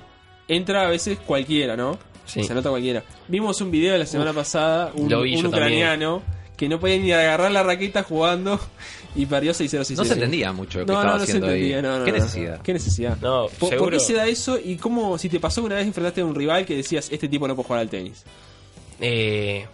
entra 0.48 0.86
a 0.86 0.90
veces 0.90 1.18
cualquiera, 1.18 1.76
¿no? 1.76 1.98
Sí. 2.26 2.42
Se 2.44 2.54
nota 2.54 2.68
cualquiera. 2.68 3.02
Vimos 3.28 3.60
un 3.60 3.70
video 3.70 3.96
la 3.96 4.04
semana 4.04 4.32
pasada, 4.34 4.92
un, 4.94 5.12
ucraniano 5.46 6.22
que 6.56 6.68
no 6.68 6.78
podía 6.80 6.98
ni 6.98 7.12
agarrar 7.12 7.52
la 7.52 7.62
raqueta 7.62 8.02
jugando 8.02 8.60
y 9.18 9.26
perdió 9.26 9.52
6-0. 9.52 9.96
No 9.96 10.04
se 10.04 10.12
entendía 10.14 10.52
mucho 10.52 10.78
lo 10.80 10.86
que 10.86 10.92
no, 10.92 10.98
estaba 10.98 11.14
no, 11.14 11.18
no 11.20 11.24
se 11.26 11.30
haciendo 11.32 11.46
ahí. 11.48 11.72
entendía, 11.72 11.82
no, 11.82 11.98
no, 11.98 12.04
¿Qué 12.04 12.12
necesidad? 12.12 12.62
¿Qué 12.62 12.72
necesidad? 12.72 13.16
No, 13.20 13.48
¿Por, 13.58 13.90
qué 13.90 14.00
se 14.00 14.14
da 14.14 14.26
eso? 14.26 14.58
Y 14.62 14.76
cómo, 14.76 15.18
si 15.18 15.28
te 15.28 15.40
pasó 15.40 15.62
una 15.62 15.74
vez 15.76 15.86
enfrentaste 15.86 16.20
a 16.20 16.24
un 16.24 16.34
rival 16.34 16.64
que 16.64 16.76
decías, 16.76 17.08
este 17.10 17.28
tipo 17.28 17.46
no 17.48 17.54
puede 17.56 17.66
jugar 17.66 17.80
al 17.82 17.88
tenis? 17.90 18.24
Eh, 19.00 19.66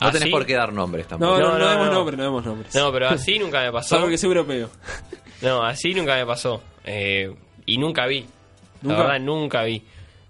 No 0.00 0.06
tenés 0.08 0.22
así- 0.22 0.30
por 0.30 0.44
qué 0.46 0.54
dar 0.54 0.72
nombres 0.72 1.06
tampoco. 1.06 1.32
No, 1.32 1.38
no, 1.40 1.52
no, 1.52 1.58
No, 1.58 1.64
no, 1.64 1.70
demos 1.70 1.86
no. 1.86 1.92
nombres, 1.94 2.18
no 2.18 2.24
demos 2.24 2.44
nombres. 2.44 2.74
No, 2.74 2.92
pero 2.92 3.08
así 3.08 3.38
nunca 3.38 3.62
me 3.62 3.72
pasó. 3.72 3.88
Salvo 3.96 4.08
que 4.08 4.14
es 4.14 4.24
europeo. 4.24 4.70
No, 5.42 5.64
así 5.64 5.92
nunca 5.92 6.14
me 6.14 6.24
pasó. 6.24 6.62
Eh, 6.84 7.34
y 7.66 7.76
nunca 7.76 8.06
vi. 8.06 8.24
¿Nunca? 8.80 8.96
La 8.98 9.02
verdad, 9.08 9.20
nunca 9.20 9.64
vi. 9.64 9.82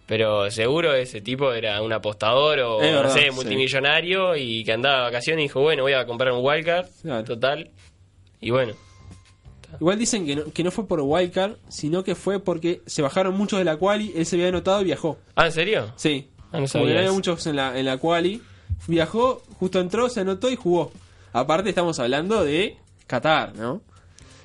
Pero 0.06 0.50
seguro 0.50 0.94
ese 0.94 1.20
tipo 1.20 1.52
era 1.52 1.82
un 1.82 1.92
apostador 1.92 2.58
o, 2.60 2.72
no 2.80 2.86
verdad, 2.86 3.10
sé, 3.14 3.24
sí. 3.24 3.30
multimillonario 3.30 4.34
y 4.36 4.64
que 4.64 4.72
andaba 4.72 4.96
de 4.96 5.02
vacaciones 5.04 5.40
y 5.40 5.48
dijo, 5.48 5.60
bueno, 5.60 5.82
voy 5.82 5.92
a 5.92 6.06
comprar 6.06 6.32
un 6.32 6.42
wildcard. 6.42 6.86
Claro. 7.02 7.24
Total. 7.24 7.70
Y 8.43 8.51
bueno. 8.51 8.74
Igual 9.80 9.99
dicen 9.99 10.26
que 10.26 10.36
no, 10.36 10.45
que 10.53 10.62
no 10.62 10.70
fue 10.70 10.86
por 10.86 11.01
wildcard, 11.01 11.55
sino 11.68 12.05
que 12.05 12.14
fue 12.14 12.40
porque 12.40 12.82
se 12.84 13.01
bajaron 13.01 13.34
muchos 13.34 13.59
de 13.59 13.64
la 13.64 13.78
quali, 13.78 14.12
él 14.14 14.26
se 14.26 14.36
había 14.36 14.49
anotado 14.49 14.82
y 14.82 14.84
viajó. 14.84 15.16
Ah, 15.34 15.47
¿en 15.47 15.53
serio? 15.53 15.93
Sí. 15.97 16.28
Ah, 16.53 16.61
no 16.61 16.66
Como 16.66 16.84
había 16.84 17.11
muchos 17.11 17.47
en 17.47 17.57
la, 17.57 17.78
en 17.78 17.86
la 17.86 17.97
quali. 17.97 18.43
Viajó, 18.86 19.43
justo 19.59 19.80
entró, 19.80 20.11
se 20.11 20.20
anotó 20.20 20.51
y 20.51 20.57
jugó. 20.57 20.93
Aparte 21.32 21.70
estamos 21.70 21.99
hablando 21.99 22.45
de 22.45 22.76
Qatar, 23.07 23.55
¿no? 23.55 23.80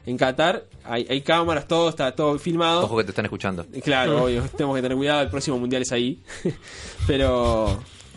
En 0.06 0.16
Qatar 0.16 0.64
hay, 0.86 1.06
hay 1.10 1.22
cámaras, 1.22 1.68
todo 1.68 1.89
está 1.89 2.16
todo 2.16 2.39
filmado. 2.39 2.84
Ojo 2.84 2.98
que 2.98 3.04
te 3.04 3.10
están 3.10 3.26
escuchando. 3.26 3.66
Claro, 3.84 4.24
obvio, 4.24 4.43
tenemos 4.56 4.78
que 4.78 4.82
tener 4.82 4.95
cuidado, 4.98 5.22
el 5.24 5.30
próximo 5.30 5.60
mundial 5.60 5.82
es 5.82 5.91
ahí. 5.91 6.22
Pero 7.08 7.68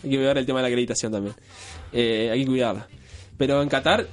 hay 0.03 0.09
que 0.09 0.15
cuidar 0.15 0.37
el 0.37 0.45
tema 0.45 0.59
de 0.59 0.63
la 0.63 0.67
acreditación 0.69 1.11
también. 1.11 1.35
Eh, 1.91 2.29
hay 2.31 2.41
que 2.41 2.45
cuidarla. 2.49 2.87
Pero 3.37 3.61
en 3.61 3.67
Qatar 3.67 4.07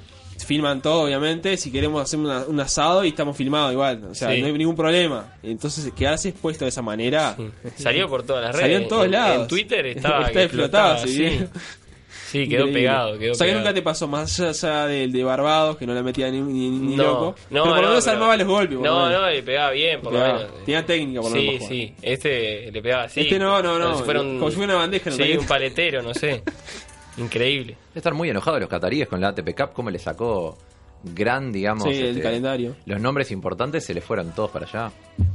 filman 0.49 0.81
todo, 0.81 1.03
obviamente. 1.03 1.55
Si 1.57 1.71
queremos 1.71 2.01
hacer 2.01 2.19
una- 2.19 2.43
un 2.47 2.59
asado 2.59 3.05
y 3.05 3.09
estamos 3.09 3.37
filmados 3.37 3.71
igual. 3.71 4.01
O 4.11 4.15
sea, 4.15 4.33
Sí. 4.33 4.41
no 4.41 4.47
hay 4.47 4.53
ningún 4.53 4.75
problema. 4.75 5.35
Entonces, 5.43 5.93
quedarse 5.95 6.29
expuesto 6.29 6.65
de 6.65 6.69
esa 6.69 6.81
manera. 6.81 7.37
Salió 7.77 8.09
por 8.09 8.23
todas 8.23 8.43
las 8.43 8.51
redes. 8.55 8.63
Salió 8.65 8.77
en 8.79 8.87
todos 8.87 9.07
lados. 9.09 9.41
En 9.43 9.47
Twitter 9.47 9.85
estaba. 9.85 10.25
Está 10.27 10.43
explotado, 10.43 11.05
sí. 11.07 11.13
sí. 11.13 11.39
Sí, 12.31 12.47
quedó 12.47 12.67
Increíble. 12.67 12.73
pegado. 12.81 13.17
Quedó 13.17 13.31
o 13.31 13.35
sea, 13.35 13.47
que 13.47 13.53
nunca 13.55 13.73
te 13.73 13.81
pasó 13.81 14.07
más 14.07 14.39
allá 14.39 14.85
del 14.85 15.11
de 15.11 15.23
Barbados, 15.23 15.77
que 15.77 15.87
no 15.87 15.95
la 15.95 16.03
metía 16.03 16.29
ni, 16.29 16.39
ni- 16.41 16.69
ni 16.69 16.95
No, 16.95 17.03
loco. 17.03 17.35
no, 17.49 17.63
pero 17.63 17.63
por 17.63 17.75
lo 17.77 17.81
no, 17.81 17.87
menos 17.89 18.07
armaba 18.07 18.37
los 18.37 18.47
golpes. 18.47 18.77
por 18.77 18.85
No, 18.85 19.09
no, 19.09 19.29
le 19.29 19.41
pegaba 19.41 19.71
bien, 19.71 19.99
por 20.01 20.13
lo 20.13 20.19
menos. 20.19 20.45
Tenía 20.63 20.85
técnica, 20.85 21.21
por 21.21 21.31
lo 21.31 21.37
Sí, 21.37 21.43
menos. 21.47 21.59
jugar. 21.61 21.73
sí. 21.73 21.95
Este 22.03 22.71
le 22.71 22.81
pegaba 22.83 23.03
así. 23.05 23.21
Este 23.21 23.39
no, 23.39 23.63
no, 23.63 23.79
no. 23.79 23.85
Como 23.85 23.97
si 23.97 24.03
fuera 24.03 24.21
un, 24.21 24.37
Como 24.37 24.49
si 24.51 24.57
fuera 24.57 24.73
una 24.73 24.81
bandeja, 24.81 25.09
no 25.09 25.15
Sí, 25.15 25.37
un 25.37 25.47
paletero, 25.47 26.03
no 26.03 26.13
sé. 26.13 26.43
Increíble. 27.19 27.73
Debe 27.89 27.99
estar 27.99 28.13
muy 28.13 28.29
enojados 28.29 28.59
los 28.59 28.69
cataríes 28.69 29.07
con 29.07 29.21
la 29.21 29.29
ATP 29.29 29.55
Cup. 29.55 29.73
¿Cómo 29.73 29.89
le 29.89 29.99
sacó 29.99 30.57
gran, 31.03 31.51
digamos, 31.51 31.83
Sí, 31.85 31.91
el 31.99 32.07
este, 32.07 32.21
calendario. 32.21 32.75
Los 32.85 32.99
nombres 32.99 33.31
importantes 33.31 33.85
se 33.85 33.93
le 33.93 34.01
fueron 34.01 34.31
todos 34.31 34.51
para 34.51 34.65
allá. 34.65 34.91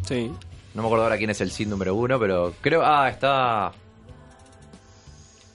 Sí. 0.06 0.30
No 0.74 0.82
me 0.82 0.88
acuerdo 0.88 1.04
ahora 1.04 1.16
quién 1.18 1.30
es 1.30 1.40
el 1.40 1.50
seed 1.50 1.68
número 1.68 1.94
uno, 1.94 2.18
pero 2.18 2.52
creo. 2.60 2.82
Ah, 2.84 3.08
está. 3.08 3.72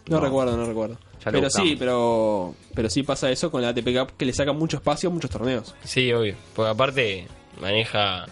No, 0.08 0.18
No. 0.18 0.26
recuerdo, 0.26 0.56
no 0.58 0.66
recuerdo. 0.66 0.98
Ya 1.24 1.32
Pero 1.32 1.50
sí, 1.50 1.76
pero 1.78 2.56
pero 2.74 2.90
sí 2.90 3.04
pasa 3.04 3.30
eso 3.30 3.52
con 3.52 3.62
la 3.62 3.70
ATP 3.70 3.94
Cup 3.94 4.14
que 4.18 4.26
le 4.26 4.32
saca 4.32 4.54
mucho 4.54 4.78
espacio 4.78 5.10
a 5.10 5.12
muchos 5.12 5.30
torneos. 5.30 5.76
Sí, 5.84 6.12
obvio. 6.14 6.36
Porque 6.56 6.72
aparte 6.72 7.28
maneja 7.60 8.26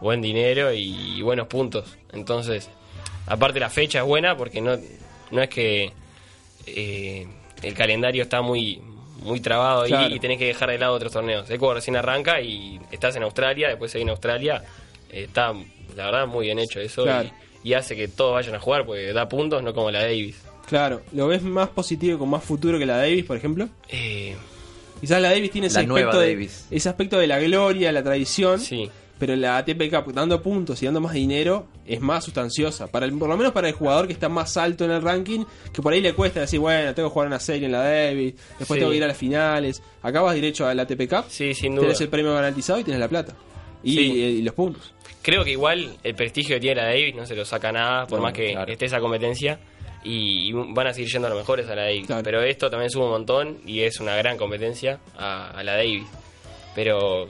buen 0.00 0.22
dinero 0.22 0.72
y 0.72 1.20
buenos 1.20 1.48
puntos. 1.48 1.98
Entonces, 2.12 2.70
aparte 3.26 3.58
la 3.58 3.70
fecha 3.70 3.98
es 4.00 4.04
buena 4.06 4.36
porque 4.36 4.60
no, 4.60 4.76
no 5.32 5.42
es 5.42 5.48
que 5.48 5.92
eh, 6.66 7.26
el 7.62 7.74
calendario 7.74 8.22
está 8.22 8.42
muy 8.42 8.80
muy 9.22 9.38
trabado 9.40 9.82
ahí 9.82 10.14
y 10.14 10.18
tenés 10.18 10.36
que 10.38 10.46
dejar 10.46 10.70
de 10.70 10.78
lado 10.78 10.94
otros 10.94 11.12
torneos. 11.12 11.48
Ecuador 11.48 11.76
recién 11.76 11.94
arranca 11.96 12.40
y 12.40 12.80
estás 12.90 13.14
en 13.14 13.22
Australia, 13.22 13.68
después 13.68 13.92
seguís 13.92 14.02
en 14.04 14.10
Australia. 14.10 14.64
Eh, 15.10 15.24
está, 15.28 15.52
la 15.96 16.06
verdad, 16.06 16.26
muy 16.26 16.46
bien 16.46 16.58
hecho 16.58 16.80
eso 16.80 17.04
Claro. 17.04 17.28
y, 17.62 17.68
y 17.70 17.74
hace 17.74 17.94
que 17.94 18.08
todos 18.08 18.32
vayan 18.34 18.56
a 18.56 18.58
jugar 18.58 18.84
porque 18.84 19.12
da 19.12 19.28
puntos, 19.28 19.62
no 19.62 19.72
como 19.74 19.92
la 19.92 20.00
Davis. 20.00 20.42
Claro, 20.68 21.02
¿lo 21.12 21.28
ves 21.28 21.42
más 21.42 21.68
positivo 21.68 22.18
con 22.18 22.30
más 22.30 22.42
futuro 22.42 22.78
que 22.80 22.86
la 22.86 22.96
Davis, 22.96 23.24
por 23.24 23.36
ejemplo? 23.36 23.68
Eh, 23.88 24.34
Quizás 25.00 25.20
la 25.20 25.30
Davis 25.30 25.50
tiene 25.50 25.66
ese 25.68 25.80
La 25.82 25.86
nueva 25.86 26.10
aspecto, 26.10 26.20
de, 26.20 26.32
Davis. 26.32 26.66
ese 26.70 26.88
aspecto 26.88 27.18
de 27.18 27.26
la 27.28 27.38
gloria, 27.40 27.90
la 27.92 28.02
tradición. 28.02 28.58
Sí. 28.60 28.90
Pero 29.22 29.36
la 29.36 29.56
ATP 29.58 29.88
Cup 29.88 30.12
dando 30.12 30.42
puntos 30.42 30.82
y 30.82 30.86
dando 30.86 31.00
más 31.00 31.12
dinero 31.12 31.68
es 31.86 32.00
más 32.00 32.24
sustanciosa. 32.24 32.88
Para 32.88 33.06
el- 33.06 33.16
por 33.16 33.28
lo 33.28 33.36
menos 33.36 33.52
para 33.52 33.68
el 33.68 33.74
jugador 33.74 34.08
que 34.08 34.12
está 34.12 34.28
más 34.28 34.56
alto 34.56 34.84
en 34.84 34.90
el 34.90 35.00
ranking, 35.00 35.44
que 35.72 35.80
por 35.80 35.92
ahí 35.92 36.00
le 36.00 36.12
cuesta 36.12 36.40
decir, 36.40 36.58
bueno, 36.58 36.92
tengo 36.92 37.08
que 37.08 37.12
jugar 37.12 37.28
una 37.28 37.38
serie 37.38 37.66
en 37.66 37.70
la 37.72 37.84
Davis, 37.84 38.34
después 38.58 38.78
Sí. 38.78 38.80
tengo 38.80 38.90
que 38.90 38.96
ir 38.96 39.04
a 39.04 39.06
las 39.06 39.16
finales. 39.16 39.80
Acá 40.02 40.22
vas 40.22 40.34
derecho 40.34 40.66
a 40.66 40.74
la 40.74 40.82
ATP 40.82 41.06
Cup, 41.08 41.26
Sí, 41.28 41.54
sin 41.54 41.76
duda. 41.76 41.82
tenés 41.84 42.00
el 42.00 42.08
premio 42.08 42.34
garantizado 42.34 42.80
y 42.80 42.82
tienes 42.82 42.98
la 42.98 43.06
plata. 43.06 43.32
Y, 43.84 43.92
Sí. 43.92 44.00
eh, 44.24 44.30
y 44.30 44.42
los 44.42 44.54
puntos. 44.56 44.92
Creo 45.22 45.44
que 45.44 45.52
igual 45.52 45.96
el 46.02 46.14
prestigio 46.16 46.56
que 46.56 46.60
tiene 46.60 46.80
la 46.82 46.88
Davis 46.88 47.14
no 47.14 47.24
se 47.24 47.36
lo 47.36 47.44
saca 47.44 47.70
nada, 47.70 48.08
por 48.08 48.18
No, 48.18 48.24
más 48.24 48.32
que 48.32 48.50
claro. 48.54 48.72
esté 48.72 48.86
esa 48.86 48.98
competencia. 48.98 49.60
Y, 50.02 50.48
y 50.48 50.52
van 50.52 50.88
a 50.88 50.92
seguir 50.92 51.08
yendo 51.12 51.28
a 51.28 51.30
los 51.30 51.38
mejores 51.38 51.68
a 51.68 51.76
la 51.76 51.82
Davis. 51.84 52.08
Pero 52.24 52.42
esto 52.42 52.68
también 52.68 52.90
sube 52.90 53.04
un 53.04 53.10
montón 53.10 53.58
y 53.64 53.82
es 53.82 54.00
una 54.00 54.16
gran 54.16 54.36
competencia 54.36 54.98
a, 55.16 55.50
a 55.50 55.62
la 55.62 55.76
Davis. 55.76 56.02
Pero 56.74 57.28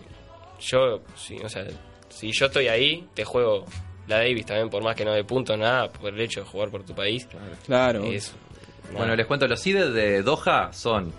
yo, 0.61 1.01
sí, 1.17 1.37
o 1.45 1.49
sea, 1.49 1.67
si 2.09 2.31
yo 2.33 2.47
estoy 2.47 2.69
ahí, 2.69 3.07
te 3.15 3.25
juego 3.25 3.65
la 4.07 4.19
Davis 4.19 4.47
también, 4.47 4.69
por 4.69 4.83
más 4.83 4.97
que 4.97 5.05
no 5.05 5.13
de 5.13 5.25
puntos, 5.25 5.59
nada, 5.59 5.89
por 5.89 6.13
el 6.13 6.21
hecho 6.21 6.41
de 6.41 6.47
jugar 6.47 6.71
por 6.71 6.85
tu 6.85 6.95
país. 6.95 7.27
Claro. 7.67 8.05
Es, 8.05 8.35
Bueno, 8.93 9.15
les 9.17 9.27
cuento, 9.27 9.47
los 9.47 9.61
seeds 9.61 9.93
de 9.93 10.23
Doha 10.23 10.73
son 10.73 11.13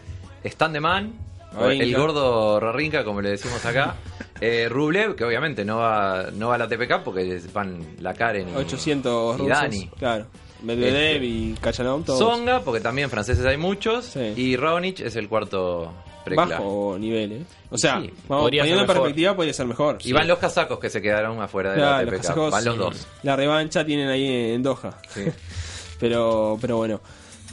Standeman, 0.46 1.14
Rarinka. 1.54 1.84
el 1.84 1.96
gordo 1.96 2.60
Rarinka, 2.60 3.04
como 3.04 3.22
le 3.22 3.32
decimos 3.32 3.64
acá, 3.66 3.96
eh, 4.42 4.68
Rublev, 4.70 5.16
que 5.16 5.24
obviamente 5.24 5.64
no 5.64 5.78
va, 5.78 6.28
no 6.34 6.50
va 6.50 6.56
a 6.56 6.58
la 6.58 6.68
TPK 6.68 7.04
porque 7.04 7.40
van 7.54 7.96
la 8.00 8.14
Karen 8.14 8.50
y, 8.50 8.56
800 8.56 9.36
y 9.36 9.40
rusos. 9.40 9.48
Dani. 9.48 9.88
Claro. 9.98 10.26
Medvedev 10.62 11.16
Este. 11.16 11.26
y 11.26 11.54
Kachanov, 11.60 12.06
todos. 12.06 12.20
Songa, 12.20 12.62
porque 12.62 12.80
también 12.80 13.10
franceses 13.10 13.46
hay 13.46 13.58
muchos, 13.58 14.16
y 14.16 14.56
Raonic 14.56 15.02
es 15.02 15.16
el 15.16 15.28
cuarto. 15.28 15.92
Bajo 16.26 16.98
nivel, 17.00 17.32
¿eh? 17.32 17.46
O 17.70 17.78
sea, 17.78 18.02
Sí, 18.02 18.12
vamos, 18.28 18.46
poniendo 18.46 18.82
en 18.82 18.88
perspectiva, 18.88 19.36
podría 19.36 19.54
ser 19.54 19.66
mejor. 19.66 19.98
Y 20.04 20.12
van 20.12 20.28
los 20.28 20.40
casacos 20.40 20.80
que 20.80 20.90
se 20.90 21.02
quedaron 21.02 21.42
afuera 21.42 21.72
de 21.72 21.78
Claro, 21.78 22.06
la 22.06 22.12
los 22.12 22.22
casacos, 22.22 22.52
van 22.52 22.66
los 22.66 22.74
sí. 22.76 22.80
dos. 22.80 23.08
La 23.24 23.36
revancha 23.36 23.86
tienen 23.86 24.10
ahí 24.10 24.54
en 24.54 24.64
Doha. 24.64 24.98
pero, 26.00 26.58
pero 26.62 26.78
bueno. 26.78 27.02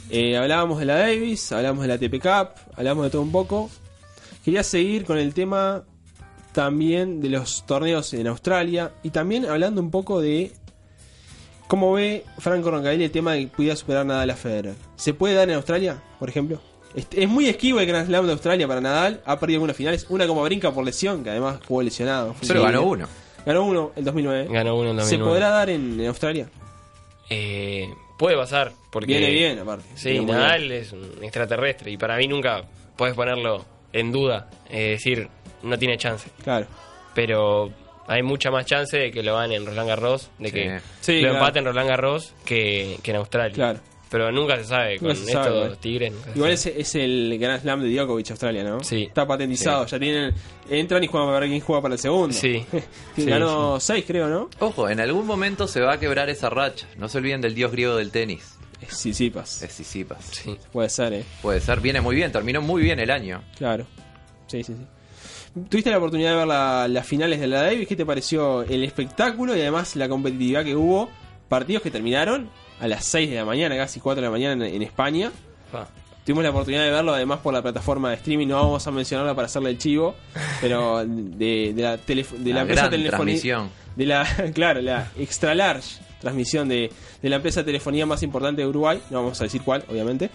Eh, 0.09 0.35
hablábamos 0.37 0.79
de 0.79 0.85
la 0.85 0.95
Davis, 0.97 1.51
hablábamos 1.53 1.83
de 1.83 1.87
la 1.87 1.97
TP 1.97 2.19
Cup, 2.21 2.49
hablamos 2.75 3.05
de 3.05 3.09
todo 3.09 3.21
un 3.21 3.31
poco. 3.31 3.69
Quería 4.43 4.63
seguir 4.63 5.05
con 5.05 5.17
el 5.17 5.33
tema 5.33 5.83
también 6.51 7.21
de 7.21 7.29
los 7.29 7.65
torneos 7.65 8.13
en 8.13 8.27
Australia 8.27 8.91
y 9.03 9.11
también 9.11 9.45
hablando 9.45 9.79
un 9.81 9.89
poco 9.89 10.19
de 10.19 10.51
cómo 11.67 11.93
ve 11.93 12.25
Franco 12.39 12.71
Roncadelli 12.71 13.05
el 13.05 13.11
tema 13.11 13.33
de 13.33 13.41
que 13.41 13.47
pudiera 13.55 13.75
superar 13.77 14.05
Nadal 14.05 14.29
a 14.31 14.35
Federer. 14.35 14.75
¿Se 14.97 15.13
puede 15.13 15.35
dar 15.35 15.49
en 15.49 15.55
Australia, 15.55 16.03
por 16.19 16.27
ejemplo? 16.27 16.59
Es, 16.95 17.07
es 17.15 17.27
muy 17.29 17.47
esquivo 17.47 17.79
el 17.79 17.85
Grand 17.85 18.07
Slam 18.07 18.25
de 18.25 18.31
Australia 18.33 18.67
para 18.67 18.81
Nadal. 18.81 19.21
Ha 19.25 19.39
perdido 19.39 19.57
algunas 19.57 19.75
finales. 19.77 20.05
Una 20.09 20.27
como 20.27 20.43
brinca 20.43 20.71
por 20.71 20.83
lesión, 20.85 21.23
que 21.23 21.29
además 21.29 21.59
jugó 21.67 21.81
lesionado. 21.81 22.33
Fue 22.33 22.47
Solo 22.47 22.63
ganó 22.63 22.81
uno. 22.83 23.07
Ganó 23.45 23.63
uno 23.65 23.91
en 23.95 24.03
2009. 24.05 24.47
Ganó 24.51 24.75
uno 24.75 24.89
en 24.91 24.95
¿Se 24.97 25.01
2009. 25.17 25.29
podrá 25.31 25.49
dar 25.49 25.69
en, 25.69 25.99
en 25.99 26.07
Australia? 26.07 26.47
Eh, 27.29 27.89
puede 28.17 28.35
pasar, 28.35 28.71
porque... 28.91 29.07
Viene 29.07 29.29
bien, 29.31 29.59
aparte. 29.59 29.85
Sí, 29.95 30.11
Viene 30.11 30.33
Nadal 30.33 30.71
es 30.71 30.91
un 30.91 31.09
extraterrestre 31.21 31.91
y 31.91 31.97
para 31.97 32.17
mí 32.17 32.27
nunca 32.27 32.63
puedes 32.95 33.15
ponerlo 33.15 33.65
en 33.93 34.11
duda, 34.11 34.49
es 34.69 34.91
decir, 34.99 35.27
no 35.63 35.77
tiene 35.79 35.97
chance. 35.97 36.29
Claro. 36.43 36.67
Pero 37.15 37.71
hay 38.07 38.21
mucha 38.23 38.51
más 38.51 38.65
chance 38.65 38.97
de 38.97 39.11
que 39.11 39.23
lo 39.23 39.37
hagan 39.37 39.51
en 39.53 39.65
Roland 39.65 39.87
Garros, 39.87 40.29
de 40.39 40.47
Sí. 40.49 40.53
que 40.53 40.79
Sí, 41.01 41.13
lo 41.15 41.19
claro. 41.29 41.35
empaten 41.35 41.59
en 41.61 41.65
Roland 41.67 41.89
Garros 41.89 42.33
que, 42.45 42.97
que 43.01 43.11
en 43.11 43.17
Australia. 43.17 43.55
Claro. 43.55 43.79
Pero 44.11 44.29
nunca 44.31 44.57
se 44.57 44.65
sabe, 44.65 44.95
Nunca 44.95 45.05
con 45.07 45.15
se 45.15 45.21
estos 45.31 45.45
sabe, 45.45 45.55
igual. 45.57 45.77
tigres. 45.77 46.13
Igual 46.35 46.57
sabe. 46.57 46.75
es, 46.81 46.87
es 46.89 46.95
el 46.95 47.37
Grand 47.39 47.61
Slam 47.61 47.81
de 47.81 47.89
Djokovic 47.95 48.29
Australia, 48.31 48.63
¿no? 48.63 48.83
Sí. 48.83 49.03
Está 49.03 49.25
patentizado. 49.25 49.85
Ya 49.87 49.97
tienen. 49.99 50.33
Entran 50.69 51.03
y 51.03 51.07
juegan 51.07 51.29
para 51.29 51.39
ver 51.39 51.49
quién 51.49 51.61
juega 51.61 51.81
para 51.81 51.93
el 51.95 51.99
segundo. 51.99 52.35
Sí, 52.35 52.63
ganó 53.17 53.79
6, 53.79 54.03
creo, 54.05 54.27
¿no? 54.27 54.49
Ojo, 54.59 54.89
en 54.89 54.99
algún 54.99 55.25
momento 55.25 55.65
se 55.67 55.79
va 55.81 55.93
a 55.93 55.99
quebrar 55.99 56.29
esa 56.29 56.49
racha. 56.49 56.87
No 56.97 57.07
se 57.07 57.17
olviden 57.19 57.39
del 57.41 57.55
dios 57.55 57.71
griego 57.71 57.95
del 57.95 58.11
tenis. 58.11 58.57
Es 58.81 58.97
Sisipas. 58.97 59.61
Es 59.63 59.71
Sisipas. 59.71 60.25
Sí. 60.25 60.57
Puede 60.73 60.89
ser, 60.89 61.13
¿eh? 61.13 61.23
Puede 61.41 61.61
ser, 61.61 61.79
viene 61.79 62.01
muy 62.01 62.15
bien, 62.15 62.31
terminó 62.31 62.61
muy 62.61 62.81
bien 62.81 62.99
el 62.99 63.11
año. 63.11 63.41
Claro. 63.57 63.85
Sí, 64.47 64.63
sí, 64.63 64.73
sí. 64.73 64.85
¿Tuviste 65.69 65.89
la 65.89 65.97
oportunidad 65.99 66.31
de 66.31 66.35
ver 66.37 66.47
la- 66.47 66.87
las 66.89 67.05
finales 67.05 67.39
de 67.39 67.47
la 67.47 67.61
Davis? 67.61 67.87
¿Qué 67.87 67.95
te 67.95 68.05
pareció 68.05 68.63
el 68.63 68.83
espectáculo 68.83 69.55
y 69.55 69.61
además 69.61 69.95
la 69.95 70.09
competitividad 70.09 70.63
que 70.65 70.75
hubo? 70.75 71.09
Partidos 71.47 71.83
que 71.83 71.91
terminaron 71.91 72.49
a 72.81 72.87
las 72.87 73.05
6 73.05 73.29
de 73.29 73.35
la 73.37 73.45
mañana, 73.45 73.77
casi 73.77 73.99
4 74.01 74.21
de 74.21 74.27
la 74.27 74.31
mañana 74.31 74.67
en, 74.67 74.75
en 74.75 74.81
España. 74.81 75.31
Pa. 75.71 75.87
Tuvimos 76.25 76.43
la 76.43 76.49
oportunidad 76.51 76.83
de 76.83 76.91
verlo 76.91 77.13
además 77.13 77.39
por 77.39 77.53
la 77.53 77.61
plataforma 77.61 78.09
de 78.09 78.15
streaming, 78.17 78.47
no 78.47 78.55
vamos 78.57 78.85
a 78.85 78.91
mencionarla 78.91 79.33
para 79.33 79.45
hacerle 79.47 79.69
el 79.71 79.77
chivo, 79.77 80.15
pero 80.61 81.03
de, 81.05 81.71
de 81.73 81.81
la, 81.81 81.97
telef- 81.97 82.31
de 82.37 82.49
la, 82.49 82.55
La 82.57 82.61
empresa 82.61 82.89
telefonía. 82.89 83.69
De 83.95 84.05
la, 84.05 84.25
claro, 84.53 84.81
la 84.81 85.09
extra 85.17 85.55
large 85.55 85.99
transmisión 86.19 86.67
de, 86.69 86.91
de 87.21 87.29
la 87.29 87.37
empresa 87.37 87.61
de 87.61 87.65
telefonía 87.65 88.05
más 88.05 88.21
importante 88.23 88.61
de 88.61 88.67
Uruguay, 88.67 89.01
no 89.09 89.21
vamos 89.23 89.39
a 89.41 89.45
decir 89.45 89.61
cuál, 89.63 89.83
obviamente. 89.89 90.29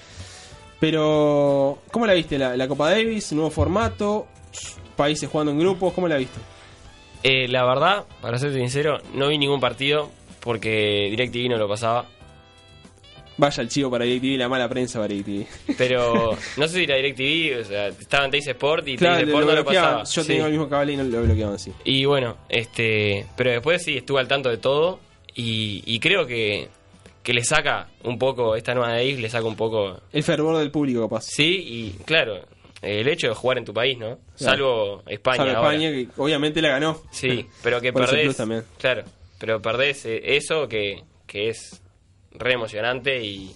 Pero, 0.80 1.78
¿cómo 1.90 2.07
la 2.07 2.12
viste? 2.12 2.38
La, 2.38 2.57
la 2.57 2.68
Copa 2.68 2.90
Davis, 2.90 3.32
nuevo 3.32 3.51
formato, 3.51 4.26
países 4.97 5.28
jugando 5.30 5.53
en 5.53 5.59
grupos, 5.59 5.92
¿cómo 5.94 6.07
la 6.09 6.16
viste? 6.16 6.38
Eh, 7.22 7.49
la 7.49 7.64
verdad, 7.64 8.05
para 8.20 8.38
ser 8.38 8.53
sincero, 8.53 8.99
no 9.14 9.28
vi 9.28 9.38
ningún 9.38 9.61
partido 9.61 10.11
porque 10.40 11.09
DirecTV 11.11 11.49
no 11.51 11.57
lo 11.57 11.68
pasaba. 11.68 12.07
Vaya 13.39 13.62
el 13.62 13.68
chivo 13.68 13.91
para 13.91 14.05
DirecTV, 14.05 14.39
la 14.39 14.49
mala 14.49 14.68
prensa 14.68 14.99
para 15.01 15.12
DirecTV. 15.12 15.74
Pero 15.76 16.37
no 16.57 16.68
sé 16.68 16.74
si 16.80 16.87
la 16.87 16.97
DirecTV, 16.97 17.61
o 17.61 17.64
sea, 17.64 17.89
estaba 17.89 18.24
en 18.24 18.30
Teis 18.30 18.47
Sport 18.47 18.89
y 18.89 18.97
Claro, 18.97 19.16
Teis 19.16 19.28
lo 19.28 19.32
Sport 19.34 19.47
no 19.49 19.55
lo 19.57 19.64
pasaba. 19.64 20.05
Yo 20.05 20.22
Sí. 20.22 20.28
tengo 20.28 20.47
el 20.47 20.53
mismo 20.53 20.68
cable 20.68 20.93
y 20.93 20.97
no 20.97 21.05
lo 21.05 21.22
bloqueaban 21.22 21.55
así. 21.57 21.72
Y 21.84 22.05
bueno, 22.07 22.37
este, 22.49 23.26
pero 23.37 23.51
después 23.51 23.82
sí 23.82 23.97
estuve 23.99 24.20
al 24.20 24.28
tanto 24.28 24.49
de 24.49 24.57
todo 24.57 25.01
y, 25.34 25.82
y 25.84 26.01
creo 26.01 26.26
que, 26.26 26.68
que 27.22 27.34
le 27.34 27.45
saca 27.45 27.89
un 28.05 28.18
poco, 28.18 28.57
esta 28.57 28.72
nueva 28.74 28.93
Davis 28.93 29.18
le 29.20 29.28
saca 29.28 29.45
un 29.45 29.57
poco... 29.57 30.01
El 30.12 30.22
fervor 30.22 30.57
del 30.59 30.70
público, 30.70 31.03
capaz. 31.09 31.24
Sí, 31.24 31.62
y 31.66 31.91
claro, 32.05 32.41
el 32.80 33.07
hecho 33.09 33.28
de 33.28 33.34
jugar 33.34 33.59
en 33.59 33.64
tu 33.66 33.74
país, 33.74 33.99
¿no? 33.99 34.18
Salvo 34.34 35.03
España 35.07 35.37
Salvo 35.39 35.57
ahora. 35.59 35.74
España, 35.74 35.91
que 35.91 36.09
obviamente 36.16 36.62
la 36.62 36.68
ganó. 36.70 37.03
Sí, 37.11 37.45
pero 37.62 37.80
que 37.82 37.93
perdés... 37.93 38.34
también. 38.37 38.62
Claro, 38.78 39.03
pero 39.39 39.61
perdés 39.61 40.07
eh, 40.07 40.22
eso 40.37 40.66
que, 40.68 41.03
que 41.26 41.51
es 41.51 41.82
re 42.39 42.53
emocionante 42.55 43.22
y, 43.24 43.53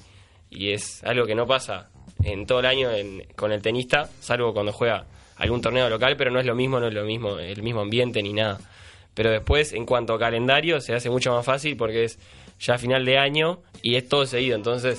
y 0.50 0.72
es 0.72 1.02
algo 1.04 1.26
que 1.26 1.34
no 1.34 1.46
pasa 1.46 1.88
en 2.22 2.46
todo 2.46 2.60
el 2.60 2.66
año 2.66 2.90
en- 2.90 3.24
con 3.36 3.52
el 3.52 3.62
tenista, 3.62 4.08
salvo 4.20 4.52
cuando 4.52 4.72
juega 4.72 5.06
algún 5.36 5.60
torneo 5.62 5.88
local, 5.88 6.16
pero 6.16 6.30
no 6.30 6.38
es 6.40 6.46
lo 6.46 6.54
mismo, 6.54 6.80
no 6.80 6.88
es 6.88 6.94
lo 6.94 7.04
mismo, 7.04 7.38
el 7.38 7.62
mismo 7.62 7.80
ambiente 7.80 8.22
ni 8.22 8.32
nada. 8.32 8.58
Pero 9.14 9.30
después, 9.30 9.72
en 9.72 9.86
cuanto 9.86 10.12
a 10.14 10.18
calendario, 10.18 10.80
se 10.80 10.94
hace 10.94 11.10
mucho 11.10 11.32
más 11.32 11.44
fácil 11.44 11.76
porque 11.76 12.04
es 12.04 12.18
ya 12.60 12.76
final 12.78 13.04
de 13.04 13.18
año 13.18 13.60
y 13.82 13.96
es 13.96 14.08
todo 14.08 14.26
seguido. 14.26 14.54
Entonces, 14.56 14.98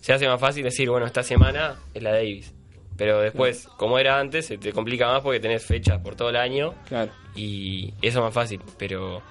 se 0.00 0.12
hace 0.12 0.28
más 0.28 0.40
fácil 0.40 0.62
decir, 0.64 0.88
bueno, 0.88 1.06
esta 1.06 1.22
semana 1.22 1.76
es 1.92 2.02
la 2.02 2.12
Davis. 2.12 2.54
Pero 2.96 3.20
después, 3.20 3.66
como 3.76 3.98
era 3.98 4.18
antes, 4.20 4.46
se 4.46 4.58
te 4.58 4.72
complica 4.72 5.06
más 5.08 5.22
porque 5.22 5.40
tenés 5.40 5.64
fechas 5.64 6.00
por 6.02 6.14
todo 6.16 6.30
el 6.30 6.36
año. 6.36 6.74
Claro. 6.88 7.10
Y 7.34 7.94
eso 8.02 8.18
es 8.20 8.24
más 8.24 8.34
fácil, 8.34 8.60
pero 8.78 9.22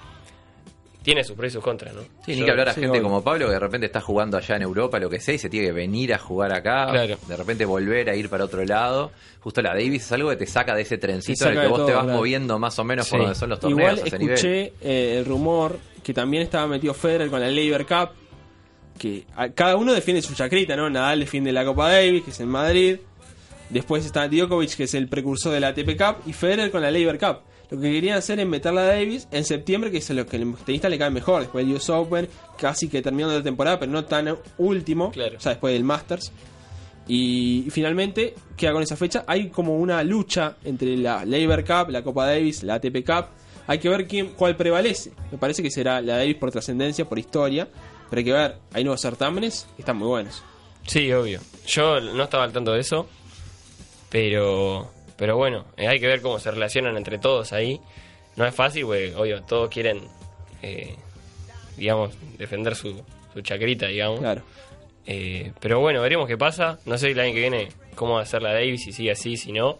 tiene 1.02 1.24
sus 1.24 1.34
pros 1.36 1.48
y 1.50 1.54
sus 1.54 1.64
contras, 1.64 1.94
¿no? 1.94 2.02
Sí, 2.24 2.36
ni 2.36 2.44
que 2.44 2.50
hablar 2.50 2.68
a 2.68 2.72
sí, 2.74 2.80
gente 2.80 2.98
obvio. 2.98 3.02
como 3.08 3.24
Pablo 3.24 3.46
que 3.46 3.52
de 3.52 3.58
repente 3.58 3.86
está 3.86 4.00
jugando 4.00 4.36
allá 4.36 4.56
en 4.56 4.62
Europa, 4.62 4.98
lo 4.98 5.08
que 5.08 5.18
sea, 5.20 5.34
y 5.34 5.38
se 5.38 5.48
tiene 5.48 5.66
que 5.68 5.72
venir 5.72 6.12
a 6.14 6.18
jugar 6.18 6.52
acá, 6.52 6.88
Claro. 6.90 7.16
de 7.26 7.36
repente 7.36 7.64
volver 7.64 8.10
a 8.10 8.14
ir 8.16 8.28
para 8.28 8.44
otro 8.44 8.64
lado. 8.64 9.10
Justo 9.40 9.62
la 9.62 9.70
Davis 9.70 10.04
es 10.04 10.12
algo 10.12 10.28
que 10.30 10.36
te 10.36 10.46
saca 10.46 10.74
de 10.74 10.82
ese 10.82 10.98
trencito 10.98 11.46
en 11.48 11.56
el 11.56 11.62
que 11.62 11.66
vos 11.68 11.86
te 11.86 11.92
vas 11.92 12.02
claro. 12.04 12.18
moviendo 12.18 12.58
más 12.58 12.78
o 12.78 12.84
menos 12.84 13.08
por 13.08 13.20
donde 13.20 13.34
son 13.34 13.48
los 13.50 13.60
torneos 13.60 13.80
Igual 13.80 14.04
a 14.04 14.06
ese 14.06 14.18
nivel. 14.18 14.34
escuché 14.34 14.72
eh, 14.82 15.18
el 15.18 15.24
rumor 15.24 15.78
que 16.02 16.12
también 16.12 16.42
estaba 16.42 16.66
metido 16.66 16.92
Federer 16.94 17.30
con 17.30 17.40
la 17.40 17.50
Labor 17.50 17.86
Cup. 17.86 18.10
Que 18.98 19.24
a- 19.34 19.48
cada 19.48 19.76
uno 19.76 19.94
defiende 19.94 20.20
su 20.20 20.34
chacrita, 20.34 20.76
¿no? 20.76 20.90
Nadal 20.90 21.20
defiende 21.20 21.52
la 21.52 21.64
Copa 21.64 21.90
Davis, 21.90 22.22
que 22.22 22.30
es 22.32 22.40
en 22.40 22.48
Madrid. 22.48 22.98
Después 23.70 24.04
está 24.04 24.28
Djokovic, 24.28 24.76
que 24.76 24.84
es 24.84 24.94
el 24.94 25.08
precursor 25.08 25.52
de 25.52 25.60
la 25.60 25.68
ATP 25.68 25.96
Cup. 25.96 26.16
Y 26.26 26.32
Federer 26.34 26.70
con 26.70 26.82
la 26.82 26.90
Labor 26.90 27.18
Cup. 27.18 27.38
Lo 27.70 27.80
que 27.80 27.92
querían 27.92 28.18
hacer 28.18 28.40
es 28.40 28.46
meter 28.46 28.72
la 28.72 28.82
Davis 28.82 29.28
en 29.30 29.44
septiembre, 29.44 29.90
que 29.90 29.98
es 29.98 30.10
lo 30.10 30.26
que 30.26 30.36
el 30.36 30.54
tenista 30.56 30.88
le 30.88 30.98
cae 30.98 31.10
mejor. 31.10 31.42
Después 31.42 31.64
del 31.64 31.76
US 31.76 31.90
Open, 31.90 32.28
casi 32.58 32.88
que 32.88 33.00
terminando 33.00 33.36
la 33.36 33.44
temporada, 33.44 33.78
pero 33.78 33.92
no 33.92 34.04
tan 34.04 34.36
último. 34.58 35.12
O 35.14 35.40
sea, 35.40 35.52
después 35.52 35.72
del 35.72 35.84
Masters. 35.84 36.32
Y, 37.06 37.64
y 37.66 37.70
finalmente 37.70 38.34
queda 38.56 38.72
con 38.72 38.82
esa 38.82 38.96
fecha. 38.96 39.24
Hay 39.26 39.48
como 39.48 39.76
una 39.76 40.02
lucha 40.02 40.56
entre 40.64 40.96
la 40.96 41.24
Labor 41.24 41.64
Cup, 41.64 41.90
la 41.90 42.02
Copa 42.02 42.26
Davis, 42.26 42.62
la 42.62 42.74
ATP 42.74 43.04
Cup. 43.06 43.26
Hay 43.66 43.78
que 43.78 43.88
ver 43.88 44.08
quién, 44.08 44.28
cuál 44.30 44.56
prevalece. 44.56 45.12
Me 45.30 45.38
parece 45.38 45.62
que 45.62 45.70
será 45.70 46.00
la 46.00 46.16
Davis 46.18 46.36
por 46.36 46.50
trascendencia, 46.50 47.08
por 47.08 47.18
historia. 47.18 47.68
Pero 48.10 48.18
hay 48.18 48.24
que 48.24 48.32
ver, 48.32 48.56
hay 48.72 48.82
nuevos 48.82 49.00
certámenes 49.00 49.68
que 49.76 49.82
están 49.82 49.96
muy 49.96 50.08
buenos. 50.08 50.42
Sí, 50.86 51.12
obvio. 51.12 51.40
Yo 51.66 52.00
no 52.00 52.24
estaba 52.24 52.42
al 52.44 52.52
tanto 52.52 52.72
de 52.72 52.80
eso, 52.80 53.06
pero 54.08 54.90
pero 55.20 55.36
bueno, 55.36 55.66
eh, 55.76 55.86
hay 55.86 56.00
que 56.00 56.06
ver 56.06 56.22
cómo 56.22 56.38
se 56.38 56.50
relacionan 56.50 56.96
entre 56.96 57.18
todos 57.18 57.52
ahí. 57.52 57.78
No 58.36 58.46
es 58.46 58.54
fácil, 58.54 58.86
porque, 58.86 59.14
obvio, 59.14 59.42
todos 59.42 59.68
quieren, 59.68 60.00
eh, 60.62 60.96
digamos, 61.76 62.14
defender 62.38 62.74
su, 62.74 63.02
su 63.34 63.42
chacrita, 63.42 63.86
digamos. 63.88 64.20
Claro. 64.20 64.42
Eh, 65.06 65.52
pero 65.60 65.78
bueno, 65.80 66.00
veremos 66.00 66.26
qué 66.26 66.38
pasa. 66.38 66.78
No 66.86 66.96
sé 66.96 67.10
el 67.10 67.20
año 67.20 67.34
que 67.34 67.40
viene 67.40 67.68
cómo 67.96 68.14
va 68.14 68.22
a 68.22 68.24
ser 68.26 68.40
la 68.40 68.54
Davis, 68.54 68.82
si 68.84 68.92
sigue 68.92 69.10
así, 69.10 69.36
si 69.36 69.52
no. 69.52 69.78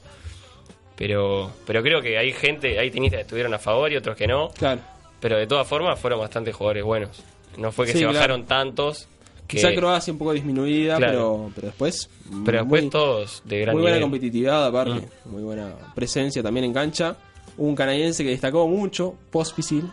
Pero, 0.96 1.50
pero 1.66 1.82
creo 1.82 2.02
que 2.02 2.18
hay 2.18 2.32
gente, 2.32 2.78
hay 2.78 2.90
tenistas 2.90 3.18
que 3.18 3.22
estuvieron 3.22 3.54
a 3.54 3.58
favor 3.58 3.90
y 3.90 3.96
otros 3.96 4.16
que 4.16 4.26
no. 4.26 4.50
Claro. 4.50 4.82
Pero 5.20 5.38
de 5.38 5.46
todas 5.46 5.66
formas 5.66 5.98
fueron 5.98 6.20
bastantes 6.20 6.54
jugadores 6.54 6.84
buenos. 6.84 7.22
No 7.56 7.72
fue 7.72 7.86
que 7.86 7.92
Sí, 7.92 7.98
se 7.98 8.04
claro. 8.04 8.14
bajaron 8.18 8.44
tantos. 8.44 9.08
Que, 9.50 9.56
Quizá 9.56 9.74
Croacia 9.74 10.12
un 10.12 10.18
poco 10.18 10.32
disminuida, 10.32 10.96
Claro. 10.96 11.12
pero, 11.12 11.52
pero 11.56 11.66
después. 11.68 12.08
pero 12.44 12.58
después 12.60 12.82
muy- 12.82 12.90
todos 12.90 13.42
de 13.44 13.58
gran 13.60 13.74
Muy 13.74 13.82
buena 13.82 13.96
nivel. 13.96 14.10
competitividad, 14.10 14.66
aparte. 14.66 15.08
Mm. 15.24 15.30
Muy 15.32 15.42
buena 15.42 15.74
presencia 15.94 16.40
también 16.42 16.64
en 16.66 16.72
cancha. 16.72 17.16
Un 17.56 17.74
canadiense 17.74 18.22
que 18.22 18.30
destacó 18.30 18.68
mucho, 18.68 19.16
Pospisil. 19.30 19.84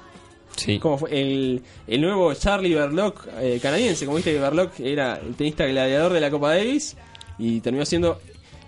Sí. 0.56 0.78
Como 0.80 0.98
fue 1.00 1.20
el, 1.20 1.62
el 1.88 2.02
nuevo 2.02 2.34
Charlie 2.36 2.74
Berlock 2.76 3.28
eh, 3.40 3.60
canadiense. 3.62 4.06
Como 4.06 4.18
viste 4.18 4.32
que 4.34 4.40
Berlock 4.40 4.80
era 4.80 5.18
el 5.18 5.36
tenista 5.36 5.66
gladiador 5.66 6.14
de 6.14 6.22
la 6.22 6.30
Copa 6.32 6.56
Davis 6.56 6.96
y 7.40 7.60
terminó 7.62 7.86
siendo 7.86 8.20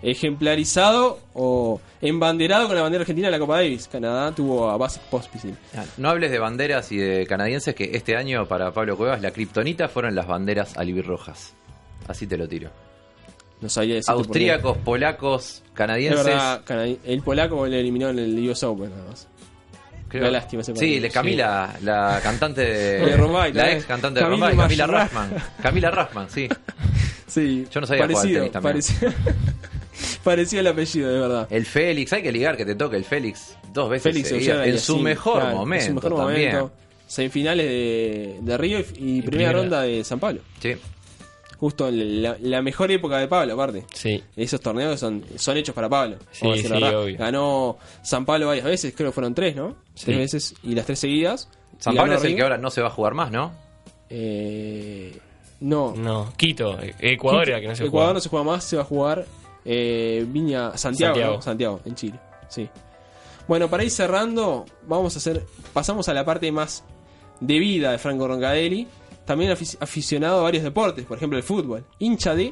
ejemplarizado 0.01 1.19
o 1.33 1.81
embanderado 2.01 2.67
con 2.67 2.75
la 2.75 2.81
bandera 2.83 3.01
argentina 3.01 3.27
de 3.27 3.31
la 3.31 3.39
Copa 3.39 3.57
Davis. 3.57 3.87
Canadá 3.91 4.31
tuvo 4.33 4.69
a 4.69 4.77
Basic 4.77 5.01
Pospisil. 5.03 5.55
Ah, 5.75 5.83
No 5.97 6.09
hables 6.09 6.31
de 6.31 6.39
banderas 6.39 6.91
y 6.91 6.97
de 6.97 7.25
canadienses 7.27 7.75
que 7.75 7.91
este 7.93 8.15
año 8.15 8.47
para 8.47 8.71
Pablo 8.71 8.95
Cuevas 8.97 9.21
la 9.21 9.31
kriptonita 9.31 9.87
fueron 9.89 10.15
las 10.15 10.27
banderas 10.27 10.77
albirrojas. 10.77 11.53
Así 12.07 12.27
te 12.27 12.37
lo 12.37 12.47
tiro. 12.47 12.69
No 13.61 13.67
sabía 13.67 13.95
decirte. 13.95 14.11
Austríacos, 14.13 14.77
polacos, 14.77 15.61
Es 15.65 15.71
canadienses. 15.73 16.25
verdad, 16.25 16.61
el 17.03 17.21
polaco 17.21 17.67
le 17.67 17.79
eliminó 17.81 18.09
en 18.09 18.19
el 18.19 18.49
US 18.49 18.63
Open 18.63 18.89
nada 18.89 19.03
más. 19.09 19.27
Creo- 20.07 20.21
Una 20.23 20.31
lástima 20.31 20.61
ese 20.61 20.75
Sí, 20.75 20.99
le 20.99 21.09
Camila, 21.11 21.75
la 21.83 22.19
cantante 22.23 22.61
de, 22.65 23.51
la 23.53 23.71
ex 23.73 23.85
cantante 23.85 24.21
de 24.21 24.25
Rombay, 24.25 24.55
Camila. 24.55 24.87
Raffman. 24.87 25.29
Camila 25.61 25.91
Raffman, 25.91 26.29
sí. 26.29 26.47
Sí, 27.27 27.67
Yo 27.69 27.79
no 27.81 27.85
sabía 27.85 28.05
jugar 28.07 28.09
al 28.09 28.15
parecido, 28.15 28.39
tenis 28.39 28.51
también. 28.51 28.73
parecido, 28.73 29.11
parecido 30.23 30.61
el 30.61 30.67
apellido, 30.67 31.11
de 31.11 31.19
verdad. 31.19 31.47
El 31.49 31.65
Félix, 31.65 32.13
hay 32.13 32.23
que 32.23 32.31
ligar 32.31 32.57
que 32.57 32.65
te 32.65 32.75
toque 32.75 32.97
el 32.97 33.05
Félix 33.05 33.55
dos 33.73 33.89
veces 33.89 34.03
Félix 34.11 34.29
seguidas, 34.29 34.57
Auger 34.57 34.73
en 34.73 34.79
su 34.79 34.97
mejor 34.99 35.41
claro, 35.41 35.57
momento 35.57 35.83
en 35.85 35.89
su 35.89 35.95
mejor 35.95 36.15
también. 36.17 36.51
momento. 36.55 36.73
Semifinales 37.07 37.65
de, 37.67 38.37
de 38.41 38.57
Río 38.57 38.79
y, 38.79 38.81
y 38.81 38.85
primera, 38.85 39.21
primera. 39.29 39.51
ronda 39.53 39.81
de 39.81 40.03
San 40.03 40.19
Pablo. 40.19 40.41
Sí. 40.61 40.75
Justo 41.57 41.89
en 41.89 42.21
la, 42.21 42.37
la 42.39 42.61
mejor 42.61 42.89
época 42.91 43.17
de 43.17 43.27
Pablo, 43.27 43.53
aparte. 43.55 43.83
Sí. 43.93 44.23
Esos 44.35 44.61
torneos 44.61 44.99
son, 44.99 45.25
son 45.35 45.57
hechos 45.57 45.75
para 45.75 45.89
Pablo. 45.89 46.17
Sí, 46.31 46.47
sí, 46.57 46.71
obvio. 46.71 47.17
Ganó 47.17 47.77
San 48.03 48.25
Pablo 48.25 48.47
varias 48.47 48.65
veces, 48.65 48.93
creo 48.95 49.09
que 49.09 49.13
fueron 49.13 49.33
tres, 49.33 49.55
¿no? 49.55 49.75
Sí. 49.95 50.05
Tres 50.05 50.17
veces 50.17 50.53
y 50.63 50.75
las 50.75 50.85
tres 50.85 50.99
seguidas. 50.99 51.49
San 51.79 51.95
Pablo 51.95 52.15
es 52.15 52.23
el 52.23 52.35
que 52.35 52.41
ahora 52.43 52.57
no 52.57 52.69
se 52.69 52.81
va 52.81 52.87
a 52.87 52.91
jugar 52.91 53.13
más, 53.13 53.31
¿no? 53.31 53.51
Eh, 54.09 55.17
no. 55.61 55.93
No, 55.95 56.33
Quito, 56.37 56.77
Ecuador 56.99 57.49
era 57.49 57.59
que 57.59 57.67
no 57.67 57.75
se 57.75 57.85
Ecuador 57.85 58.13
no 58.13 58.19
se 58.21 58.29
juega 58.29 58.45
más, 58.45 58.63
se 58.63 58.75
va 58.75 58.83
a 58.83 58.85
jugar 58.85 59.25
eh, 59.71 60.25
Viña 60.27 60.75
Santiago, 60.77 61.13
Santiago. 61.13 61.35
¿no? 61.35 61.41
Santiago, 61.43 61.79
en 61.85 61.93
Chile. 61.95 62.19
Sí. 62.47 62.67
Bueno, 63.47 63.69
para 63.69 63.83
ir 63.83 63.91
cerrando, 63.91 64.65
vamos 64.87 65.15
a 65.15 65.19
hacer. 65.19 65.45
Pasamos 65.73 66.09
a 66.09 66.13
la 66.15 66.25
parte 66.25 66.51
más 66.51 66.83
de 67.39 67.59
vida 67.59 67.91
de 67.91 67.99
Franco 67.99 68.27
Roncadelli. 68.27 68.87
También 69.25 69.51
afic- 69.51 69.77
aficionado 69.79 70.39
a 70.39 70.43
varios 70.43 70.63
deportes, 70.63 71.05
por 71.05 71.17
ejemplo 71.17 71.37
el 71.37 71.43
fútbol. 71.43 71.83
Hincha 71.99 72.33
de 72.33 72.51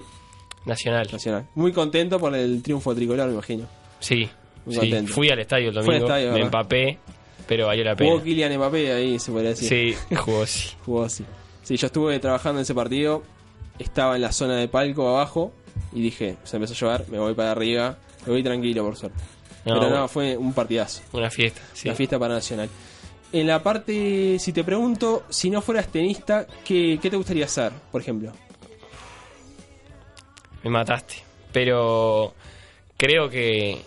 Nacional. 0.66 1.08
Nacional. 1.12 1.48
Muy 1.56 1.72
contento 1.72 2.20
por 2.20 2.36
el 2.36 2.62
triunfo 2.62 2.94
tricolor, 2.94 3.28
me 3.28 3.34
imagino. 3.34 3.66
Sí, 4.00 4.30
Muy 4.66 4.76
sí. 4.76 4.80
contento. 4.82 5.14
Fui 5.14 5.30
al 5.30 5.40
estadio 5.40 5.70
el 5.70 5.74
Fue 5.74 5.80
al 5.82 5.86
domingo, 6.02 6.06
estadio, 6.06 6.34
me 6.34 6.42
empapé, 6.42 7.00
pero 7.48 7.66
valió 7.68 7.84
la 7.84 7.96
pena. 7.96 8.12
Jugó 8.12 8.24
Kylian 8.24 8.56
Mbappé 8.58 8.92
ahí, 8.94 9.18
se 9.18 9.32
podría 9.32 9.52
decir. 9.52 9.70
Sí, 9.70 10.16
jugó 10.18 10.46
sí. 10.46 10.70
Jugó 10.86 11.04
así. 11.06 11.26
Sí, 11.64 11.78
yo 11.78 11.88
estuve 11.88 12.20
trabajando 12.20 12.60
en 12.60 12.64
ese 12.64 12.76
partido. 12.76 13.24
Estaba 13.80 14.16
en 14.16 14.22
la 14.22 14.32
zona 14.32 14.58
de 14.58 14.68
palco 14.68 15.08
abajo. 15.10 15.52
Y 15.98 16.02
dije, 16.02 16.38
se 16.44 16.58
empezó 16.58 16.74
a 16.74 16.78
llover, 16.78 17.10
me 17.10 17.18
voy 17.18 17.34
para 17.34 17.52
arriba. 17.52 17.98
Me 18.28 18.34
voy 18.34 18.44
tranquilo, 18.44 18.84
por 18.84 18.96
suerte. 18.96 19.18
No, 19.66 19.80
Pero 19.80 19.90
no, 19.90 20.08
fue 20.08 20.38
un 20.38 20.54
partidazo. 20.54 21.02
Una 21.12 21.32
fiesta, 21.32 21.60
sí. 21.74 21.88
La 21.88 21.96
fiesta 21.96 22.20
para 22.20 22.36
Nacional. 22.36 22.70
En 23.34 23.48
la 23.48 23.64
parte, 23.64 24.38
si 24.38 24.54
te 24.54 24.64
pregunto, 24.64 25.24
si 25.30 25.50
no 25.50 25.60
fueras 25.62 25.88
tenista, 25.88 26.46
¿qué, 26.64 27.00
qué 27.02 27.10
te 27.10 27.18
gustaría 27.18 27.46
hacer, 27.46 27.72
por 27.92 28.00
ejemplo? 28.02 28.32
Me 30.64 30.70
mataste. 30.70 31.16
Pero 31.52 32.36
creo 32.96 33.28
que 33.30 33.82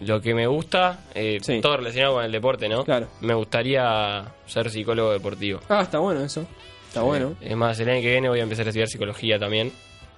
lo 0.00 0.20
que 0.20 0.34
me 0.34 0.46
gusta, 0.48 1.04
eh, 1.14 1.38
todo 1.62 1.76
relacionado 1.76 2.14
con 2.14 2.24
el 2.24 2.32
deporte, 2.32 2.68
¿no? 2.68 2.84
Claro. 2.84 3.06
Me 3.20 3.34
gustaría 3.34 4.24
ser 4.46 4.70
psicólogo 4.70 5.12
deportivo. 5.12 5.60
Ah, 5.68 5.82
está 5.82 5.98
bueno 6.00 6.20
eso. 6.24 6.46
Está 6.88 7.00
Sí. 7.00 7.06
bueno. 7.06 7.36
Es 7.40 7.56
más, 7.56 7.78
el 7.78 7.88
año 7.88 8.02
que 8.02 8.10
viene 8.10 8.28
voy 8.28 8.40
a 8.40 8.42
empezar 8.42 8.66
a 8.66 8.70
estudiar 8.70 8.88
psicología 8.88 9.38
también. 9.38 9.72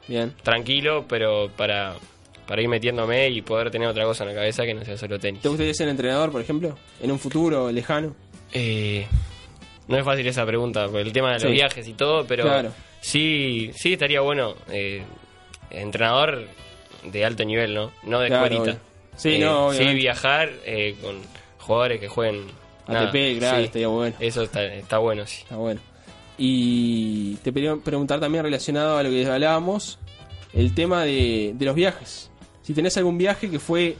Bien. 0.08 0.34
Tranquilo, 0.42 1.04
pero 1.08 1.50
para, 1.56 1.94
para 2.46 2.60
ir 2.62 2.68
metiéndome 2.68 3.28
y 3.30 3.42
poder 3.42 3.70
tener 3.70 3.88
otra 3.88 4.04
cosa 4.04 4.24
en 4.24 4.30
la 4.30 4.34
cabeza 4.36 4.64
que 4.64 4.74
no 4.74 4.84
sea 4.84 4.96
solo 4.96 5.18
tenis. 5.18 5.42
¿Te 5.42 5.48
gustaría 5.48 5.74
ser 5.74 5.88
entrenador, 5.88 6.30
por 6.32 6.40
ejemplo? 6.40 6.76
En 7.00 7.10
un 7.12 7.18
futuro 7.18 7.70
lejano. 7.70 8.14
Eh, 8.52 9.06
no 9.88 9.96
es 9.98 10.04
fácil 10.04 10.26
esa 10.26 10.44
pregunta, 10.46 10.88
por 10.88 11.00
el 11.00 11.12
tema 11.12 11.28
de 11.28 11.34
los 11.34 11.42
Sí. 11.42 11.48
viajes 11.52 11.86
y 11.88 11.92
todo, 11.94 12.26
pero 12.26 12.44
Claro. 12.44 12.72
sí, 13.00 13.70
sí 13.74 13.92
estaría 13.94 14.20
bueno. 14.20 14.54
eh, 14.70 15.02
entrenador 15.70 16.46
de 17.04 17.24
alto 17.24 17.44
nivel, 17.44 17.74
¿no? 17.74 17.92
No 18.04 18.20
de 18.20 18.28
Claro, 18.28 18.44
escuelita. 18.46 18.70
obvio. 18.78 18.92
Sí, 19.16 19.34
Eh, 19.34 19.38
no, 19.38 19.72
sí, 19.72 19.84
viajar 19.94 20.50
eh, 20.64 20.96
con 21.02 21.16
jugadores 21.58 22.00
que 22.00 22.08
jueguen. 22.08 22.46
nada, 22.88 23.08
ATP, 23.08 23.38
claro, 23.38 23.58
sí. 23.58 23.64
estaría 23.64 23.88
bueno. 23.88 24.16
Eso 24.20 24.42
está, 24.42 24.64
está 24.64 24.98
bueno, 24.98 25.26
sí. 25.26 25.42
Está 25.42 25.56
bueno. 25.56 25.80
Y 26.38 27.36
te 27.36 27.52
quería 27.52 27.76
preguntar 27.76 28.20
también 28.20 28.44
relacionado 28.44 28.96
a 28.96 29.02
lo 29.02 29.10
que 29.10 29.26
hablábamos, 29.26 29.98
el 30.52 30.74
tema 30.74 31.04
de, 31.04 31.52
de 31.54 31.64
los 31.64 31.74
viajes. 31.74 32.30
Si 32.62 32.74
tenés 32.74 32.96
algún 32.96 33.18
viaje 33.18 33.50
que 33.50 33.58
fue 33.58 33.96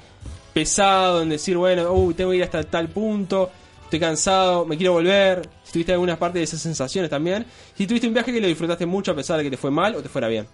pesado 0.53 1.22
en 1.22 1.28
decir, 1.28 1.57
bueno, 1.57 1.93
uy, 1.93 2.14
tengo 2.14 2.30
que 2.30 2.39
ir 2.39 2.43
hasta 2.43 2.62
tal 2.64 2.89
punto, 2.89 3.51
estoy 3.85 4.01
cansado, 4.01 4.64
me 4.64 4.76
quiero 4.76 4.93
volver. 4.93 5.49
Si 5.64 5.72
tuviste 5.72 5.93
algunas 5.93 6.18
partes 6.18 6.41
de 6.41 6.45
esas 6.45 6.61
sensaciones 6.61 7.11
también. 7.11 7.45
Si 7.76 7.87
tuviste 7.87 8.07
un 8.07 8.14
viaje 8.14 8.33
que 8.33 8.41
lo 8.41 8.47
disfrutaste 8.47 8.87
mucho 8.87 9.12
a 9.12 9.14
pesar 9.14 9.39
de 9.39 9.45
que 9.45 9.51
te 9.51 9.57
fue 9.57 9.70
mal 9.70 9.95
o 9.95 10.03
te 10.03 10.09
fuera 10.09 10.28
bien. 10.28 10.47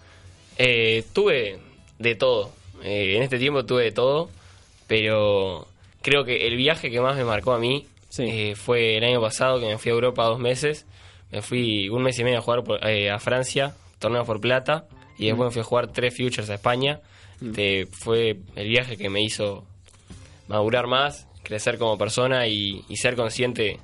Eh, 0.57 1.05
tuve 1.13 1.59
de 1.97 2.15
todo. 2.15 2.51
Eh, 2.83 3.15
en 3.17 3.23
este 3.23 3.39
tiempo 3.39 3.65
tuve 3.65 3.83
de 3.83 3.91
todo, 3.91 4.29
pero 4.87 5.67
creo 6.01 6.25
que 6.25 6.47
el 6.47 6.55
viaje 6.55 6.89
que 6.91 7.01
más 7.01 7.15
me 7.15 7.23
marcó 7.23 7.53
a 7.53 7.59
mí 7.59 7.87
eh, 8.17 8.55
fue 8.55 8.97
el 8.97 9.03
año 9.03 9.21
pasado 9.21 9.59
que 9.59 9.67
me 9.67 9.77
fui 9.77 9.91
a 9.91 9.95
Europa 9.95 10.25
dos 10.25 10.39
meses. 10.39 10.85
Me 11.31 11.41
fui 11.41 11.89
un 11.89 12.01
mes 12.03 12.17
y 12.19 12.23
medio 12.23 12.39
a 12.39 12.41
jugar 12.41 12.63
por- 12.63 12.85
eh, 12.87 13.09
a 13.11 13.19
Francia, 13.19 13.75
torneo 13.99 14.25
por 14.25 14.39
plata, 14.41 14.85
y 15.17 15.25
después 15.27 15.45
Mm. 15.45 15.49
me 15.49 15.51
fui 15.51 15.61
a 15.61 15.65
jugar 15.65 15.87
tres 15.91 16.15
futures 16.15 16.49
a 16.49 16.55
España. 16.55 16.99
Mm. 17.41 17.49
Este, 17.49 17.85
fue 17.91 18.37
el 18.55 18.67
viaje 18.67 18.97
que 18.97 19.09
me 19.09 19.21
hizo 19.21 19.65
madurar 20.47 20.87
más, 20.87 21.27
crecer 21.43 21.77
como 21.77 21.97
persona 21.97 22.47
y, 22.47 22.83
y 22.89 22.97
ser 22.97 23.15
consciente 23.15 23.79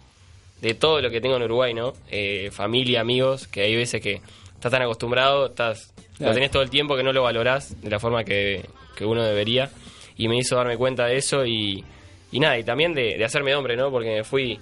de 0.61 0.73
todo 0.73 1.01
lo 1.01 1.09
que 1.09 1.21
tengo 1.21 1.35
en 1.35 1.43
Uruguay, 1.43 1.73
¿no? 1.73 1.93
Eh, 2.09 2.49
familia, 2.51 3.01
amigos, 3.01 3.47
que 3.47 3.61
hay 3.61 3.75
veces 3.75 4.01
que 4.01 4.21
estás 4.53 4.71
tan 4.71 4.81
acostumbrado, 4.81 5.47
estás 5.47 5.93
Claro. 6.17 6.31
lo 6.31 6.35
tenés 6.35 6.51
todo 6.51 6.63
el 6.63 6.69
tiempo 6.69 6.95
que 6.95 7.03
no 7.03 7.11
lo 7.11 7.23
valorás 7.23 7.79
de 7.81 7.89
la 7.89 7.99
forma 7.99 8.23
que, 8.23 8.65
que 8.95 9.05
uno 9.05 9.21
debería. 9.23 9.69
Y 10.17 10.29
me 10.29 10.37
hizo 10.37 10.55
darme 10.55 10.77
cuenta 10.77 11.05
de 11.07 11.17
eso 11.17 11.45
y, 11.45 11.83
y 12.31 12.39
nada, 12.39 12.57
y 12.57 12.63
también 12.63 12.93
de, 12.93 13.17
de 13.17 13.25
hacerme 13.25 13.53
hombre, 13.53 13.75
¿no? 13.75 13.91
Porque 13.91 14.09
me 14.15 14.23
fui 14.23 14.57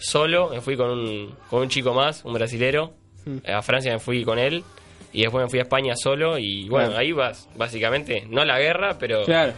solo, 0.00 0.48
me 0.50 0.60
fui 0.60 0.76
con 0.76 0.90
un, 0.90 1.34
con 1.48 1.62
un 1.62 1.68
chico 1.68 1.92
más, 1.94 2.24
un 2.24 2.32
brasilero. 2.34 2.92
Mm. 3.24 3.38
A 3.50 3.62
Francia 3.62 3.92
me 3.92 3.98
fui 4.00 4.24
con 4.24 4.38
él. 4.38 4.64
Y 5.12 5.22
después 5.22 5.42
me 5.44 5.50
fui 5.50 5.58
a 5.58 5.62
España 5.62 5.94
solo. 5.96 6.38
Y 6.38 6.68
bueno, 6.68 6.88
Claro. 6.88 7.00
ahí 7.00 7.12
vas, 7.12 7.48
básicamente, 7.56 8.24
no 8.28 8.40
a 8.42 8.44
la 8.44 8.58
guerra, 8.58 8.96
pero. 8.98 9.24
Claro. 9.24 9.52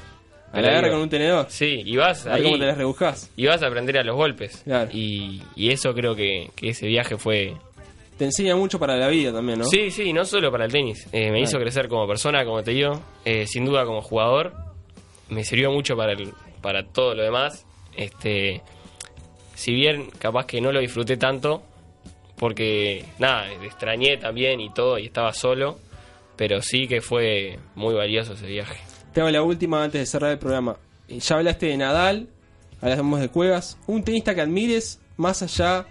A 0.53 0.61
la 0.61 0.71
guerra 0.71 0.91
con 0.91 1.01
un 1.01 1.09
tenedor. 1.09 1.47
Sí, 1.49 1.81
y 1.85 1.97
vas 1.97 2.27
A 2.27 2.31
ver 2.31 2.39
ahí. 2.39 2.43
cómo 2.45 2.59
te 2.59 2.67
las 2.67 2.77
rebuscás. 2.77 3.31
Y 3.37 3.47
vas 3.47 3.63
a 3.63 3.67
aprender 3.69 3.97
a 3.99 4.03
los 4.05 4.17
golpes. 4.17 4.63
Y, 4.93 5.41
y 5.57 5.71
eso 5.71 5.95
creo 5.95 6.15
que, 6.15 6.51
que 6.55 6.69
ese 6.71 6.87
viaje 6.89 7.17
fue, 7.17 7.55
Te 8.19 8.27
enseña 8.27 8.55
mucho 8.55 8.79
para 8.79 8.97
la 8.97 9.09
vida 9.09 9.33
también, 9.33 9.61
¿no? 9.61 9.65
Sí, 9.65 9.91
sí, 9.91 10.13
no 10.13 10.25
solo 10.27 10.51
para 10.53 10.67
el 10.67 10.73
tenis. 10.73 11.07
Eh, 11.13 11.23
me 11.25 11.29
Claro. 11.29 11.39
hizo 11.45 11.59
crecer 11.59 11.89
como 11.89 12.07
persona, 12.07 12.45
como 12.45 12.63
te 12.63 12.73
digo. 12.73 13.01
Eh, 13.25 13.47
sin 13.47 13.65
duda 13.65 13.87
como 13.87 14.03
jugador. 14.03 14.53
Me 15.31 15.43
sirvió 15.45 15.71
mucho 15.71 15.97
para, 15.97 16.13
el, 16.13 16.33
para 16.61 16.83
todo 16.87 17.15
lo 17.15 17.23
demás. 17.23 17.65
Este, 17.97 18.61
si 19.55 19.73
bien 19.73 20.09
capaz 20.19 20.47
que 20.47 20.61
no 20.61 20.73
lo 20.73 20.81
disfruté 20.81 21.17
tanto, 21.17 21.63
porque 22.39 23.05
nada, 23.19 23.51
extrañé 23.63 24.17
también 24.17 24.61
y 24.61 24.73
todo, 24.73 24.99
y 24.99 25.07
estaba 25.07 25.33
solo. 25.33 25.79
Pero 26.37 26.61
sí 26.63 26.89
que 26.89 27.01
fue 27.01 27.59
muy 27.75 27.95
valioso 27.95 28.33
ese 28.33 28.47
viaje. 28.47 28.81
Te 29.13 29.21
la 29.31 29.43
última 29.43 29.85
antes 29.85 30.01
de 30.01 30.07
cerrar 30.07 30.33
el 30.33 30.39
programa. 30.39 30.77
Eh, 31.09 31.19
Ya 31.21 31.37
hablaste 31.37 31.67
de 31.67 31.77
Nadal, 31.77 32.29
hablamos 32.81 33.21
de 33.21 33.29
Cuevas. 33.29 33.77
Un 33.87 34.03
tenista 34.03 34.35
que 34.35 34.41
admires 34.41 34.99
más 35.19 35.43
allá 35.43 35.87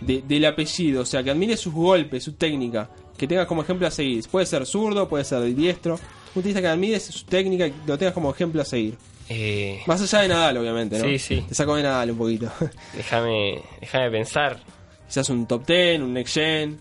de- 0.00 0.22
del 0.22 0.44
apellido, 0.44 1.02
o 1.02 1.06
sea, 1.06 1.22
que 1.24 1.30
admires 1.30 1.58
sus 1.60 1.72
golpes, 1.72 2.22
su 2.22 2.34
técnica, 2.34 2.90
que 3.16 3.26
tengas 3.26 3.46
como 3.46 3.62
ejemplo 3.62 3.86
a 3.86 3.90
seguir. 3.90 4.22
Puede 4.30 4.44
ser 4.46 4.66
zurdo, 4.66 5.08
puede 5.08 5.24
ser 5.24 5.42
diestro. 5.54 5.98
Un 6.34 6.42
tenista 6.42 6.60
que 6.60 6.68
admires 6.68 7.04
su 7.04 7.24
técnica 7.24 7.66
y 7.66 7.74
lo 7.86 7.96
tengas 7.96 8.12
como 8.14 8.30
ejemplo 8.30 8.60
a 8.60 8.64
seguir. 8.66 8.96
Eh, 9.28 9.80
Más 9.86 10.00
allá 10.00 10.22
de 10.22 10.28
Nadal, 10.28 10.56
obviamente, 10.58 10.98
¿no? 10.98 11.04
Sí, 11.04 11.18
sí. 11.18 11.44
Te 11.48 11.54
saco 11.54 11.74
de 11.76 11.82
Nadal 11.82 12.10
un 12.12 12.18
poquito. 12.18 12.50
déjame, 12.94 13.60
déjame 13.80 14.10
pensar. 14.10 14.58
Quizás 15.08 15.28
un 15.30 15.46
top 15.46 15.66
10, 15.66 16.00
un 16.00 16.14
next 16.14 16.34
gen. 16.34 16.78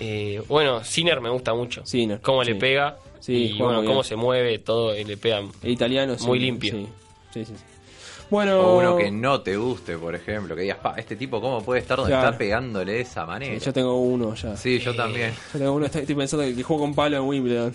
Eh, 0.00 0.42
bueno, 0.48 0.82
Sinner 0.84 1.20
me 1.20 1.30
gusta 1.30 1.54
mucho. 1.54 1.82
Cómo 2.22 2.42
le 2.42 2.54
pega. 2.54 2.96
Sí, 3.20 3.52
y 3.54 3.58
bueno, 3.58 3.84
cómo 3.84 4.04
se 4.04 4.14
mueve 4.14 4.58
todo 4.60 4.96
y 4.96 5.02
le 5.04 5.16
pega 5.16 5.40
El 5.62 5.70
italiano, 5.70 6.16
sí, 6.18 6.26
muy 6.26 6.38
limpio. 6.38 6.72
sí. 6.72 6.86
Sí, 7.34 7.44
sí, 7.44 7.52
sí. 7.56 7.64
Bueno. 8.30 8.60
O 8.60 8.78
uno 8.78 8.96
que 8.96 9.10
no 9.10 9.40
te 9.40 9.56
guste, 9.56 9.96
por 9.98 10.14
ejemplo, 10.14 10.54
que 10.56 10.62
digas, 10.62 10.78
pa, 10.78 10.94
este 10.96 11.16
tipo, 11.16 11.40
¿cómo 11.40 11.62
puede 11.62 11.80
estar 11.80 11.96
donde 11.96 12.12
Claro. 12.12 12.26
está 12.28 12.38
pegándole 12.38 12.92
de 12.92 13.00
esa 13.00 13.24
manera? 13.24 13.58
Sí, 13.58 13.64
yo 13.66 13.72
tengo 13.72 13.96
uno 14.00 14.34
ya. 14.34 14.56
Sí, 14.56 14.78
yo 14.78 14.94
también. 14.94 15.32
Yo 15.52 15.58
tengo 15.58 15.72
uno, 15.72 15.86
estoy, 15.86 16.04
pensando 16.06 16.44
que, 16.44 16.54
que 16.54 16.62
jugó 16.62 16.80
con 16.80 16.94
Pablo 16.94 17.18
en 17.18 17.22
Wimbledon. 17.24 17.74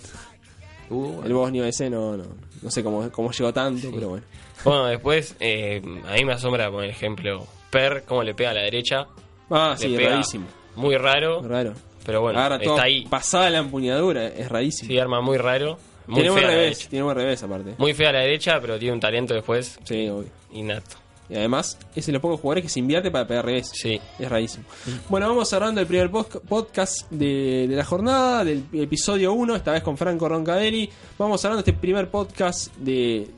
Uh, 0.92 1.22
El 1.24 1.32
bosnio 1.32 1.64
ese 1.64 1.88
no, 1.90 2.16
no, 2.16 2.24
no 2.60 2.70
sé 2.70 2.82
cómo, 2.84 3.10
cómo 3.10 3.30
llegó 3.32 3.52
tanto, 3.52 3.88
pero 3.92 4.08
bueno. 4.10 4.24
Bueno, 4.64 4.86
después, 4.86 5.34
eh, 5.40 5.80
a 6.08 6.12
mí 6.14 6.24
me 6.24 6.32
asombra, 6.34 6.70
por 6.70 6.84
ejemplo, 6.84 7.46
Per, 7.70 8.04
cómo 8.04 8.22
le 8.22 8.34
pega 8.34 8.50
a 8.50 8.54
la 8.54 8.62
derecha. 8.62 9.06
Ah, 9.50 9.74
Le 9.80 9.88
sí, 9.88 9.96
pega 9.96 10.10
rarísimo. 10.10 10.46
Muy 10.76 10.96
raro. 10.96 11.42
Raro. 11.42 11.74
Pero 12.04 12.20
bueno, 12.20 12.38
Agarra 12.38 12.58
todo 12.60 12.74
está 12.74 12.86
ahí. 12.86 13.04
pasada 13.06 13.48
la 13.50 13.58
empuñadura, 13.58 14.26
es 14.26 14.48
rarísimo. 14.48 14.88
Sí, 14.88 14.98
arma 14.98 15.20
muy 15.20 15.38
raro. 15.38 15.78
Muy 16.06 16.16
tiene 16.16 16.30
buen 16.30 16.44
revés, 16.44 16.88
tiene 16.88 17.02
buen 17.04 17.16
revés 17.16 17.42
aparte. 17.42 17.74
Muy 17.78 17.94
fea 17.94 18.08
a 18.10 18.12
la 18.12 18.20
derecha, 18.20 18.60
pero 18.60 18.78
tiene 18.78 18.92
un 18.94 19.00
talento 19.00 19.34
después. 19.34 19.78
Sí, 19.84 20.08
obvio. 20.08 20.28
Innato. 20.52 20.96
Y 21.32 21.36
además, 21.36 21.78
es 21.96 22.04
de 22.04 22.12
los 22.12 22.20
pocos 22.20 22.40
jugadores 22.40 22.64
que 22.64 22.68
se 22.68 22.78
invierte 22.78 23.10
para 23.10 23.26
pegar 23.26 23.46
revés. 23.46 23.70
Sí. 23.72 23.98
Es 24.18 24.28
rarísimo. 24.28 24.64
Bueno, 25.08 25.28
vamos 25.28 25.48
cerrando 25.48 25.80
el 25.80 25.86
primer 25.86 26.10
podcast 26.10 27.10
de, 27.10 27.66
de 27.68 27.74
la 27.74 27.84
jornada, 27.86 28.44
del 28.44 28.66
episodio 28.74 29.32
1, 29.32 29.56
esta 29.56 29.72
vez 29.72 29.82
con 29.82 29.96
Franco 29.96 30.28
Roncadelli. 30.28 30.90
Vamos 31.18 31.40
cerrando 31.40 31.60
este 31.60 31.72
primer 31.72 32.10
podcast 32.10 32.74
de. 32.76 33.30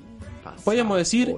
Podríamos 0.64 0.98
decir. 0.98 1.32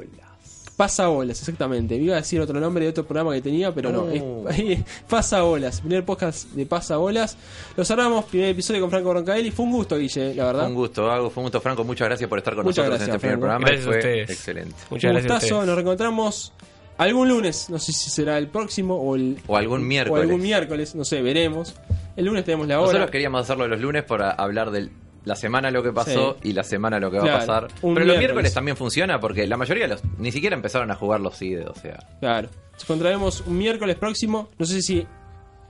Pasa 0.77 1.07
bolas, 1.07 1.39
exactamente. 1.41 1.97
Iba 1.97 2.15
a 2.15 2.19
decir 2.19 2.39
otro 2.41 2.61
nombre 2.61 2.85
de 2.85 2.91
otro 2.91 3.05
programa 3.07 3.33
que 3.33 3.41
tenía, 3.41 3.75
pero 3.75 3.91
no. 3.91 4.03
Oh. 4.03 4.49
Es, 4.51 4.81
Pasa 5.09 5.41
bolas. 5.41 5.81
Primer 5.81 6.05
podcast 6.05 6.51
de 6.51 6.67
Pasa 6.67 6.99
bolas. 6.99 7.37
Lo 7.77 7.85
cerramos, 7.85 8.27
primer 8.27 8.51
episodio 8.51 8.83
con 8.83 8.91
Franco 8.91 9.15
Roncadelli. 9.15 9.51
Fue 9.51 9.65
un 9.65 9.73
gusto, 9.73 9.97
Guille, 9.97 10.35
la 10.35 10.45
verdad. 10.45 10.61
Fue 10.61 10.69
un 10.69 10.75
gusto, 10.75 11.11
Hago, 11.11 11.31
fue 11.31 11.41
un 11.41 11.45
gusto, 11.47 11.61
Franco. 11.63 11.83
Muchas 11.85 12.09
gracias 12.09 12.29
por 12.29 12.39
estar 12.39 12.55
con 12.55 12.65
Muchas 12.65 12.85
nosotros 12.85 12.99
gracias, 12.99 13.09
en 13.09 13.15
este 13.15 13.21
primer 13.27 13.39
programa. 13.39 13.67
Gracias 13.67 13.87
a 13.87 13.89
Fue 13.89 13.97
ustedes. 13.99 14.31
excelente. 14.31 14.75
Muchas 14.91 15.11
un 15.11 15.17
gustazo, 15.19 15.65
nos 15.67 15.75
reencontramos 15.75 16.53
algún 16.99 17.29
lunes, 17.29 17.71
no 17.71 17.79
sé 17.79 17.93
si 17.93 18.11
será 18.11 18.37
el 18.37 18.49
próximo 18.49 18.97
o 18.97 19.17
el 19.17 19.39
O 19.47 19.57
algún 19.57 19.87
miércoles. 19.87 20.19
o 20.21 20.23
algún 20.23 20.43
miércoles, 20.43 20.95
no 20.95 21.05
sé, 21.07 21.23
veremos. 21.23 21.75
El 22.17 22.27
lunes 22.27 22.45
tenemos 22.45 22.67
la 22.67 22.79
hora. 22.81 22.87
Nosotros 22.87 23.11
queríamos 23.11 23.43
hacerlo 23.43 23.67
los 23.69 23.81
lunes 23.81 24.05
para 24.05 24.31
hablar 24.31 24.71
de 24.71 24.91
la 25.27 25.35
semana 25.37 25.71
lo 25.71 25.83
que 25.83 25.93
pasó 25.93 26.39
y 26.43 26.53
la 26.53 26.63
semana 26.65 26.99
lo 26.99 27.11
que 27.11 27.19
va 27.19 27.35
a 27.35 27.39
pasar. 27.41 27.69
Pero 27.83 28.05
los 28.07 28.17
miércoles. 28.17 28.55
también 28.55 28.77
funciona 28.77 29.21
porque 29.21 29.47
la 29.47 29.57
mayoría 29.57 29.87
los 29.89 30.03
ni 30.19 30.33
siquiera 30.33 30.55
empezaron 30.57 30.91
a 30.91 30.95
jugar 30.95 31.21
los 31.21 31.37
CIDE, 31.37 31.67
o 31.67 31.75
sea. 31.75 31.99
Claro. 32.21 32.49
Nos 32.73 32.83
encontraremos 32.85 33.41
un 33.47 33.59
miércoles 33.59 33.97
próximo, 33.97 34.49
no 34.57 34.65
sé 34.65 34.81
si 34.83 35.07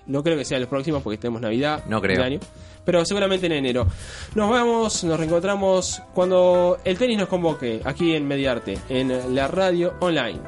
no 0.07 0.23
creo 0.23 0.37
que 0.37 0.45
sea 0.45 0.59
los 0.61 0.69
próximos 0.69 1.03
porque 1.03 1.17
tenemos 1.19 1.41
Navidad, 1.41 1.85
No 1.89 2.01
creo. 2.03 2.23
año, 2.23 2.39
pero 2.85 3.05
seguramente 3.05 3.47
en 3.47 3.53
enero. 3.53 3.87
Nos 4.35 4.51
vamos, 4.51 5.03
nos 5.05 5.19
reencontramos 5.19 6.03
cuando 6.15 6.79
el 6.85 6.99
tenis 6.99 7.17
nos 7.19 7.29
convoque 7.29 7.81
aquí 7.85 8.15
en 8.15 8.29
Mediarte, 8.29 8.79
en 8.91 9.35
la 9.35 9.49
radio 9.49 9.95
online. 10.01 10.39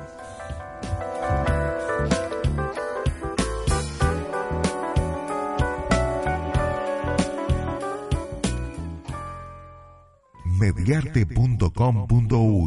mediarte.com.uy 10.58 12.58